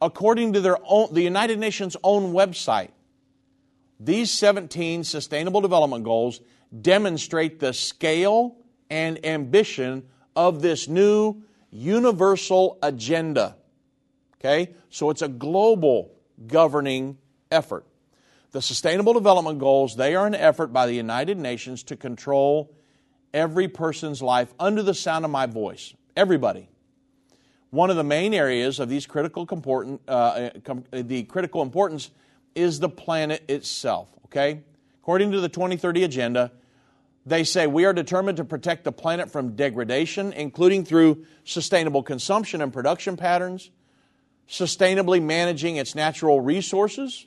According 0.00 0.54
to 0.54 0.60
their 0.60 0.78
own, 0.84 1.12
the 1.12 1.22
United 1.22 1.58
Nations' 1.58 1.96
own 2.02 2.32
website, 2.32 2.90
these 4.00 4.30
17 4.30 5.04
Sustainable 5.04 5.60
Development 5.60 6.02
Goals 6.02 6.40
demonstrate 6.80 7.60
the 7.60 7.72
scale 7.72 8.56
and 8.90 9.24
ambition 9.24 10.02
of 10.34 10.60
this 10.62 10.88
new 10.88 11.42
universal 11.70 12.78
agenda. 12.82 13.56
Okay? 14.38 14.74
So 14.90 15.10
it's 15.10 15.22
a 15.22 15.28
global 15.28 16.12
governing 16.46 17.18
effort. 17.50 17.86
The 18.54 18.62
Sustainable 18.62 19.14
Development 19.14 19.58
Goals, 19.58 19.96
they 19.96 20.14
are 20.14 20.28
an 20.28 20.34
effort 20.36 20.68
by 20.68 20.86
the 20.86 20.92
United 20.92 21.36
Nations 21.38 21.82
to 21.82 21.96
control 21.96 22.72
every 23.32 23.66
person's 23.66 24.22
life 24.22 24.54
under 24.60 24.80
the 24.80 24.94
sound 24.94 25.24
of 25.24 25.32
my 25.32 25.46
voice. 25.46 25.92
Everybody. 26.16 26.68
One 27.70 27.90
of 27.90 27.96
the 27.96 28.04
main 28.04 28.32
areas 28.32 28.78
of 28.78 28.88
these 28.88 29.06
critical 29.06 29.44
important, 29.50 30.02
uh, 30.06 30.50
com- 30.62 30.84
the 30.92 31.24
critical 31.24 31.62
importance 31.62 32.12
is 32.54 32.78
the 32.78 32.88
planet 32.88 33.42
itself. 33.48 34.08
Okay, 34.26 34.62
according 35.02 35.32
to 35.32 35.40
the 35.40 35.48
2030 35.48 36.04
agenda, 36.04 36.52
they 37.26 37.42
say 37.42 37.66
we 37.66 37.84
are 37.86 37.92
determined 37.92 38.36
to 38.36 38.44
protect 38.44 38.84
the 38.84 38.92
planet 38.92 39.32
from 39.32 39.56
degradation, 39.56 40.32
including 40.32 40.84
through 40.84 41.26
sustainable 41.42 42.04
consumption 42.04 42.62
and 42.62 42.72
production 42.72 43.16
patterns, 43.16 43.72
sustainably 44.48 45.20
managing 45.20 45.74
its 45.74 45.96
natural 45.96 46.40
resources, 46.40 47.26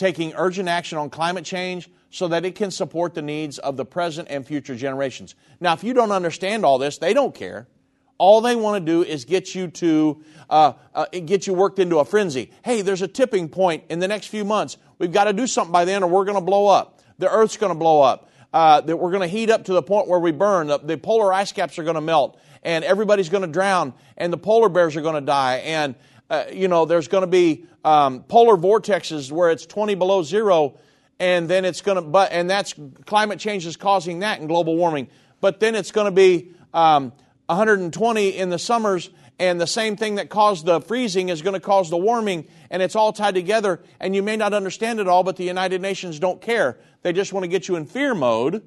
taking 0.00 0.32
urgent 0.34 0.66
action 0.66 0.96
on 0.96 1.10
climate 1.10 1.44
change 1.44 1.90
so 2.08 2.26
that 2.28 2.46
it 2.46 2.54
can 2.54 2.70
support 2.70 3.14
the 3.14 3.20
needs 3.20 3.58
of 3.58 3.76
the 3.76 3.84
present 3.84 4.28
and 4.30 4.46
future 4.46 4.74
generations. 4.74 5.34
Now, 5.60 5.74
if 5.74 5.84
you 5.84 5.92
don't 5.92 6.10
understand 6.10 6.64
all 6.64 6.78
this, 6.78 6.96
they 6.96 7.12
don't 7.12 7.34
care. 7.34 7.68
All 8.16 8.40
they 8.40 8.56
want 8.56 8.84
to 8.84 8.92
do 8.92 9.02
is 9.02 9.26
get 9.26 9.54
you 9.54 9.68
to 9.68 10.24
uh, 10.48 10.72
uh, 10.94 11.04
get 11.24 11.46
you 11.46 11.52
worked 11.52 11.78
into 11.78 11.98
a 11.98 12.04
frenzy. 12.06 12.50
Hey, 12.64 12.80
there's 12.80 13.02
a 13.02 13.08
tipping 13.08 13.50
point 13.50 13.84
in 13.90 13.98
the 13.98 14.08
next 14.08 14.28
few 14.28 14.44
months. 14.44 14.78
We've 14.98 15.12
got 15.12 15.24
to 15.24 15.34
do 15.34 15.46
something 15.46 15.72
by 15.72 15.84
then, 15.84 16.02
or 16.02 16.08
we're 16.08 16.24
going 16.24 16.36
to 16.36 16.44
blow 16.44 16.66
up. 16.66 17.00
The 17.18 17.30
Earth's 17.30 17.58
going 17.58 17.72
to 17.72 17.78
blow 17.78 18.00
up. 18.00 18.30
Uh, 18.52 18.80
that 18.80 18.96
we're 18.96 19.12
going 19.12 19.20
to 19.20 19.28
heat 19.28 19.48
up 19.48 19.64
to 19.66 19.74
the 19.74 19.82
point 19.82 20.08
where 20.08 20.18
we 20.18 20.32
burn. 20.32 20.66
The, 20.66 20.78
the 20.78 20.96
polar 20.96 21.32
ice 21.32 21.52
caps 21.52 21.78
are 21.78 21.84
going 21.84 21.94
to 21.94 22.00
melt, 22.00 22.40
and 22.64 22.84
everybody's 22.84 23.28
going 23.28 23.42
to 23.42 23.52
drown, 23.52 23.94
and 24.16 24.32
the 24.32 24.38
polar 24.38 24.68
bears 24.68 24.96
are 24.96 25.02
going 25.02 25.14
to 25.14 25.20
die, 25.20 25.58
and 25.58 25.94
uh, 26.30 26.44
you 26.52 26.68
know, 26.68 26.84
there's 26.84 27.08
going 27.08 27.22
to 27.22 27.26
be 27.26 27.66
um, 27.84 28.22
polar 28.24 28.56
vortexes 28.56 29.32
where 29.32 29.50
it's 29.50 29.66
20 29.66 29.94
below 29.94 30.22
zero, 30.22 30.78
and 31.18 31.48
then 31.48 31.64
it's 31.64 31.80
going 31.80 31.96
to, 31.96 32.02
but, 32.02 32.32
and 32.32 32.48
that's 32.48 32.74
climate 33.06 33.38
change 33.38 33.66
is 33.66 33.76
causing 33.76 34.20
that 34.20 34.40
and 34.40 34.48
global 34.48 34.76
warming. 34.76 35.08
But 35.40 35.60
then 35.60 35.74
it's 35.74 35.92
going 35.92 36.06
to 36.06 36.10
be 36.10 36.52
um, 36.74 37.12
120 37.46 38.28
in 38.28 38.50
the 38.50 38.58
summers, 38.58 39.10
and 39.38 39.60
the 39.60 39.66
same 39.66 39.96
thing 39.96 40.16
that 40.16 40.28
caused 40.28 40.66
the 40.66 40.80
freezing 40.80 41.30
is 41.30 41.42
going 41.42 41.54
to 41.54 41.60
cause 41.60 41.90
the 41.90 41.96
warming, 41.96 42.46
and 42.70 42.82
it's 42.82 42.96
all 42.96 43.12
tied 43.12 43.34
together. 43.34 43.80
And 43.98 44.14
you 44.14 44.22
may 44.22 44.36
not 44.36 44.52
understand 44.52 45.00
it 45.00 45.08
all, 45.08 45.22
but 45.22 45.36
the 45.36 45.44
United 45.44 45.80
Nations 45.80 46.18
don't 46.18 46.40
care. 46.40 46.78
They 47.02 47.12
just 47.12 47.32
want 47.32 47.44
to 47.44 47.48
get 47.48 47.68
you 47.68 47.76
in 47.76 47.86
fear 47.86 48.14
mode 48.14 48.62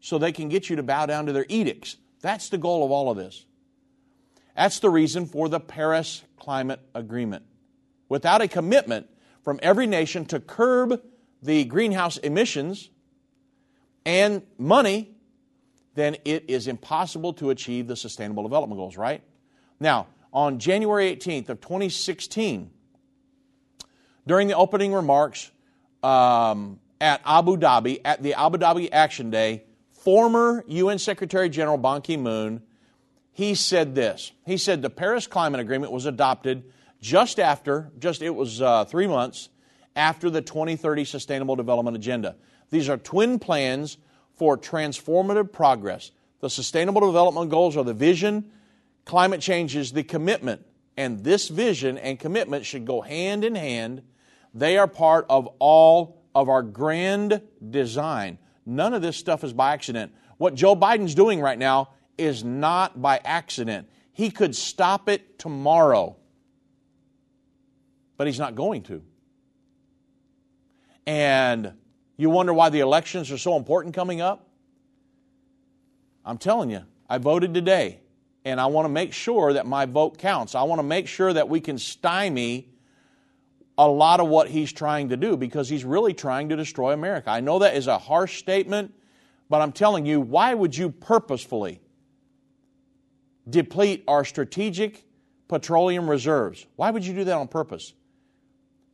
so 0.00 0.18
they 0.18 0.32
can 0.32 0.48
get 0.48 0.68
you 0.68 0.76
to 0.76 0.82
bow 0.82 1.06
down 1.06 1.26
to 1.26 1.32
their 1.32 1.46
edicts. 1.48 1.96
That's 2.20 2.48
the 2.48 2.58
goal 2.58 2.84
of 2.84 2.90
all 2.90 3.10
of 3.10 3.16
this. 3.16 3.44
That's 4.56 4.80
the 4.80 4.90
reason 4.90 5.26
for 5.26 5.48
the 5.48 5.60
Paris 5.60 6.22
Climate 6.38 6.80
Agreement. 6.94 7.44
Without 8.08 8.40
a 8.40 8.48
commitment 8.48 9.08
from 9.42 9.58
every 9.62 9.86
nation 9.86 10.24
to 10.26 10.40
curb 10.40 11.00
the 11.42 11.64
greenhouse 11.64 12.16
emissions 12.18 12.90
and 14.04 14.42
money, 14.56 15.14
then 15.94 16.16
it 16.24 16.44
is 16.48 16.66
impossible 16.66 17.32
to 17.34 17.50
achieve 17.50 17.86
the 17.86 17.96
Sustainable 17.96 18.42
Development 18.42 18.78
Goals, 18.78 18.96
right? 18.96 19.22
Now, 19.80 20.06
on 20.32 20.58
January 20.58 21.14
18th 21.14 21.48
of 21.48 21.60
2016, 21.60 22.70
during 24.26 24.48
the 24.48 24.56
opening 24.56 24.92
remarks 24.92 25.50
um, 26.02 26.80
at 27.00 27.20
Abu 27.24 27.56
Dhabi, 27.56 28.00
at 28.04 28.22
the 28.22 28.34
Abu 28.34 28.58
Dhabi 28.58 28.88
Action 28.92 29.30
Day, 29.30 29.64
former 29.92 30.64
UN 30.66 30.98
Secretary 30.98 31.48
General 31.48 31.78
Ban 31.78 32.02
Ki 32.02 32.16
moon 32.16 32.62
he 33.38 33.54
said 33.54 33.94
this. 33.94 34.32
He 34.44 34.56
said 34.56 34.82
the 34.82 34.90
Paris 34.90 35.28
Climate 35.28 35.60
Agreement 35.60 35.92
was 35.92 36.06
adopted 36.06 36.72
just 37.00 37.38
after, 37.38 37.90
just 37.98 38.22
it 38.22 38.34
was 38.34 38.60
uh, 38.60 38.84
three 38.84 39.06
months 39.06 39.48
after 39.96 40.30
the 40.30 40.40
2030 40.40 41.04
Sustainable 41.04 41.56
Development 41.56 41.96
Agenda. 41.96 42.36
These 42.70 42.88
are 42.88 42.96
twin 42.96 43.38
plans 43.38 43.98
for 44.34 44.56
transformative 44.56 45.52
progress. 45.52 46.10
The 46.40 46.50
Sustainable 46.50 47.00
Development 47.00 47.50
Goals 47.50 47.76
are 47.76 47.84
the 47.84 47.94
vision, 47.94 48.50
climate 49.04 49.40
change 49.40 49.74
is 49.74 49.92
the 49.92 50.04
commitment. 50.04 50.64
And 50.96 51.22
this 51.22 51.48
vision 51.48 51.96
and 51.98 52.18
commitment 52.18 52.66
should 52.66 52.84
go 52.84 53.00
hand 53.00 53.44
in 53.44 53.54
hand. 53.54 54.02
They 54.52 54.78
are 54.78 54.88
part 54.88 55.26
of 55.30 55.48
all 55.58 56.22
of 56.34 56.48
our 56.48 56.62
grand 56.62 57.40
design. 57.70 58.38
None 58.66 58.94
of 58.94 59.02
this 59.02 59.16
stuff 59.16 59.44
is 59.44 59.52
by 59.52 59.72
accident. 59.72 60.12
What 60.36 60.54
Joe 60.54 60.76
Biden's 60.76 61.14
doing 61.14 61.40
right 61.40 61.58
now 61.58 61.90
is 62.18 62.44
not 62.44 63.00
by 63.00 63.20
accident. 63.24 63.88
He 64.12 64.30
could 64.30 64.54
stop 64.54 65.08
it 65.08 65.38
tomorrow, 65.38 66.16
but 68.18 68.26
he's 68.26 68.38
not 68.38 68.54
going 68.54 68.82
to. 68.82 69.02
And 71.06 71.72
you 72.18 72.28
wonder 72.28 72.52
why 72.52 72.68
the 72.68 72.80
elections 72.80 73.32
are 73.32 73.38
so 73.38 73.56
important 73.56 73.94
coming 73.94 74.20
up? 74.20 74.46
I'm 76.26 76.36
telling 76.36 76.70
you, 76.70 76.82
I 77.08 77.16
voted 77.16 77.54
today, 77.54 78.00
and 78.44 78.60
I 78.60 78.66
want 78.66 78.84
to 78.84 78.90
make 78.90 79.14
sure 79.14 79.54
that 79.54 79.66
my 79.66 79.86
vote 79.86 80.18
counts. 80.18 80.54
I 80.54 80.64
want 80.64 80.80
to 80.80 80.82
make 80.82 81.08
sure 81.08 81.32
that 81.32 81.48
we 81.48 81.60
can 81.60 81.78
stymie 81.78 82.68
a 83.78 83.88
lot 83.88 84.20
of 84.20 84.28
what 84.28 84.50
he's 84.50 84.70
trying 84.70 85.08
to 85.08 85.16
do 85.16 85.38
because 85.38 85.70
he's 85.70 85.84
really 85.86 86.12
trying 86.12 86.50
to 86.50 86.56
destroy 86.56 86.92
America. 86.92 87.30
I 87.30 87.40
know 87.40 87.60
that 87.60 87.74
is 87.74 87.86
a 87.86 87.96
harsh 87.96 88.38
statement, 88.38 88.92
but 89.48 89.62
I'm 89.62 89.72
telling 89.72 90.04
you, 90.04 90.20
why 90.20 90.52
would 90.52 90.76
you 90.76 90.90
purposefully 90.90 91.80
deplete 93.48 94.04
our 94.06 94.24
strategic 94.24 95.04
petroleum 95.48 96.08
reserves. 96.08 96.66
Why 96.76 96.90
would 96.90 97.04
you 97.04 97.14
do 97.14 97.24
that 97.24 97.34
on 97.34 97.48
purpose? 97.48 97.94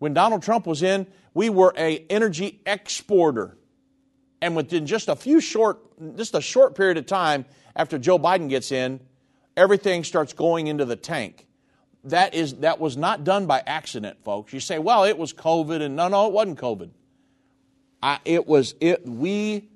When 0.05 0.13
Donald 0.13 0.43
Trump 0.43 0.67
was 0.67 0.83
in, 0.83 1.07
we 1.33 1.49
were 1.49 1.73
a 1.79 2.05
energy 2.11 2.61
exporter. 2.67 3.57
And 4.43 4.55
within 4.55 4.85
just 4.85 5.09
a 5.09 5.17
few 5.17 5.41
short, 5.41 5.79
just 6.19 6.35
a 6.35 6.43
short 6.43 6.75
period 6.75 6.99
of 6.99 7.07
time 7.07 7.47
after 7.75 7.99
Joe 7.99 8.19
Biden 8.19 8.51
gets 8.51 8.71
in, 8.71 9.01
everything 9.57 10.05
starts 10.05 10.35
going 10.35 10.67
into 10.67 10.85
the 10.85 10.95
tank. 10.95 11.47
That 12.05 12.35
is 12.35 12.57
that 12.57 12.79
was 12.79 12.99
not 12.99 13.25
done 13.25 13.47
by 13.47 13.63
accident, 13.67 14.23
folks. 14.23 14.53
You 14.53 14.61
say, 14.61 14.79
well, 14.79 15.05
it 15.05 15.17
was 15.17 15.33
COVID, 15.33 15.81
and 15.81 15.97
no, 15.97 16.09
no, 16.09 16.27
it 16.27 16.35
wasn't 16.35 16.59
COVID. 16.59 16.91
I, 18.03 18.19
it 18.27 18.47
was 18.47 18.75
it. 18.83 19.09
We 19.09 19.71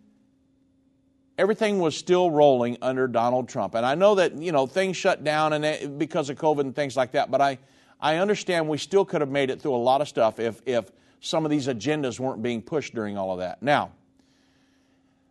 everything 1.38 1.78
was 1.78 1.96
still 1.96 2.30
rolling 2.30 2.76
under 2.82 3.08
Donald 3.08 3.48
Trump. 3.48 3.74
And 3.74 3.86
I 3.86 3.94
know 3.94 4.16
that, 4.16 4.34
you 4.34 4.52
know, 4.52 4.66
things 4.66 4.98
shut 4.98 5.24
down 5.24 5.54
and 5.54 5.64
it, 5.64 5.98
because 5.98 6.28
of 6.28 6.36
COVID 6.36 6.60
and 6.60 6.76
things 6.76 6.98
like 6.98 7.12
that, 7.12 7.30
but 7.30 7.40
I, 7.40 7.58
I 8.00 8.16
understand 8.16 8.68
we 8.68 8.78
still 8.78 9.04
could 9.04 9.20
have 9.20 9.30
made 9.30 9.50
it 9.50 9.60
through 9.60 9.74
a 9.74 9.76
lot 9.76 10.00
of 10.00 10.08
stuff 10.08 10.38
if, 10.38 10.62
if 10.66 10.90
some 11.20 11.44
of 11.44 11.50
these 11.50 11.66
agendas 11.66 12.20
weren't 12.20 12.42
being 12.42 12.62
pushed 12.62 12.94
during 12.94 13.18
all 13.18 13.32
of 13.32 13.38
that. 13.38 13.62
Now, 13.62 13.92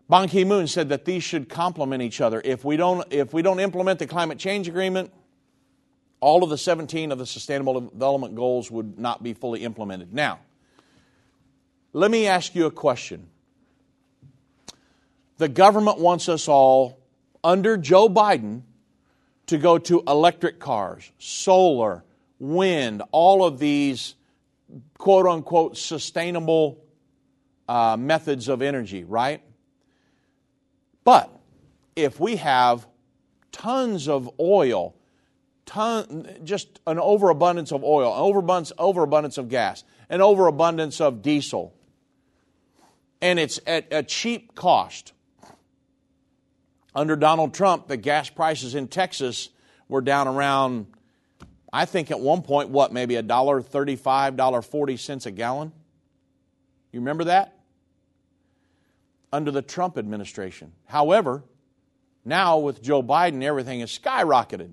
Ban 0.10 0.28
Ki-moon 0.30 0.68
said 0.68 0.90
that 0.90 1.06
these 1.06 1.24
should 1.24 1.50
complement 1.50 2.02
each 2.02 2.22
other. 2.22 2.42
If 2.44 2.64
we 2.64 2.78
don't, 2.78 3.06
if 3.12 3.34
we 3.34 3.42
don't 3.42 3.60
implement 3.60 4.00
the 4.00 4.08
climate 4.08 4.38
change 4.38 4.68
agreement, 4.68 5.12
all 6.20 6.44
of 6.44 6.50
the 6.50 6.58
17 6.58 7.12
of 7.12 7.20
the 7.20 7.26
Sustainable 7.26 7.82
Development 7.82 8.36
Goals 8.36 8.72
would 8.72 8.98
not 8.98 9.22
be 9.22 9.34
fully 9.34 9.64
implemented. 9.64 10.14
Now, 10.14 10.40
let 11.94 12.10
me 12.10 12.28
ask 12.28 12.56
you 12.56 12.66
a 12.66 12.72
question. 12.72 13.28
The 15.38 15.50
government 15.50 16.00
wants 16.00 16.30
us 16.30 16.48
all, 16.48 17.00
under 17.44 17.78
Joe 17.78 18.10
Biden, 18.10 18.64
to 19.48 19.58
go 19.58 19.78
to 19.78 20.04
electric 20.08 20.60
cars, 20.60 21.12
solar, 21.20 22.04
wind, 22.40 23.02
all 23.12 23.44
of 23.44 23.60
these 23.60 24.16
quote 24.98 25.26
unquote 25.26 25.78
sustainable 25.78 26.84
uh, 27.68 27.98
methods 27.98 28.48
of 28.48 28.62
energy, 28.62 29.04
right? 29.04 29.42
But 31.04 31.32
if 31.96 32.20
we 32.20 32.38
have 32.38 32.88
tons 33.52 34.08
of 34.08 34.30
oil, 34.40 34.96
ton, 35.66 36.38
just 36.44 36.80
an 36.86 37.00
overabundance 37.00 37.72
of 37.72 37.84
oil, 37.84 38.14
an 38.14 38.20
overabundance, 38.20 38.72
overabundance 38.78 39.38
of 39.38 39.50
gas, 39.50 39.84
an 40.10 40.22
overabundance 40.22 41.02
of 41.02 41.22
diesel, 41.22 41.74
and 43.22 43.40
it's 43.40 43.60
at 43.66 43.88
a 43.92 44.04
cheap 44.04 44.54
cost. 44.56 45.14
Under 46.94 47.16
Donald 47.16 47.54
Trump, 47.54 47.88
the 47.88 47.98
gas 47.98 48.30
prices 48.30 48.76
in 48.76 48.88
Texas 48.88 49.50
were 49.88 50.02
down 50.02 50.28
around, 50.28 50.88
I 51.72 51.86
think 51.86 52.12
at 52.12 52.20
one 52.20 52.42
point, 52.42 52.70
what, 52.70 52.94
maybe 52.94 53.16
a 53.16 53.22
dollar 53.22 53.62
thirty-five, 53.62 54.36
dollar 54.36 54.62
forty 54.62 54.98
cents 54.98 55.26
a 55.26 55.32
gallon? 55.32 55.72
You 56.92 57.00
remember 57.02 57.26
that? 57.26 57.58
under 59.32 59.52
the 59.52 59.62
Trump 59.62 59.98
administration. 59.98 60.72
However, 60.86 61.44
now 62.24 62.60
with 62.60 62.82
Joe 62.82 63.04
Biden, 63.04 63.44
everything 63.44 63.82
has 63.82 63.98
skyrocketed 63.98 64.72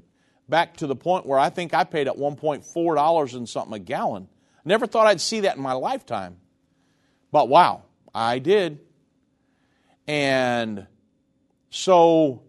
back 0.49 0.77
to 0.79 0.87
the 0.87 0.97
point 0.97 1.27
where 1.27 1.39
I 1.39 1.51
think 1.51 1.75
I 1.75 1.85
paid 1.85 2.07
at 2.07 2.17
one 2.17 2.37
point 2.37 2.65
four 2.65 2.95
dollars 2.95 3.35
and 3.35 3.49
something 3.49 3.75
a 3.75 3.79
gallon. 3.79 4.29
Never 4.65 4.87
thought 4.87 5.07
I'd 5.07 5.21
see 5.21 5.41
that 5.41 5.57
in 5.57 5.63
my 5.63 5.73
lifetime. 5.73 6.37
But 7.31 7.49
wow, 7.49 7.83
I 8.15 8.39
did. 8.39 8.81
And 10.07 10.87
so 11.71 12.43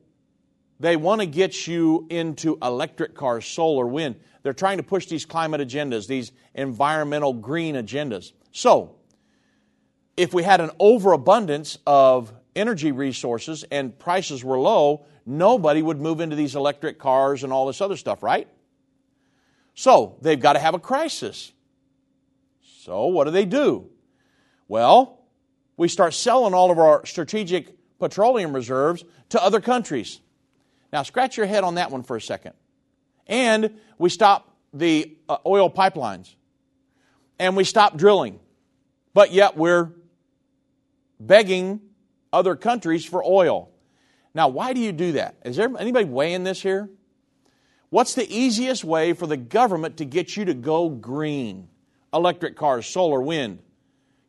they 0.79 0.95
want 0.95 1.21
to 1.21 1.27
get 1.27 1.67
you 1.67 2.05
into 2.09 2.57
electric 2.61 3.15
cars, 3.15 3.45
solar, 3.45 3.87
wind. 3.87 4.17
They're 4.45 4.53
trying 4.53 4.77
to 4.77 4.83
push 4.83 5.07
these 5.07 5.25
climate 5.25 5.59
agendas, 5.59 6.05
these 6.05 6.31
environmental 6.53 7.33
green 7.33 7.73
agendas. 7.73 8.31
So, 8.51 8.93
if 10.15 10.35
we 10.35 10.43
had 10.43 10.61
an 10.61 10.69
overabundance 10.79 11.79
of 11.87 12.31
energy 12.55 12.91
resources 12.91 13.65
and 13.71 13.97
prices 13.97 14.43
were 14.43 14.59
low, 14.59 15.07
nobody 15.25 15.81
would 15.81 15.99
move 15.99 16.21
into 16.21 16.35
these 16.35 16.55
electric 16.55 16.99
cars 16.99 17.43
and 17.43 17.51
all 17.51 17.65
this 17.65 17.81
other 17.81 17.97
stuff, 17.97 18.21
right? 18.21 18.47
So 19.73 20.15
they've 20.21 20.39
got 20.39 20.53
to 20.53 20.59
have 20.59 20.75
a 20.75 20.79
crisis. 20.79 21.51
So 22.81 23.07
what 23.07 23.23
do 23.23 23.31
they 23.31 23.45
do? 23.45 23.89
Well, 24.67 25.25
we 25.75 25.87
start 25.87 26.13
selling 26.13 26.53
all 26.53 26.69
of 26.69 26.77
our 26.77 27.03
strategic 27.07 27.75
petroleum 27.97 28.53
reserves 28.53 29.03
to 29.29 29.43
other 29.43 29.59
countries. 29.59 30.21
Now, 30.93 31.01
scratch 31.01 31.35
your 31.35 31.47
head 31.47 31.63
on 31.63 31.75
that 31.75 31.89
one 31.89 32.03
for 32.03 32.15
a 32.15 32.21
second. 32.21 32.53
And 33.27 33.79
we 33.97 34.09
stop 34.09 34.55
the 34.73 35.15
uh, 35.27 35.37
oil 35.45 35.69
pipelines. 35.69 36.35
And 37.39 37.55
we 37.55 37.63
stop 37.63 37.97
drilling. 37.97 38.39
But 39.13 39.31
yet 39.31 39.57
we're 39.57 39.91
begging 41.19 41.81
other 42.31 42.55
countries 42.55 43.05
for 43.05 43.23
oil. 43.23 43.71
Now, 44.33 44.49
why 44.49 44.73
do 44.73 44.81
you 44.81 44.91
do 44.91 45.13
that? 45.13 45.37
Is 45.45 45.55
there 45.55 45.69
anybody 45.79 46.05
weighing 46.05 46.43
this 46.43 46.61
here? 46.61 46.89
What's 47.89 48.15
the 48.15 48.29
easiest 48.29 48.83
way 48.83 49.13
for 49.13 49.27
the 49.27 49.37
government 49.37 49.97
to 49.97 50.05
get 50.05 50.35
you 50.35 50.45
to 50.45 50.53
go 50.53 50.89
green? 50.89 51.69
Electric 52.13 52.57
cars, 52.57 52.85
solar, 52.85 53.21
wind. 53.21 53.59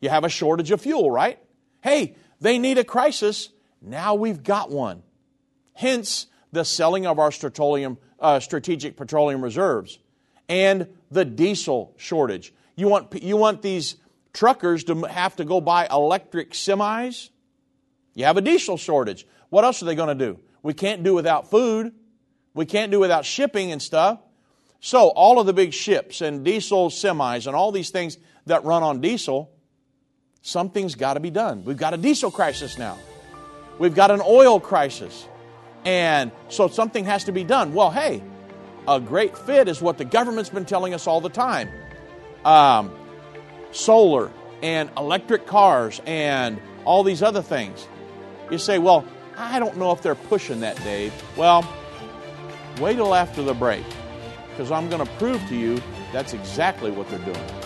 You 0.00 0.10
have 0.10 0.24
a 0.24 0.28
shortage 0.28 0.70
of 0.70 0.80
fuel, 0.80 1.10
right? 1.10 1.38
Hey, 1.80 2.14
they 2.40 2.58
need 2.58 2.78
a 2.78 2.84
crisis. 2.84 3.48
Now 3.82 4.14
we've 4.14 4.42
got 4.42 4.70
one. 4.70 5.02
Hence 5.74 6.26
the 6.52 6.64
selling 6.64 7.06
of 7.06 7.18
our 7.18 7.30
petroleum, 7.30 7.98
uh, 8.20 8.40
strategic 8.40 8.96
petroleum 8.96 9.42
reserves 9.42 9.98
and 10.48 10.88
the 11.10 11.24
diesel 11.24 11.94
shortage. 11.96 12.52
You 12.76 12.88
want, 12.88 13.22
you 13.22 13.36
want 13.36 13.62
these 13.62 13.96
truckers 14.32 14.84
to 14.84 15.02
have 15.02 15.36
to 15.36 15.44
go 15.44 15.60
buy 15.60 15.86
electric 15.90 16.52
semis. 16.52 17.30
You 18.14 18.24
have 18.24 18.36
a 18.36 18.40
diesel 18.40 18.76
shortage. 18.76 19.26
What 19.50 19.64
else 19.64 19.82
are 19.82 19.86
they 19.86 19.94
going 19.94 20.16
to 20.16 20.26
do? 20.26 20.40
We 20.62 20.74
can't 20.74 21.02
do 21.02 21.14
without 21.14 21.50
food. 21.50 21.92
We 22.54 22.66
can't 22.66 22.90
do 22.90 23.00
without 23.00 23.24
shipping 23.24 23.72
and 23.72 23.80
stuff. 23.80 24.20
So, 24.80 25.08
all 25.08 25.40
of 25.40 25.46
the 25.46 25.52
big 25.52 25.72
ships 25.72 26.20
and 26.20 26.44
diesel 26.44 26.90
semis 26.90 27.46
and 27.46 27.56
all 27.56 27.72
these 27.72 27.90
things 27.90 28.18
that 28.46 28.64
run 28.64 28.82
on 28.82 29.00
diesel, 29.00 29.50
something's 30.42 30.94
got 30.94 31.14
to 31.14 31.20
be 31.20 31.30
done. 31.30 31.64
We've 31.64 31.76
got 31.76 31.94
a 31.94 31.96
diesel 31.96 32.30
crisis 32.30 32.78
now. 32.78 32.98
We've 33.78 33.94
got 33.94 34.10
an 34.10 34.22
oil 34.24 34.60
crisis. 34.60 35.26
And 35.86 36.32
so 36.48 36.68
something 36.68 37.04
has 37.04 37.24
to 37.24 37.32
be 37.32 37.44
done. 37.44 37.72
Well, 37.72 37.90
hey, 37.90 38.22
a 38.88 39.00
great 39.00 39.38
fit 39.38 39.68
is 39.68 39.80
what 39.80 39.98
the 39.98 40.04
government's 40.04 40.50
been 40.50 40.64
telling 40.64 40.92
us 40.92 41.06
all 41.06 41.20
the 41.20 41.30
time. 41.30 41.70
Um, 42.44 42.92
solar 43.70 44.30
and 44.62 44.90
electric 44.96 45.46
cars 45.46 46.00
and 46.04 46.60
all 46.84 47.04
these 47.04 47.22
other 47.22 47.42
things. 47.42 47.86
You 48.50 48.58
say, 48.58 48.78
well, 48.78 49.04
I 49.36 49.58
don't 49.58 49.76
know 49.76 49.92
if 49.92 50.02
they're 50.02 50.14
pushing 50.14 50.60
that, 50.60 50.76
Dave. 50.82 51.12
Well, 51.36 51.68
wait 52.80 52.96
till 52.96 53.14
after 53.14 53.42
the 53.42 53.54
break 53.54 53.84
because 54.50 54.70
I'm 54.70 54.88
going 54.88 55.04
to 55.04 55.12
prove 55.14 55.40
to 55.48 55.56
you 55.56 55.80
that's 56.12 56.32
exactly 56.32 56.90
what 56.90 57.08
they're 57.10 57.18
doing. 57.20 57.65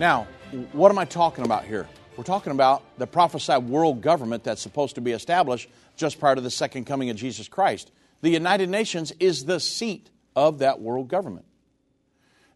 Now, 0.00 0.28
what 0.72 0.90
am 0.90 0.98
I 0.98 1.04
talking 1.04 1.44
about 1.44 1.64
here? 1.64 1.88
We're 2.16 2.22
talking 2.22 2.52
about 2.52 2.82
the 2.98 3.06
prophesied 3.06 3.68
world 3.68 4.00
government 4.00 4.44
that's 4.44 4.62
supposed 4.62 4.94
to 4.94 5.00
be 5.00 5.10
established 5.10 5.68
just 5.96 6.20
prior 6.20 6.36
to 6.36 6.40
the 6.40 6.50
second 6.50 6.84
coming 6.84 7.10
of 7.10 7.16
Jesus 7.16 7.48
Christ. 7.48 7.90
The 8.20 8.30
United 8.30 8.68
Nations 8.68 9.12
is 9.18 9.44
the 9.44 9.58
seat 9.58 10.10
of 10.36 10.60
that 10.60 10.80
world 10.80 11.08
government. 11.08 11.46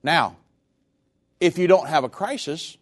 Now, 0.04 0.36
if 1.40 1.58
you 1.58 1.66
don't 1.66 1.88
have 1.88 2.04
a 2.04 2.08
crisis, 2.08 2.76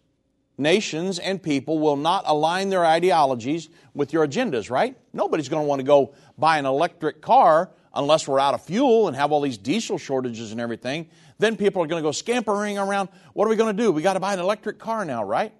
nations 0.59 1.17
and 1.17 1.41
people 1.41 1.79
will 1.79 1.97
not 1.97 2.23
align 2.27 2.69
their 2.69 2.85
ideologies 2.85 3.67
with 3.95 4.13
your 4.13 4.27
agendas, 4.27 4.69
right? 4.69 4.95
Nobody's 5.11 5.49
going 5.49 5.63
to 5.63 5.67
want 5.67 5.79
to 5.79 5.85
go 5.85 6.13
buy 6.37 6.59
an 6.59 6.67
electric 6.67 7.21
car 7.21 7.71
unless 7.93 8.27
we're 8.27 8.39
out 8.39 8.53
of 8.53 8.63
fuel 8.63 9.07
and 9.07 9.17
have 9.17 9.31
all 9.31 9.41
these 9.41 9.57
diesel 9.57 9.97
shortages 9.97 10.51
and 10.51 10.61
everything. 10.61 11.09
Then 11.41 11.57
people 11.57 11.81
are 11.81 11.87
going 11.87 12.03
to 12.03 12.07
go 12.07 12.11
scampering 12.11 12.77
around. 12.77 13.09
What 13.33 13.47
are 13.47 13.49
we 13.49 13.55
going 13.55 13.75
to 13.75 13.83
do? 13.83 13.91
We 13.91 14.03
got 14.03 14.13
to 14.13 14.19
buy 14.19 14.35
an 14.35 14.39
electric 14.39 14.77
car 14.77 15.05
now, 15.05 15.23
right? 15.23 15.51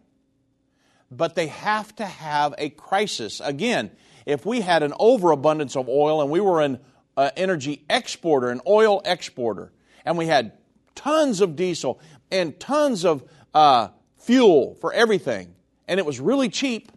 But 1.10 1.34
they 1.34 1.48
have 1.48 1.96
to 1.96 2.06
have 2.06 2.54
a 2.60 2.70
crisis. 2.70 3.42
Again, 3.44 3.90
if 4.28 4.46
we 4.46 4.62
had 4.62 4.84
an 4.84 4.94
overabundance 5.00 5.76
of 5.76 5.90
oil 5.90 6.22
and 6.22 6.30
we 6.30 6.40
were 6.40 6.62
an 6.62 6.78
uh, 7.18 7.32
energy 7.36 7.84
exporter, 7.90 8.52
an 8.52 8.62
oil 8.68 9.02
exporter, 9.06 9.72
and 10.06 10.20
we 10.20 10.28
had 10.28 10.54
tons 10.94 11.42
of 11.42 11.56
diesel 11.56 12.00
and 12.30 12.60
tons 12.60 13.04
of 13.04 13.24
uh, 13.56 13.88
fuel 14.18 14.76
for 14.82 14.94
everything, 14.94 15.56
and 15.88 16.00
it 16.00 16.06
was 16.06 16.20
really 16.20 16.50
cheap, 16.50 16.92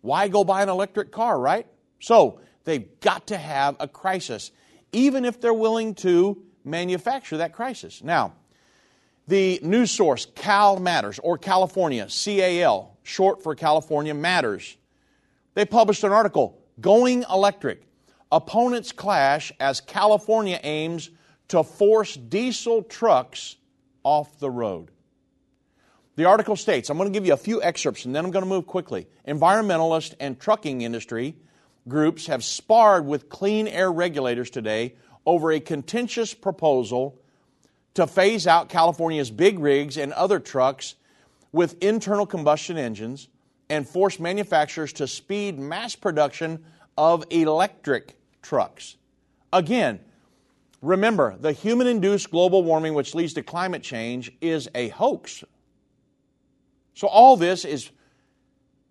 why 0.00 0.28
go 0.28 0.44
buy 0.44 0.62
an 0.62 0.68
electric 0.68 1.10
car, 1.10 1.36
right? 1.40 1.66
So 1.98 2.40
they've 2.62 2.88
got 3.00 3.26
to 3.26 3.36
have 3.36 3.74
a 3.80 3.88
crisis, 3.88 4.52
even 4.92 5.24
if 5.24 5.40
they're 5.40 5.52
willing 5.52 5.96
to 5.96 6.40
manufacture 6.64 7.38
that 7.38 7.52
crisis. 7.52 8.02
Now, 8.02 8.34
the 9.28 9.60
news 9.62 9.90
source, 9.90 10.26
Cal 10.34 10.78
Matters, 10.78 11.18
or 11.18 11.38
California, 11.38 12.06
CAL, 12.08 12.96
short 13.02 13.42
for 13.42 13.54
California 13.54 14.14
Matters, 14.14 14.76
they 15.54 15.64
published 15.64 16.02
an 16.04 16.12
article, 16.12 16.58
Going 16.80 17.24
Electric. 17.30 17.82
Opponents 18.30 18.92
clash 18.92 19.52
as 19.60 19.80
California 19.80 20.58
aims 20.62 21.10
to 21.48 21.62
force 21.62 22.14
diesel 22.14 22.82
trucks 22.82 23.56
off 24.04 24.38
the 24.38 24.50
road. 24.50 24.90
The 26.16 26.24
article 26.24 26.56
states, 26.56 26.90
I'm 26.90 26.96
going 26.96 27.12
to 27.12 27.16
give 27.16 27.26
you 27.26 27.34
a 27.34 27.38
few 27.38 27.62
excerpts 27.62 28.04
and 28.04 28.14
then 28.14 28.24
I'm 28.24 28.30
going 28.30 28.42
to 28.44 28.48
move 28.48 28.66
quickly. 28.66 29.06
Environmentalist 29.26 30.14
and 30.18 30.38
trucking 30.38 30.82
industry 30.82 31.36
groups 31.88 32.26
have 32.26 32.44
sparred 32.44 33.06
with 33.06 33.28
clean 33.28 33.66
air 33.66 33.90
regulators 33.90 34.50
today 34.50 34.94
over 35.26 35.52
a 35.52 35.60
contentious 35.60 36.34
proposal 36.34 37.18
to 37.94 38.06
phase 38.06 38.46
out 38.46 38.68
California's 38.68 39.30
big 39.30 39.58
rigs 39.58 39.96
and 39.96 40.12
other 40.12 40.40
trucks 40.40 40.94
with 41.52 41.82
internal 41.82 42.26
combustion 42.26 42.78
engines 42.78 43.28
and 43.68 43.88
force 43.88 44.18
manufacturers 44.18 44.92
to 44.94 45.06
speed 45.06 45.58
mass 45.58 45.94
production 45.94 46.64
of 46.96 47.24
electric 47.30 48.16
trucks. 48.42 48.96
Again, 49.52 50.00
remember, 50.80 51.36
the 51.38 51.52
human 51.52 51.86
induced 51.86 52.30
global 52.30 52.62
warming, 52.62 52.94
which 52.94 53.14
leads 53.14 53.34
to 53.34 53.42
climate 53.42 53.82
change, 53.82 54.32
is 54.40 54.68
a 54.74 54.88
hoax. 54.88 55.44
So, 56.94 57.06
all 57.06 57.36
this 57.36 57.64
is 57.64 57.90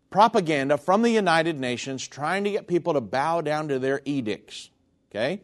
propaganda 0.09 0.77
from 0.77 1.01
the 1.01 1.09
United 1.09 1.59
Nations 1.59 2.07
trying 2.07 2.43
to 2.43 2.51
get 2.51 2.67
people 2.67 2.93
to 2.93 3.01
bow 3.01 3.41
down 3.41 3.67
to 3.69 3.79
their 3.79 4.01
edicts. 4.05 4.69
Okay? 5.09 5.41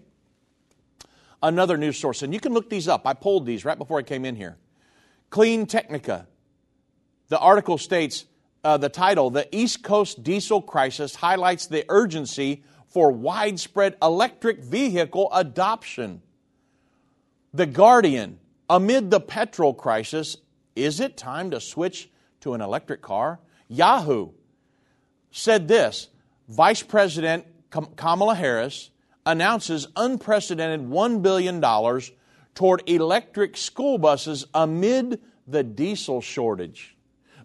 Another 1.41 1.77
news 1.77 1.97
source, 1.97 2.23
and 2.23 2.33
you 2.33 2.39
can 2.39 2.53
look 2.53 2.69
these 2.69 2.87
up. 2.87 3.05
I 3.05 3.13
pulled 3.13 3.45
these 3.45 3.63
right 3.63 3.77
before 3.77 3.99
I 3.99 4.03
came 4.03 4.25
in 4.25 4.35
here. 4.35 4.57
Clean 5.29 5.65
Technica. 5.65 6.27
The 7.29 7.37
article 7.37 7.77
states 7.77 8.25
uh, 8.63 8.77
the 8.77 8.89
title 8.89 9.29
The 9.29 9.47
East 9.55 9.83
Coast 9.83 10.23
Diesel 10.23 10.61
Crisis 10.61 11.15
highlights 11.15 11.67
the 11.67 11.85
urgency 11.89 12.63
for 12.87 13.11
widespread 13.11 13.95
electric 14.01 14.63
vehicle 14.63 15.29
adoption. 15.31 16.21
The 17.53 17.65
Guardian, 17.65 18.39
amid 18.69 19.11
the 19.11 19.19
petrol 19.19 19.73
crisis, 19.73 20.37
is 20.75 20.99
it 20.99 21.17
time 21.17 21.51
to 21.51 21.61
switch 21.61 22.09
to 22.41 22.53
an 22.53 22.61
electric 22.61 23.01
car? 23.01 23.39
Yahoo 23.67 24.31
said 25.31 25.67
this 25.67 26.09
Vice 26.47 26.83
President 26.83 27.45
Kamala 27.69 28.35
Harris 28.35 28.89
announces 29.27 29.87
unprecedented 29.97 30.89
$1 30.89 31.21
billion 31.21 31.61
toward 32.55 32.89
electric 32.89 33.57
school 33.57 33.97
buses 33.97 34.47
amid 34.53 35.21
the 35.45 35.63
diesel 35.63 36.21
shortage. 36.21 36.95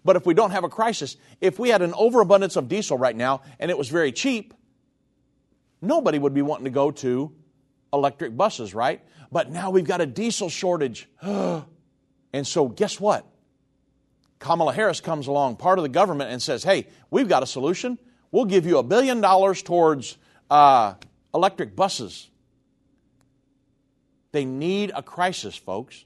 But 0.05 0.15
if 0.15 0.25
we 0.25 0.33
don't 0.33 0.51
have 0.51 0.63
a 0.63 0.69
crisis, 0.69 1.17
if 1.41 1.59
we 1.59 1.69
had 1.69 1.81
an 1.81 1.93
overabundance 1.93 2.55
of 2.55 2.67
diesel 2.67 2.97
right 2.97 3.15
now 3.15 3.41
and 3.59 3.69
it 3.69 3.77
was 3.77 3.89
very 3.89 4.11
cheap, 4.11 4.53
nobody 5.81 6.17
would 6.17 6.33
be 6.33 6.41
wanting 6.41 6.65
to 6.65 6.71
go 6.71 6.89
to 6.89 7.31
electric 7.91 8.35
buses, 8.35 8.73
right? 8.73 9.01
But 9.31 9.51
now 9.51 9.69
we've 9.69 9.85
got 9.85 10.01
a 10.01 10.05
diesel 10.05 10.49
shortage. 10.49 11.07
and 11.21 11.65
so, 12.43 12.69
guess 12.69 12.99
what? 12.99 13.25
Kamala 14.39 14.73
Harris 14.73 14.99
comes 14.99 15.27
along, 15.27 15.57
part 15.57 15.79
of 15.79 15.83
the 15.83 15.89
government, 15.89 16.31
and 16.31 16.41
says, 16.41 16.63
hey, 16.63 16.87
we've 17.11 17.29
got 17.29 17.43
a 17.43 17.47
solution. 17.47 17.97
We'll 18.31 18.45
give 18.45 18.65
you 18.65 18.77
a 18.77 18.83
billion 18.83 19.21
dollars 19.21 19.61
towards 19.61 20.17
uh, 20.49 20.95
electric 21.33 21.75
buses. 21.75 22.29
They 24.31 24.45
need 24.45 24.91
a 24.95 25.03
crisis, 25.03 25.55
folks. 25.55 26.05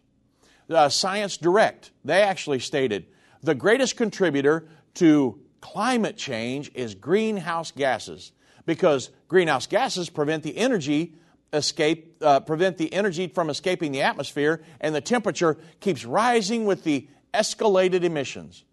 Uh, 0.70 0.90
Science 0.90 1.38
Direct, 1.38 1.92
they 2.04 2.22
actually 2.22 2.60
stated 2.60 3.08
the 3.42 3.56
greatest 3.56 3.96
contributor 3.96 4.68
to 4.96 5.40
climate 5.62 6.18
change 6.18 6.72
is 6.74 6.96
greenhouse 6.96 7.72
gases 7.72 8.32
because 8.66 9.10
greenhouse 9.28 9.68
gases 9.68 10.10
prevent 10.10 10.44
the 10.44 10.58
energy 10.58 11.16
escape 11.54 12.18
uh, 12.22 12.40
prevent 12.42 12.78
the 12.78 12.92
energy 12.94 13.28
from 13.28 13.50
escaping 13.50 13.92
the 13.92 14.02
atmosphere 14.02 14.62
and 14.82 14.94
the 14.94 15.02
temperature 15.02 15.58
keeps 15.80 16.04
rising 16.04 16.66
with 16.66 16.84
the 16.84 17.08
escalated 17.34 18.04
emissions 18.04 18.66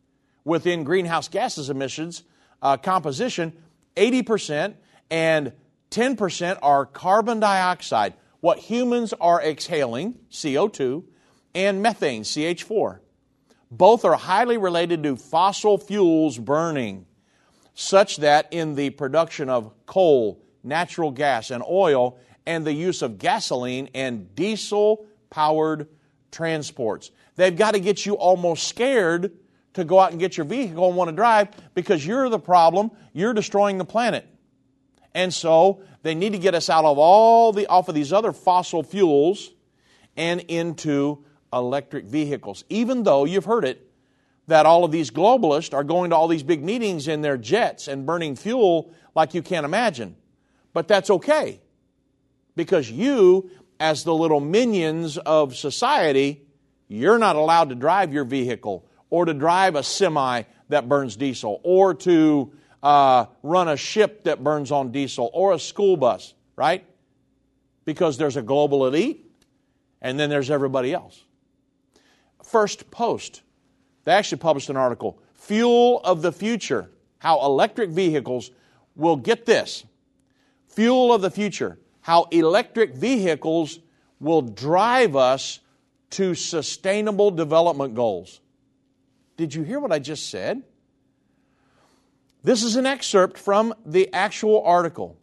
within 0.45 0.83
greenhouse 0.83 1.29
gases 1.29 1.71
emissions 1.71 2.25
uh, 2.63 2.77
composition 2.77 3.53
80% 3.97 4.75
and 5.11 5.53
10% 5.95 6.59
are 6.62 6.86
carbon 6.86 7.40
dioxide 7.40 8.14
what 8.40 8.59
humans 8.59 9.14
are 9.20 9.42
exhaling 9.42 10.18
CO2 10.30 11.05
and 11.55 11.80
methane 11.80 12.22
CH4 12.22 12.99
both 13.76 14.05
are 14.05 14.14
highly 14.14 14.57
related 14.57 15.03
to 15.03 15.16
fossil 15.16 15.78
fuels 15.78 16.38
burning, 16.38 17.07
such 17.74 18.18
that 18.18 18.53
in 18.53 18.74
the 18.74 18.90
production 18.90 19.49
of 19.49 19.72
coal, 19.86 20.40
natural 20.62 21.11
gas, 21.11 21.51
and 21.51 21.62
oil, 21.68 22.18
and 22.47 22.64
the 22.64 22.72
use 22.72 23.03
of 23.03 23.18
gasoline 23.18 23.88
and 23.95 24.34
diesel 24.34 25.07
powered 25.30 25.88
transports. 26.30 27.11
They've 27.36 27.57
got 27.57 27.72
to 27.72 27.80
get 27.80 28.07
you 28.07 28.14
almost 28.14 28.68
scared 28.68 29.32
to 29.72 29.84
go 29.84 29.99
out 29.99 30.12
and 30.12 30.20
get 30.20 30.36
your 30.36 30.47
vehicle 30.47 30.86
and 30.86 30.97
want 30.97 31.09
to 31.09 31.16
drive 31.16 31.49
because 31.74 32.07
you're 32.07 32.28
the 32.28 32.38
problem, 32.38 32.92
you're 33.12 33.34
destroying 33.34 33.78
the 33.78 33.84
planet. 33.84 34.24
And 35.15 35.33
so 35.33 35.83
they 36.03 36.15
need 36.15 36.33
to 36.33 36.39
get 36.39 36.55
us 36.55 36.69
out 36.69 36.85
of 36.85 36.99
all 36.99 37.53
the 37.53 37.67
off 37.67 37.89
of 37.89 37.95
these 37.95 38.12
other 38.12 38.33
fossil 38.33 38.83
fuels 38.83 39.51
and 40.17 40.41
into 40.43 41.25
electric 41.53 42.07
vehicles, 42.07 42.65
even 42.69 43.05
though 43.05 43.25
you've 43.25 43.45
heard 43.45 43.65
it 43.65 43.91
that 44.47 44.67
all 44.67 44.85
of 44.85 44.93
these 44.93 45.11
globalists 45.11 45.73
are 45.73 45.85
going 45.85 46.11
to 46.11 46.17
all 46.17 46.29
these 46.29 46.43
big 46.43 46.62
meetings 46.62 47.09
in 47.09 47.23
their 47.23 47.39
jets 47.39 47.89
and 47.89 48.05
burning 48.05 48.37
fuel 48.37 48.93
like 49.15 49.35
you 49.35 49.43
can't 49.43 49.65
imagine. 49.65 50.17
But 50.73 50.89
that's 50.89 51.09
okay 51.09 51.61
because 52.57 52.91
you, 52.91 53.51
as 53.81 54.05
the 54.05 54.15
little 54.15 54.41
minions 54.41 55.17
of 55.17 55.57
society, 55.57 56.43
you're 56.89 57.19
not 57.19 57.37
allowed 57.37 57.71
to 57.71 57.75
drive 57.75 58.12
your 58.12 58.25
vehicle 58.25 58.87
or 59.09 59.25
to 59.25 59.33
drive 59.33 59.77
a 59.77 59.83
semi 59.83 60.43
that 60.69 60.89
burns 60.89 61.17
diesel 61.17 61.61
or 61.62 61.95
to 61.95 62.53
uh, 62.85 63.24
run 63.43 63.66
a 63.66 63.76
ship 63.78 64.24
that 64.24 64.45
burns 64.45 64.70
on 64.70 64.93
diesel 64.93 65.30
or 65.32 65.53
a 65.55 65.59
school 65.59 65.97
bus, 65.97 66.35
right? 66.55 66.85
Because 67.87 68.18
there's 68.18 68.37
a 68.37 68.43
global 68.43 68.87
elite 68.87 69.24
and 70.03 70.20
then 70.20 70.28
there's 70.28 70.51
everybody 70.51 70.93
else. 70.93 71.24
First 72.45 72.91
Post. 72.91 73.41
They 74.05 74.12
actually 74.12 74.39
published 74.39 74.68
an 74.68 74.76
article, 74.76 75.18
Fuel 75.32 76.01
of 76.05 76.20
the 76.20 76.30
Future 76.30 76.91
How 77.18 77.43
Electric 77.47 77.89
Vehicles 77.89 78.51
Will 78.95 79.16
Get 79.16 79.47
This. 79.47 79.85
Fuel 80.68 81.14
of 81.14 81.22
the 81.22 81.30
Future 81.30 81.78
How 82.03 82.24
Electric 82.24 82.95
Vehicles 82.95 83.78
Will 84.20 84.43
Drive 84.43 85.16
Us 85.16 85.61
to 86.11 86.35
Sustainable 86.35 87.30
Development 87.30 87.95
Goals. 87.95 88.41
Did 89.39 89.55
you 89.55 89.62
hear 89.62 89.80
what 89.80 89.91
I 89.91 90.01
just 90.01 90.28
said? 90.28 90.62
This 92.45 92.62
is 92.62 92.76
an 92.76 92.84
excerpt 92.84 93.38
from 93.38 93.72
the 93.86 94.12
actual 94.12 94.62
article. 94.64 95.16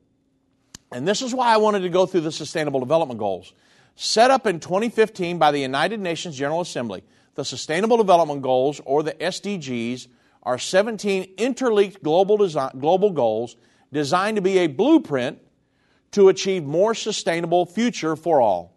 And 0.92 1.08
this 1.08 1.22
is 1.22 1.36
why 1.36 1.54
I 1.54 1.58
wanted 1.58 1.82
to 1.82 1.90
go 1.90 2.08
through 2.08 2.22
the 2.22 2.32
Sustainable 2.32 2.80
Development 2.80 3.20
Goals 3.20 3.54
set 3.96 4.32
up 4.32 4.48
in 4.48 4.60
2015 4.60 5.38
by 5.38 5.52
the 5.52 5.60
United 5.60 6.00
Nations 6.00 6.36
General 6.36 6.62
Assembly. 6.62 7.04
The 7.36 7.46
Sustainable 7.46 7.98
Development 7.98 8.42
Goals, 8.42 8.82
or 8.86 9.04
the 9.04 9.14
SDGs, 9.14 10.08
are 10.42 10.58
17 10.58 11.36
interlinked 11.38 12.02
global, 12.02 12.38
design, 12.38 12.72
global 12.80 13.12
goals 13.12 13.56
designed 13.94 14.38
to 14.38 14.42
be 14.42 14.58
a 14.58 14.68
blueprint 14.68 15.38
to 16.14 16.30
achieve 16.30 16.64
more 16.64 16.96
sustainable 16.96 17.68
future 17.68 18.16
for 18.16 18.42
all. 18.42 18.76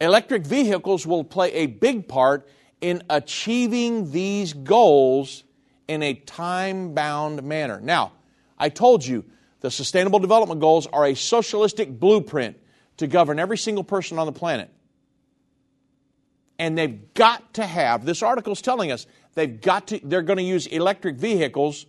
Electric 0.00 0.46
vehicles 0.46 1.06
will 1.06 1.22
play 1.22 1.52
a 1.52 1.66
big 1.66 2.08
part 2.08 2.48
in 2.80 3.02
achieving 3.10 4.10
these 4.10 4.54
goals 4.54 5.44
in 5.90 6.04
a 6.04 6.14
time 6.14 6.94
bound 6.94 7.42
manner. 7.42 7.80
Now, 7.80 8.12
I 8.56 8.68
told 8.68 9.04
you 9.04 9.24
the 9.60 9.72
Sustainable 9.72 10.20
Development 10.20 10.60
Goals 10.60 10.86
are 10.86 11.04
a 11.04 11.16
socialistic 11.16 11.98
blueprint 11.98 12.56
to 12.98 13.08
govern 13.08 13.40
every 13.40 13.58
single 13.58 13.82
person 13.82 14.16
on 14.16 14.26
the 14.26 14.32
planet. 14.32 14.70
And 16.60 16.78
they've 16.78 17.12
got 17.14 17.54
to 17.54 17.66
have, 17.66 18.04
this 18.04 18.22
article 18.22 18.52
is 18.52 18.62
telling 18.62 18.92
us, 18.92 19.08
they've 19.34 19.60
got 19.60 19.88
to, 19.88 20.00
they're 20.04 20.22
going 20.22 20.36
to 20.36 20.44
use 20.44 20.68
electric 20.68 21.16
vehicles 21.16 21.86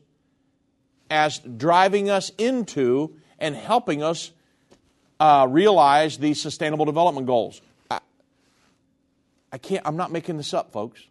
as 1.12 1.38
driving 1.38 2.10
us 2.10 2.32
into 2.40 3.16
and 3.38 3.56
helping 3.56 4.02
us 4.02 4.32
uh, 5.20 5.46
realize 5.48 6.18
these 6.18 6.42
sustainable 6.42 6.86
development 6.86 7.28
goals. 7.28 7.62
I, 7.92 8.00
I 9.52 9.60
can't, 9.60 9.86
I'm 9.86 9.98
not 9.98 10.12
making 10.12 10.38
this 10.38 10.56
up, 10.56 10.72
folks. 10.72 11.06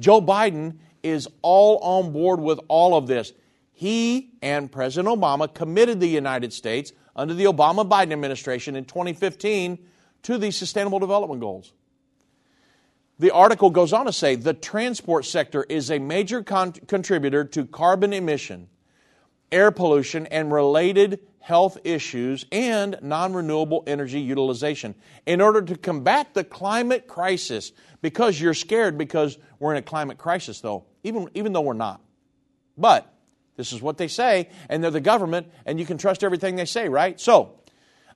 Joe 0.00 0.20
Biden 0.20 0.78
is 1.02 1.28
all 1.42 1.78
on 1.78 2.12
board 2.12 2.40
with 2.40 2.60
all 2.68 2.96
of 2.96 3.06
this. 3.06 3.32
He 3.72 4.32
and 4.42 4.70
President 4.70 5.14
Obama 5.14 5.52
committed 5.52 6.00
the 6.00 6.08
United 6.08 6.52
States 6.52 6.92
under 7.14 7.34
the 7.34 7.44
Obama 7.44 7.88
Biden 7.88 8.12
administration 8.12 8.76
in 8.76 8.84
2015 8.84 9.78
to 10.24 10.38
the 10.38 10.50
Sustainable 10.50 10.98
Development 10.98 11.40
Goals. 11.40 11.72
The 13.18 13.32
article 13.32 13.70
goes 13.70 13.92
on 13.92 14.06
to 14.06 14.12
say 14.12 14.36
the 14.36 14.54
transport 14.54 15.24
sector 15.24 15.64
is 15.64 15.90
a 15.90 15.98
major 15.98 16.42
con- 16.42 16.72
contributor 16.72 17.44
to 17.44 17.66
carbon 17.66 18.12
emission, 18.12 18.68
air 19.50 19.70
pollution, 19.70 20.26
and 20.26 20.52
related 20.52 21.20
health 21.48 21.78
issues 21.82 22.44
and 22.52 22.98
non 23.00 23.32
renewable 23.32 23.82
energy 23.86 24.20
utilization. 24.20 24.94
In 25.24 25.40
order 25.40 25.62
to 25.62 25.78
combat 25.78 26.34
the 26.34 26.44
climate 26.44 27.08
crisis, 27.08 27.72
because 28.02 28.38
you're 28.38 28.52
scared 28.52 28.98
because 28.98 29.38
we're 29.58 29.72
in 29.72 29.78
a 29.78 29.82
climate 29.82 30.18
crisis, 30.18 30.60
though, 30.60 30.84
even, 31.04 31.30
even 31.32 31.54
though 31.54 31.62
we're 31.62 31.72
not. 31.72 32.02
But 32.76 33.10
this 33.56 33.72
is 33.72 33.80
what 33.80 33.96
they 33.96 34.08
say, 34.08 34.50
and 34.68 34.84
they're 34.84 34.90
the 34.90 35.00
government, 35.00 35.46
and 35.64 35.80
you 35.80 35.86
can 35.86 35.96
trust 35.96 36.22
everything 36.22 36.56
they 36.56 36.66
say, 36.66 36.90
right? 36.90 37.18
So, 37.18 37.58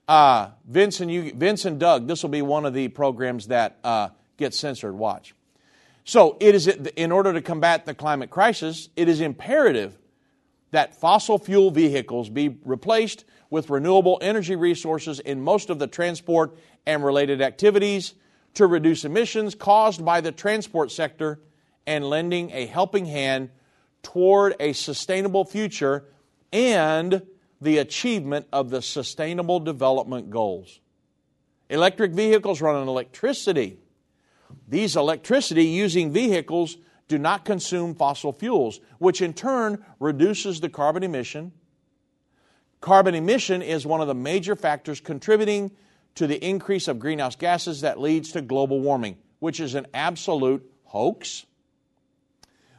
uh, 0.07 0.49
Vince, 0.67 0.99
and 0.99 1.09
you, 1.09 1.33
Vince 1.33 1.65
and 1.65 1.79
Doug, 1.79 2.07
this 2.07 2.21
will 2.21 2.29
be 2.29 2.43
one 2.43 2.67
of 2.67 2.75
the 2.75 2.89
programs 2.89 3.47
that 3.47 3.79
uh, 3.83 4.09
gets 4.37 4.59
censored. 4.59 4.93
Watch. 4.93 5.33
So, 6.05 6.37
it 6.39 6.53
is 6.53 6.67
in 6.67 7.11
order 7.11 7.33
to 7.33 7.41
combat 7.41 7.87
the 7.87 7.95
climate 7.95 8.29
crisis, 8.29 8.89
it 8.95 9.09
is 9.09 9.21
imperative 9.21 9.97
that 10.73 10.99
fossil 10.99 11.37
fuel 11.37 11.69
vehicles 11.69 12.29
be 12.29 12.57
replaced 12.65 13.25
with 13.51 13.69
renewable 13.69 14.17
energy 14.21 14.55
resources 14.55 15.19
in 15.19 15.39
most 15.39 15.69
of 15.69 15.77
the 15.77 15.85
transport 15.85 16.57
and 16.87 17.05
related 17.05 17.41
activities 17.41 18.15
to 18.55 18.65
reduce 18.65 19.05
emissions 19.05 19.53
caused 19.53 20.03
by 20.03 20.19
the 20.19 20.31
transport 20.31 20.91
sector 20.91 21.39
and 21.85 22.03
lending 22.03 22.49
a 22.51 22.65
helping 22.65 23.05
hand 23.05 23.51
toward 24.01 24.55
a 24.59 24.73
sustainable 24.73 25.45
future 25.45 26.05
and 26.51 27.21
the 27.61 27.77
achievement 27.77 28.47
of 28.51 28.71
the 28.71 28.81
Sustainable 28.81 29.59
Development 29.59 30.31
Goals. 30.31 30.79
Electric 31.69 32.13
vehicles 32.13 32.61
run 32.61 32.75
on 32.75 32.87
electricity. 32.87 33.77
These 34.67 34.95
electricity 34.95 35.65
using 35.65 36.11
vehicles 36.11 36.77
do 37.13 37.19
not 37.19 37.45
consume 37.45 37.93
fossil 37.93 38.33
fuels, 38.33 38.79
which 38.97 39.21
in 39.21 39.33
turn 39.33 39.85
reduces 39.99 40.61
the 40.61 40.69
carbon 40.69 41.03
emission. 41.03 41.51
Carbon 42.81 43.13
emission 43.13 43.61
is 43.61 43.85
one 43.85 44.01
of 44.01 44.07
the 44.07 44.15
major 44.15 44.55
factors 44.55 44.99
contributing 44.99 45.69
to 46.15 46.25
the 46.25 46.43
increase 46.43 46.87
of 46.87 46.97
greenhouse 46.97 47.35
gases 47.35 47.81
that 47.81 47.99
leads 47.99 48.31
to 48.31 48.41
global 48.41 48.79
warming, 48.79 49.15
which 49.37 49.59
is 49.59 49.75
an 49.75 49.85
absolute 49.93 50.67
hoax. 50.85 51.45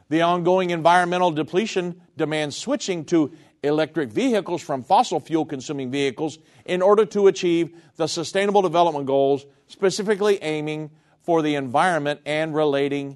The 0.09 0.21
ongoing 0.21 0.71
environmental 0.71 1.31
depletion 1.31 2.01
demands 2.17 2.57
switching 2.57 3.05
to 3.05 3.31
electric 3.63 4.11
vehicles 4.11 4.61
from 4.61 4.83
fossil 4.83 5.21
fuel 5.21 5.45
consuming 5.45 5.91
vehicles 5.91 6.39
in 6.65 6.81
order 6.81 7.05
to 7.05 7.27
achieve 7.27 7.73
the 7.95 8.07
Sustainable 8.07 8.61
Development 8.61 9.05
Goals, 9.05 9.45
specifically 9.67 10.43
aiming 10.43 10.91
for 11.21 11.41
the 11.41 11.55
environment 11.55 12.19
and 12.25 12.53
relating, 12.53 13.15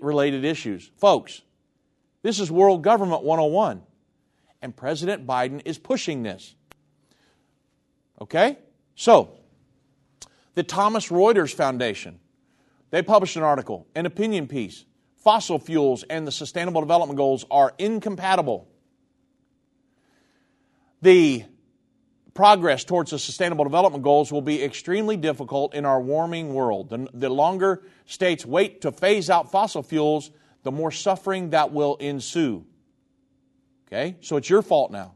related 0.00 0.44
issues. 0.44 0.90
Folks, 0.96 1.42
this 2.22 2.40
is 2.40 2.50
World 2.50 2.82
Government 2.82 3.22
101, 3.22 3.82
and 4.60 4.76
President 4.76 5.26
Biden 5.26 5.62
is 5.64 5.78
pushing 5.78 6.22
this. 6.22 6.54
Okay? 8.20 8.58
So, 8.94 9.30
the 10.54 10.62
Thomson 10.62 11.16
Reuters 11.16 11.54
Foundation, 11.54 12.20
they 12.90 13.02
published 13.02 13.36
an 13.36 13.42
article, 13.42 13.86
an 13.94 14.06
opinion 14.06 14.46
piece 14.46 14.84
fossil 15.22 15.58
fuels 15.58 16.02
and 16.04 16.26
the 16.26 16.32
Sustainable 16.32 16.80
Development 16.80 17.16
Goals 17.16 17.44
are 17.50 17.72
incompatible. 17.78 18.68
The 21.00 21.44
progress 22.34 22.84
towards 22.84 23.10
the 23.10 23.18
Sustainable 23.18 23.64
Development 23.64 24.02
Goals 24.02 24.32
will 24.32 24.42
be 24.42 24.62
extremely 24.62 25.16
difficult 25.16 25.74
in 25.74 25.84
our 25.84 26.00
warming 26.00 26.54
world. 26.54 26.88
The, 26.88 27.08
the 27.12 27.28
longer 27.28 27.82
states 28.06 28.46
wait 28.46 28.80
to 28.82 28.92
phase 28.92 29.28
out 29.28 29.50
fossil 29.50 29.82
fuels, 29.82 30.30
the 30.62 30.72
more 30.72 30.90
suffering 30.90 31.50
that 31.50 31.72
will 31.72 31.96
ensue. 31.96 32.64
Okay? 33.88 34.16
So 34.20 34.36
it's 34.36 34.48
your 34.48 34.62
fault 34.62 34.90
now. 34.90 35.14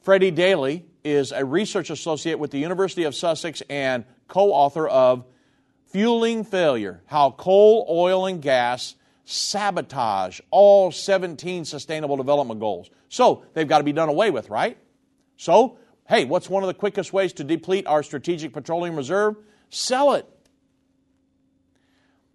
Freddie 0.00 0.30
Daley 0.30 0.84
is 1.04 1.32
a 1.32 1.44
research 1.44 1.90
associate 1.90 2.38
with 2.38 2.50
the 2.50 2.58
University 2.58 3.04
of 3.04 3.14
Sussex 3.14 3.62
and 3.68 4.04
co 4.28 4.52
author 4.52 4.86
of 4.88 5.24
Fueling 5.86 6.44
Failure 6.44 7.02
How 7.06 7.30
Coal, 7.30 7.86
Oil, 7.88 8.26
and 8.26 8.40
Gas 8.40 8.94
sabotage 9.24 10.40
all 10.50 10.90
17 10.90 11.64
Sustainable 11.64 12.16
Development 12.16 12.58
Goals. 12.58 12.90
So 13.08 13.44
they've 13.54 13.68
got 13.68 13.78
to 13.78 13.84
be 13.84 13.92
done 13.92 14.08
away 14.08 14.30
with, 14.30 14.48
right? 14.48 14.78
So, 15.36 15.78
hey, 16.12 16.26
what's 16.26 16.50
one 16.50 16.62
of 16.62 16.66
the 16.66 16.74
quickest 16.74 17.10
ways 17.14 17.32
to 17.32 17.42
deplete 17.42 17.86
our 17.86 18.02
strategic 18.02 18.52
petroleum 18.52 18.96
reserve? 18.96 19.34
Sell 19.70 20.12
it. 20.12 20.28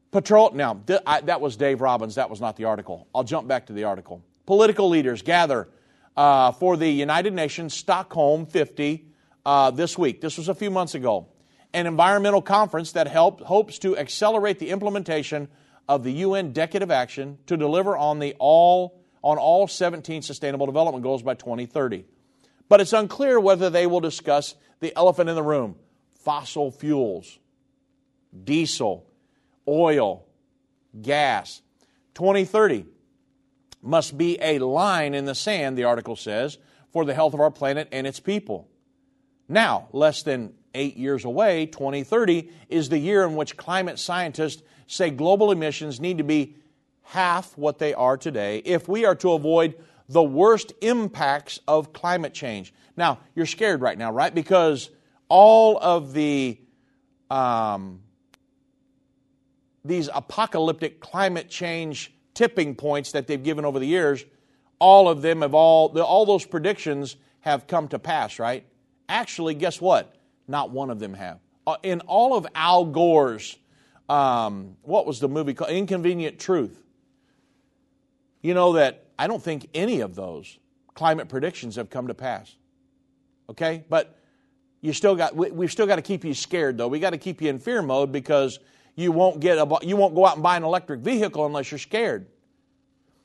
Patrol. 0.09 0.51
Now, 0.53 0.82
th- 0.88 1.01
I, 1.05 1.21
that 1.21 1.41
was 1.41 1.57
Dave 1.57 1.80
Robbins. 1.80 2.15
That 2.15 2.32
was 2.32 2.41
not 2.41 2.55
the 2.55 2.63
article. 2.63 3.07
I'll 3.13 3.23
jump 3.23 3.47
back 3.47 3.67
to 3.67 3.73
the 3.73 3.84
article. 3.84 4.23
Political 4.47 4.89
leaders 4.89 5.21
gather 5.21 5.69
uh, 6.15 6.53
for 6.53 6.75
the 6.75 6.89
United 6.89 7.34
Nations 7.34 7.75
Stockholm 7.75 8.47
50 8.47 9.05
uh, 9.45 9.69
this 9.69 9.95
week. 9.95 10.21
This 10.21 10.39
was 10.39 10.49
a 10.49 10.55
few 10.55 10.71
months 10.71 10.95
ago. 10.95 11.28
An 11.71 11.86
environmental 11.86 12.41
conference 12.41 12.93
that 12.93 13.09
hopes 13.09 13.78
to 13.80 13.95
accelerate 13.95 14.57
the 14.57 14.71
implementation 14.71 15.49
of 15.88 16.03
the 16.03 16.13
UN 16.13 16.51
Decade 16.51 16.82
of 16.82 16.89
Action 16.89 17.38
to 17.45 17.55
deliver 17.55 17.95
on, 17.95 18.17
the 18.17 18.36
all, 18.39 18.99
on 19.23 19.38
all 19.38 19.67
17 19.67 20.23
Sustainable 20.23 20.65
Development 20.65 21.03
Goals 21.03 21.21
by 21.21 21.36
2030. 21.36 22.05
But 22.70 22.82
it's 22.82 22.93
unclear 22.93 23.39
whether 23.39 23.70
they 23.70 23.88
will 23.88 23.99
discuss 23.99 24.55
the 24.80 24.95
elephant 24.95 25.30
in 25.30 25.36
the 25.36 25.43
room 25.43 25.76
fossil 26.13 26.72
fuels, 26.72 27.39
diesel, 28.43 29.05
oil, 29.68 30.26
gas. 31.01 31.61
2030 32.15 32.86
must 33.82 34.18
be 34.18 34.38
a 34.41 34.59
line 34.59 35.13
in 35.13 35.26
the 35.26 35.36
sand, 35.36 35.78
the 35.78 35.86
article 35.86 36.15
says, 36.15 36.57
for 36.91 37.05
the 37.05 37.13
health 37.13 37.34
of 37.34 37.39
our 37.39 37.51
planet 37.51 37.88
and 37.91 38.05
its 38.05 38.20
people. 38.20 38.68
Now, 39.47 39.88
less 39.93 40.24
than 40.24 40.53
eight 40.74 40.97
years 40.97 41.26
away, 41.26 41.68
2030 41.68 42.49
is 42.70 42.89
the 42.89 42.97
year 42.97 43.24
in 43.24 43.36
which 43.36 43.55
climate 43.55 43.99
scientists 43.99 44.61
say 44.88 45.09
global 45.09 45.51
emissions 45.51 45.99
need 45.99 46.18
to 46.18 46.24
be 46.24 46.55
half 47.03 47.57
what 47.57 47.80
they 47.80 47.93
are 47.93 48.18
today 48.18 48.57
if 48.59 48.88
we 48.88 49.05
are 49.05 49.15
to 49.15 49.32
avoid 49.32 49.76
the 50.10 50.24
worst 50.24 50.74
impacts 50.82 51.60
of 51.68 51.93
climate 51.93 52.34
change. 52.34 52.74
Now, 52.95 53.20
you're 53.36 53.45
scared 53.45 53.82
right 53.82 53.97
now, 53.97 54.12
right? 54.12 54.34
Because 54.34 54.89
all 55.30 55.78
of 55.78 56.14
the 56.14 56.60
um, 57.30 58.01
these 59.84 60.10
apocalyptic 60.14 60.99
climate 60.99 61.49
change 61.49 62.14
tipping 62.34 62.76
points 62.76 63.12
that 63.12 63.28
they've 63.28 63.43
given 63.43 63.66
over 63.66 63.80
the 63.80 63.88
years, 63.88 64.24
all 64.80 65.10
of 65.10 65.22
them 65.22 65.41
have 65.41 65.53
all 65.53 65.99
all 65.99 66.26
those 66.26 66.45
predictions 66.45 67.16
have 67.41 67.68
come 67.68 67.88
to 67.89 67.99
pass, 67.99 68.39
right? 68.39 68.66
Actually, 69.10 69.53
guess 69.53 69.82
what? 69.82 70.16
Not 70.47 70.72
one 70.72 70.89
of 70.89 70.99
them 70.99 71.14
have. 71.14 71.39
Uh, 71.66 71.76
in 71.84 71.99
all 72.01 72.38
of 72.38 72.47
Al 72.55 72.86
Gore's 72.86 73.58
um, 74.10 74.78
what 74.84 75.05
was 75.05 75.20
the 75.20 75.28
movie 75.28 75.53
called? 75.53 75.72
Inconvenient 75.72 76.39
Truth. 76.39 76.82
You 78.41 78.53
know 78.53 78.74
that 78.74 79.07
I 79.18 79.28
don't 79.28 79.41
think 79.41 79.68
any 79.74 80.01
of 80.01 80.15
those 80.15 80.57
climate 80.93 81.30
predictions 81.30 81.76
have 81.76 81.89
come 81.89 82.07
to 82.07 82.13
pass. 82.13 82.53
Okay? 83.49 83.84
But 83.89 84.18
you 84.82 84.93
still 84.93 85.15
got 85.15 85.36
we, 85.36 85.51
we've 85.51 85.72
still 85.72 85.88
got 85.88 85.95
to 85.95 86.01
keep 86.01 86.24
you 86.24 86.34
scared 86.34 86.78
though. 86.78 86.88
We 86.88 86.99
got 86.99 87.11
to 87.11 87.18
keep 87.18 87.41
you 87.41 87.49
in 87.49 87.59
fear 87.59 87.82
mode 87.82 88.11
because 88.11 88.59
you 88.95 89.11
won't 89.11 89.39
get 89.39 89.57
a, 89.57 89.78
you 89.84 89.95
won't 89.95 90.15
go 90.15 90.26
out 90.26 90.36
and 90.36 90.43
buy 90.43 90.57
an 90.57 90.63
electric 90.63 91.01
vehicle 91.01 91.45
unless 91.45 91.72
you're 91.72 91.78
scared. 91.78 92.28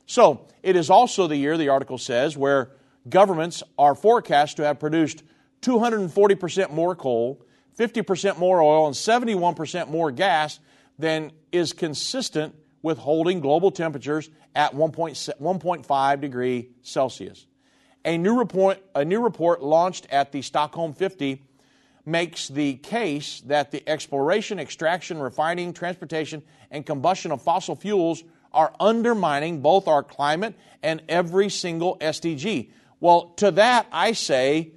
So, 0.07 0.47
it 0.63 0.77
is 0.77 0.91
also 0.91 1.27
the 1.27 1.37
year 1.37 1.57
the 1.57 1.71
article 1.71 1.97
says 1.97 2.37
where 2.37 2.73
governments 3.09 3.63
are 3.79 3.95
forecast 3.95 4.59
to 4.59 4.65
have 4.65 4.79
produced 4.79 5.23
240% 5.63 6.71
more 6.71 6.95
coal, 6.95 7.45
50% 7.79 8.39
more 8.39 8.61
oil 8.61 8.87
and 8.87 8.95
71% 8.95 9.89
more 9.89 10.11
gas 10.11 10.59
than 10.99 11.33
is 11.53 11.73
consistent 11.73 12.55
with 12.83 12.99
holding 12.99 13.41
global 13.41 13.71
temperatures 13.71 14.29
at 14.55 14.75
1.5 14.75 16.21
degree 16.21 16.71
Celsius. 16.83 17.47
A 18.05 18.19
new, 18.19 18.39
report, 18.39 18.79
a 18.95 19.05
new 19.05 19.23
report 19.23 19.63
launched 19.63 20.07
at 20.11 20.33
the 20.33 20.43
Stockholm 20.43 20.93
50 20.93 21.43
makes 22.05 22.49
the 22.49 22.75
case 22.75 23.41
that 23.47 23.71
the 23.71 23.89
exploration, 23.89 24.59
extraction, 24.59 25.19
refining, 25.19 25.73
transportation, 25.73 26.43
and 26.71 26.85
combustion 26.85 27.31
of 27.31 27.41
fossil 27.41 27.77
fuels 27.77 28.25
are 28.53 28.75
undermining 28.81 29.61
both 29.61 29.87
our 29.87 30.03
climate 30.03 30.55
and 30.83 31.01
every 31.09 31.49
single 31.49 31.97
SDG. 31.99 32.71
Well, 32.99 33.35
to 33.37 33.53
that 33.53 33.87
I 33.93 34.13
say, 34.13 34.73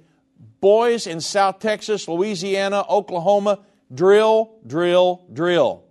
Boys 0.60 1.06
in 1.06 1.20
South 1.20 1.58
Texas, 1.60 2.08
Louisiana, 2.08 2.84
Oklahoma, 2.88 3.60
drill, 3.94 4.56
drill, 4.66 5.24
drill. 5.32 5.84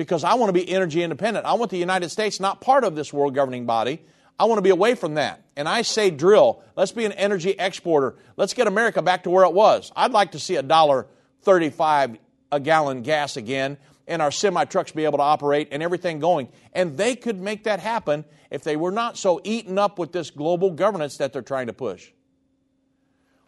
Because 0.00 0.24
I 0.24 0.32
want 0.32 0.48
to 0.48 0.54
be 0.54 0.66
energy 0.66 1.02
independent. 1.02 1.44
I 1.44 1.52
want 1.52 1.70
the 1.70 1.76
United 1.76 2.08
States 2.08 2.40
not 2.40 2.62
part 2.62 2.84
of 2.84 2.94
this 2.94 3.12
world 3.12 3.34
governing 3.34 3.66
body. 3.66 4.00
I 4.38 4.44
want 4.44 4.56
to 4.56 4.62
be 4.62 4.70
away 4.70 4.94
from 4.94 5.16
that. 5.16 5.44
And 5.56 5.68
I 5.68 5.82
say 5.82 6.08
drill. 6.08 6.62
Let's 6.74 6.90
be 6.90 7.04
an 7.04 7.12
energy 7.12 7.50
exporter. 7.50 8.16
Let's 8.38 8.54
get 8.54 8.66
America 8.66 9.02
back 9.02 9.24
to 9.24 9.30
where 9.30 9.44
it 9.44 9.52
was. 9.52 9.92
I'd 9.94 10.12
like 10.12 10.32
to 10.32 10.38
see 10.38 10.56
a 10.56 10.62
dollar 10.62 11.06
35 11.42 12.16
a 12.50 12.58
gallon 12.58 13.02
gas 13.02 13.36
again 13.36 13.76
and 14.08 14.22
our 14.22 14.30
semi 14.30 14.64
trucks 14.64 14.90
be 14.92 15.04
able 15.04 15.18
to 15.18 15.22
operate 15.22 15.68
and 15.70 15.82
everything 15.82 16.18
going. 16.18 16.48
And 16.72 16.96
they 16.96 17.14
could 17.14 17.38
make 17.38 17.64
that 17.64 17.80
happen 17.80 18.24
if 18.50 18.64
they 18.64 18.76
were 18.76 18.92
not 18.92 19.18
so 19.18 19.38
eaten 19.44 19.78
up 19.78 19.98
with 19.98 20.12
this 20.12 20.30
global 20.30 20.70
governance 20.70 21.18
that 21.18 21.34
they're 21.34 21.42
trying 21.42 21.66
to 21.66 21.74
push. 21.74 22.10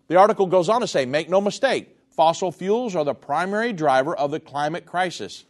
The 0.09 0.17
article 0.17 0.45
goes 0.45 0.69
on 0.69 0.83
to 0.83 0.87
say 0.87 1.07
make 1.07 1.31
no 1.31 1.41
mistake, 1.41 1.97
fossil 2.11 2.53
fuels 2.53 2.95
are 2.95 3.07
the 3.07 3.15
primary 3.15 3.73
driver 3.73 4.15
of 4.15 4.31
the 4.31 4.39
climate 4.39 4.85
crisis. 4.85 5.47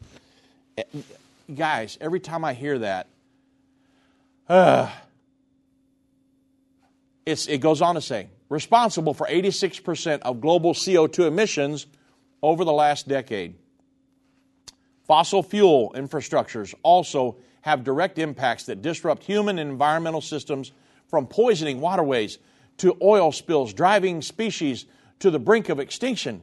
Guys, 1.54 1.98
every 2.00 2.20
time 2.20 2.44
I 2.44 2.54
hear 2.54 2.78
that, 2.78 3.08
uh, 4.48 4.90
it 7.26 7.60
goes 7.60 7.82
on 7.82 7.94
to 7.94 8.00
say 8.00 8.28
responsible 8.48 9.14
for 9.14 9.26
86% 9.26 10.20
of 10.20 10.40
global 10.40 10.74
CO2 10.74 11.26
emissions 11.26 11.86
over 12.42 12.64
the 12.64 12.72
last 12.72 13.08
decade. 13.08 13.54
Fossil 15.06 15.42
fuel 15.42 15.92
infrastructures 15.96 16.74
also 16.82 17.36
have 17.62 17.82
direct 17.82 18.18
impacts 18.18 18.64
that 18.64 18.82
disrupt 18.82 19.24
human 19.24 19.58
and 19.58 19.70
environmental 19.70 20.20
systems 20.20 20.72
from 21.08 21.26
poisoning 21.26 21.80
waterways 21.80 22.38
to 22.78 22.96
oil 23.00 23.32
spills, 23.32 23.72
driving 23.72 24.20
species 24.20 24.86
to 25.20 25.30
the 25.30 25.38
brink 25.38 25.68
of 25.68 25.78
extinction. 25.78 26.42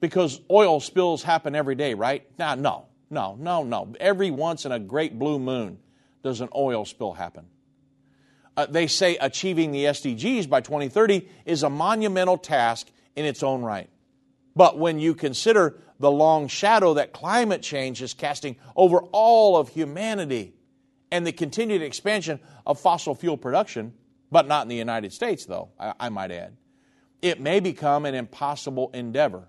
Because 0.00 0.40
oil 0.50 0.80
spills 0.80 1.22
happen 1.22 1.54
every 1.54 1.74
day, 1.74 1.94
right? 1.94 2.26
Nah, 2.38 2.54
no, 2.54 2.86
no, 3.12 3.36
no, 3.38 3.62
no. 3.62 3.92
Every 4.00 4.30
once 4.30 4.64
in 4.64 4.72
a 4.72 4.78
great 4.78 5.18
blue 5.18 5.38
moon 5.38 5.78
does 6.22 6.40
an 6.40 6.48
oil 6.56 6.86
spill 6.86 7.12
happen. 7.12 7.44
Uh, 8.56 8.66
they 8.66 8.86
say 8.86 9.16
achieving 9.18 9.70
the 9.70 9.84
SDGs 9.84 10.48
by 10.48 10.62
2030 10.62 11.28
is 11.44 11.62
a 11.62 11.70
monumental 11.70 12.38
task 12.38 12.88
in 13.14 13.26
its 13.26 13.42
own 13.42 13.62
right. 13.62 13.90
But 14.56 14.78
when 14.78 14.98
you 14.98 15.14
consider 15.14 15.78
the 16.00 16.10
long 16.10 16.48
shadow 16.48 16.94
that 16.94 17.12
climate 17.12 17.60
change 17.60 18.00
is 18.00 18.14
casting 18.14 18.56
over 18.74 19.00
all 19.12 19.58
of 19.58 19.68
humanity 19.68 20.54
and 21.10 21.26
the 21.26 21.32
continued 21.32 21.82
expansion 21.82 22.40
of 22.66 22.80
fossil 22.80 23.14
fuel 23.14 23.36
production, 23.36 23.92
but 24.30 24.48
not 24.48 24.62
in 24.62 24.68
the 24.68 24.76
United 24.76 25.12
States, 25.12 25.44
though, 25.44 25.68
I, 25.78 25.92
I 26.00 26.08
might 26.08 26.30
add, 26.30 26.56
it 27.20 27.40
may 27.40 27.60
become 27.60 28.06
an 28.06 28.14
impossible 28.14 28.90
endeavor. 28.94 29.48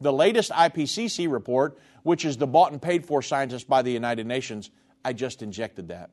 The 0.00 0.12
latest 0.12 0.50
IPCC 0.50 1.30
report, 1.30 1.78
which 2.04 2.24
is 2.24 2.36
the 2.36 2.46
bought 2.46 2.70
and 2.70 2.80
paid 2.80 3.04
for 3.04 3.20
scientist 3.20 3.68
by 3.68 3.82
the 3.82 3.90
United 3.90 4.26
Nations, 4.26 4.70
I 5.04 5.12
just 5.12 5.42
injected 5.42 5.88
that. 5.88 6.10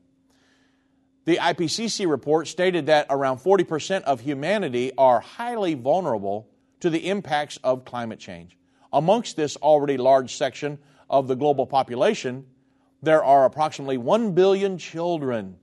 The 1.24 1.36
IPCC 1.36 2.10
report 2.10 2.48
stated 2.48 2.86
that 2.86 3.06
around 3.08 3.38
40% 3.38 4.02
of 4.02 4.20
humanity 4.20 4.90
are 4.98 5.20
highly 5.20 5.74
vulnerable 5.74 6.48
to 6.80 6.90
the 6.90 7.08
impacts 7.08 7.58
of 7.62 7.84
climate 7.84 8.18
change. 8.18 8.58
Amongst 8.92 9.36
this 9.36 9.56
already 9.56 9.96
large 9.96 10.34
section 10.34 10.78
of 11.08 11.28
the 11.28 11.36
global 11.36 11.66
population, 11.66 12.46
there 13.02 13.22
are 13.22 13.44
approximately 13.44 13.98
1 13.98 14.32
billion 14.32 14.78
children, 14.78 15.56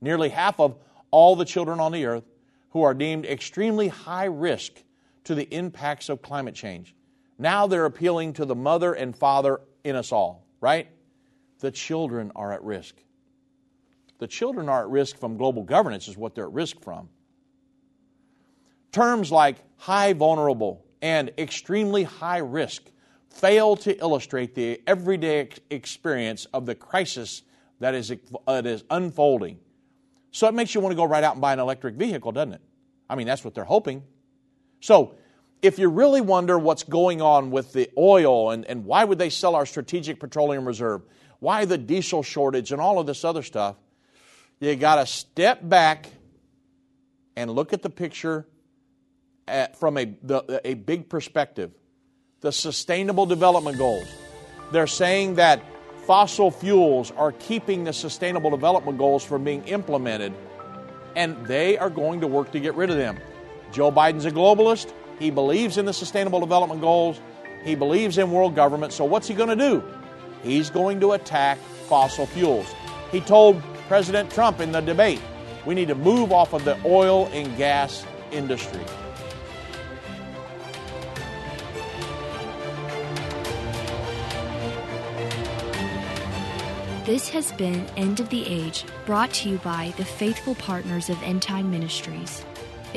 nearly 0.00 0.28
half 0.28 0.60
of 0.60 0.76
all 1.10 1.36
the 1.36 1.44
children 1.44 1.80
on 1.80 1.92
the 1.92 2.04
earth, 2.04 2.24
who 2.70 2.82
are 2.82 2.94
deemed 2.94 3.24
extremely 3.24 3.88
high 3.88 4.26
risk 4.26 4.72
to 5.24 5.34
the 5.34 5.44
impacts 5.54 6.08
of 6.08 6.20
climate 6.20 6.54
change. 6.54 6.94
Now 7.38 7.66
they're 7.66 7.84
appealing 7.84 8.34
to 8.34 8.44
the 8.44 8.54
mother 8.54 8.92
and 8.92 9.16
father 9.16 9.60
in 9.84 9.96
us 9.96 10.12
all, 10.12 10.46
right? 10.60 10.88
The 11.60 11.70
children 11.70 12.32
are 12.36 12.52
at 12.52 12.62
risk. 12.62 12.94
The 14.18 14.26
children 14.26 14.68
are 14.68 14.82
at 14.82 14.88
risk 14.88 15.18
from 15.18 15.36
global 15.36 15.62
governance, 15.62 16.08
is 16.08 16.16
what 16.16 16.34
they're 16.34 16.46
at 16.46 16.52
risk 16.52 16.80
from. 16.82 17.08
Terms 18.92 19.30
like 19.30 19.56
high 19.76 20.12
vulnerable 20.12 20.84
and 21.02 21.30
extremely 21.38 22.02
high 22.02 22.38
risk 22.38 22.82
fail 23.30 23.76
to 23.76 23.96
illustrate 23.98 24.54
the 24.54 24.80
everyday 24.86 25.48
experience 25.70 26.46
of 26.52 26.66
the 26.66 26.74
crisis 26.74 27.42
that 27.80 27.94
is, 27.94 28.12
is 28.48 28.84
unfolding. 28.90 29.58
So 30.32 30.48
it 30.48 30.54
makes 30.54 30.74
you 30.74 30.80
want 30.80 30.92
to 30.92 30.96
go 30.96 31.04
right 31.04 31.22
out 31.22 31.34
and 31.34 31.40
buy 31.40 31.52
an 31.52 31.58
electric 31.58 31.94
vehicle, 31.94 32.32
doesn't 32.32 32.54
it? 32.54 32.60
I 33.08 33.14
mean, 33.14 33.26
that's 33.26 33.44
what 33.44 33.54
they're 33.54 33.64
hoping. 33.64 34.02
So, 34.80 35.14
if 35.62 35.78
you 35.78 35.88
really 35.88 36.20
wonder 36.20 36.58
what's 36.58 36.84
going 36.84 37.20
on 37.20 37.50
with 37.50 37.72
the 37.72 37.90
oil 37.96 38.50
and, 38.50 38.64
and 38.66 38.84
why 38.84 39.04
would 39.04 39.18
they 39.18 39.30
sell 39.30 39.54
our 39.54 39.66
strategic 39.66 40.20
petroleum 40.20 40.66
reserve, 40.66 41.02
why 41.40 41.64
the 41.64 41.78
diesel 41.78 42.22
shortage 42.22 42.72
and 42.72 42.80
all 42.80 42.98
of 42.98 43.06
this 43.06 43.24
other 43.24 43.42
stuff, 43.42 43.76
you 44.60 44.74
got 44.76 44.96
to 44.96 45.06
step 45.06 45.60
back 45.62 46.08
and 47.36 47.50
look 47.50 47.72
at 47.72 47.82
the 47.82 47.90
picture 47.90 48.46
at, 49.46 49.78
from 49.78 49.96
a, 49.96 50.04
the, 50.22 50.60
a 50.64 50.74
big 50.74 51.08
perspective. 51.08 51.72
The 52.40 52.52
Sustainable 52.52 53.26
Development 53.26 53.76
Goals. 53.76 54.06
They're 54.70 54.86
saying 54.86 55.36
that 55.36 55.60
fossil 56.06 56.50
fuels 56.50 57.10
are 57.12 57.32
keeping 57.32 57.84
the 57.84 57.92
Sustainable 57.92 58.50
Development 58.50 58.96
Goals 58.96 59.24
from 59.24 59.42
being 59.44 59.64
implemented, 59.64 60.32
and 61.16 61.46
they 61.46 61.78
are 61.78 61.90
going 61.90 62.20
to 62.20 62.26
work 62.26 62.52
to 62.52 62.60
get 62.60 62.74
rid 62.74 62.90
of 62.90 62.96
them. 62.96 63.18
Joe 63.72 63.90
Biden's 63.90 64.24
a 64.24 64.30
globalist. 64.30 64.92
He 65.18 65.30
believes 65.30 65.78
in 65.78 65.84
the 65.84 65.92
Sustainable 65.92 66.40
Development 66.40 66.80
Goals. 66.80 67.20
He 67.64 67.74
believes 67.74 68.18
in 68.18 68.30
world 68.30 68.54
government. 68.54 68.92
So, 68.92 69.04
what's 69.04 69.26
he 69.26 69.34
going 69.34 69.48
to 69.48 69.56
do? 69.56 69.82
He's 70.42 70.70
going 70.70 71.00
to 71.00 71.12
attack 71.12 71.58
fossil 71.88 72.26
fuels. 72.26 72.66
He 73.10 73.20
told 73.20 73.62
President 73.88 74.30
Trump 74.30 74.60
in 74.60 74.72
the 74.72 74.80
debate 74.80 75.20
we 75.66 75.74
need 75.74 75.88
to 75.88 75.94
move 75.94 76.32
off 76.32 76.52
of 76.52 76.64
the 76.64 76.78
oil 76.84 77.28
and 77.32 77.56
gas 77.56 78.06
industry. 78.30 78.80
This 87.04 87.30
has 87.30 87.52
been 87.52 87.86
End 87.96 88.20
of 88.20 88.28
the 88.28 88.46
Age, 88.46 88.84
brought 89.06 89.32
to 89.34 89.48
you 89.48 89.56
by 89.58 89.94
the 89.96 90.04
faithful 90.04 90.54
partners 90.56 91.08
of 91.08 91.22
End 91.22 91.40
Time 91.40 91.70
Ministries. 91.70 92.44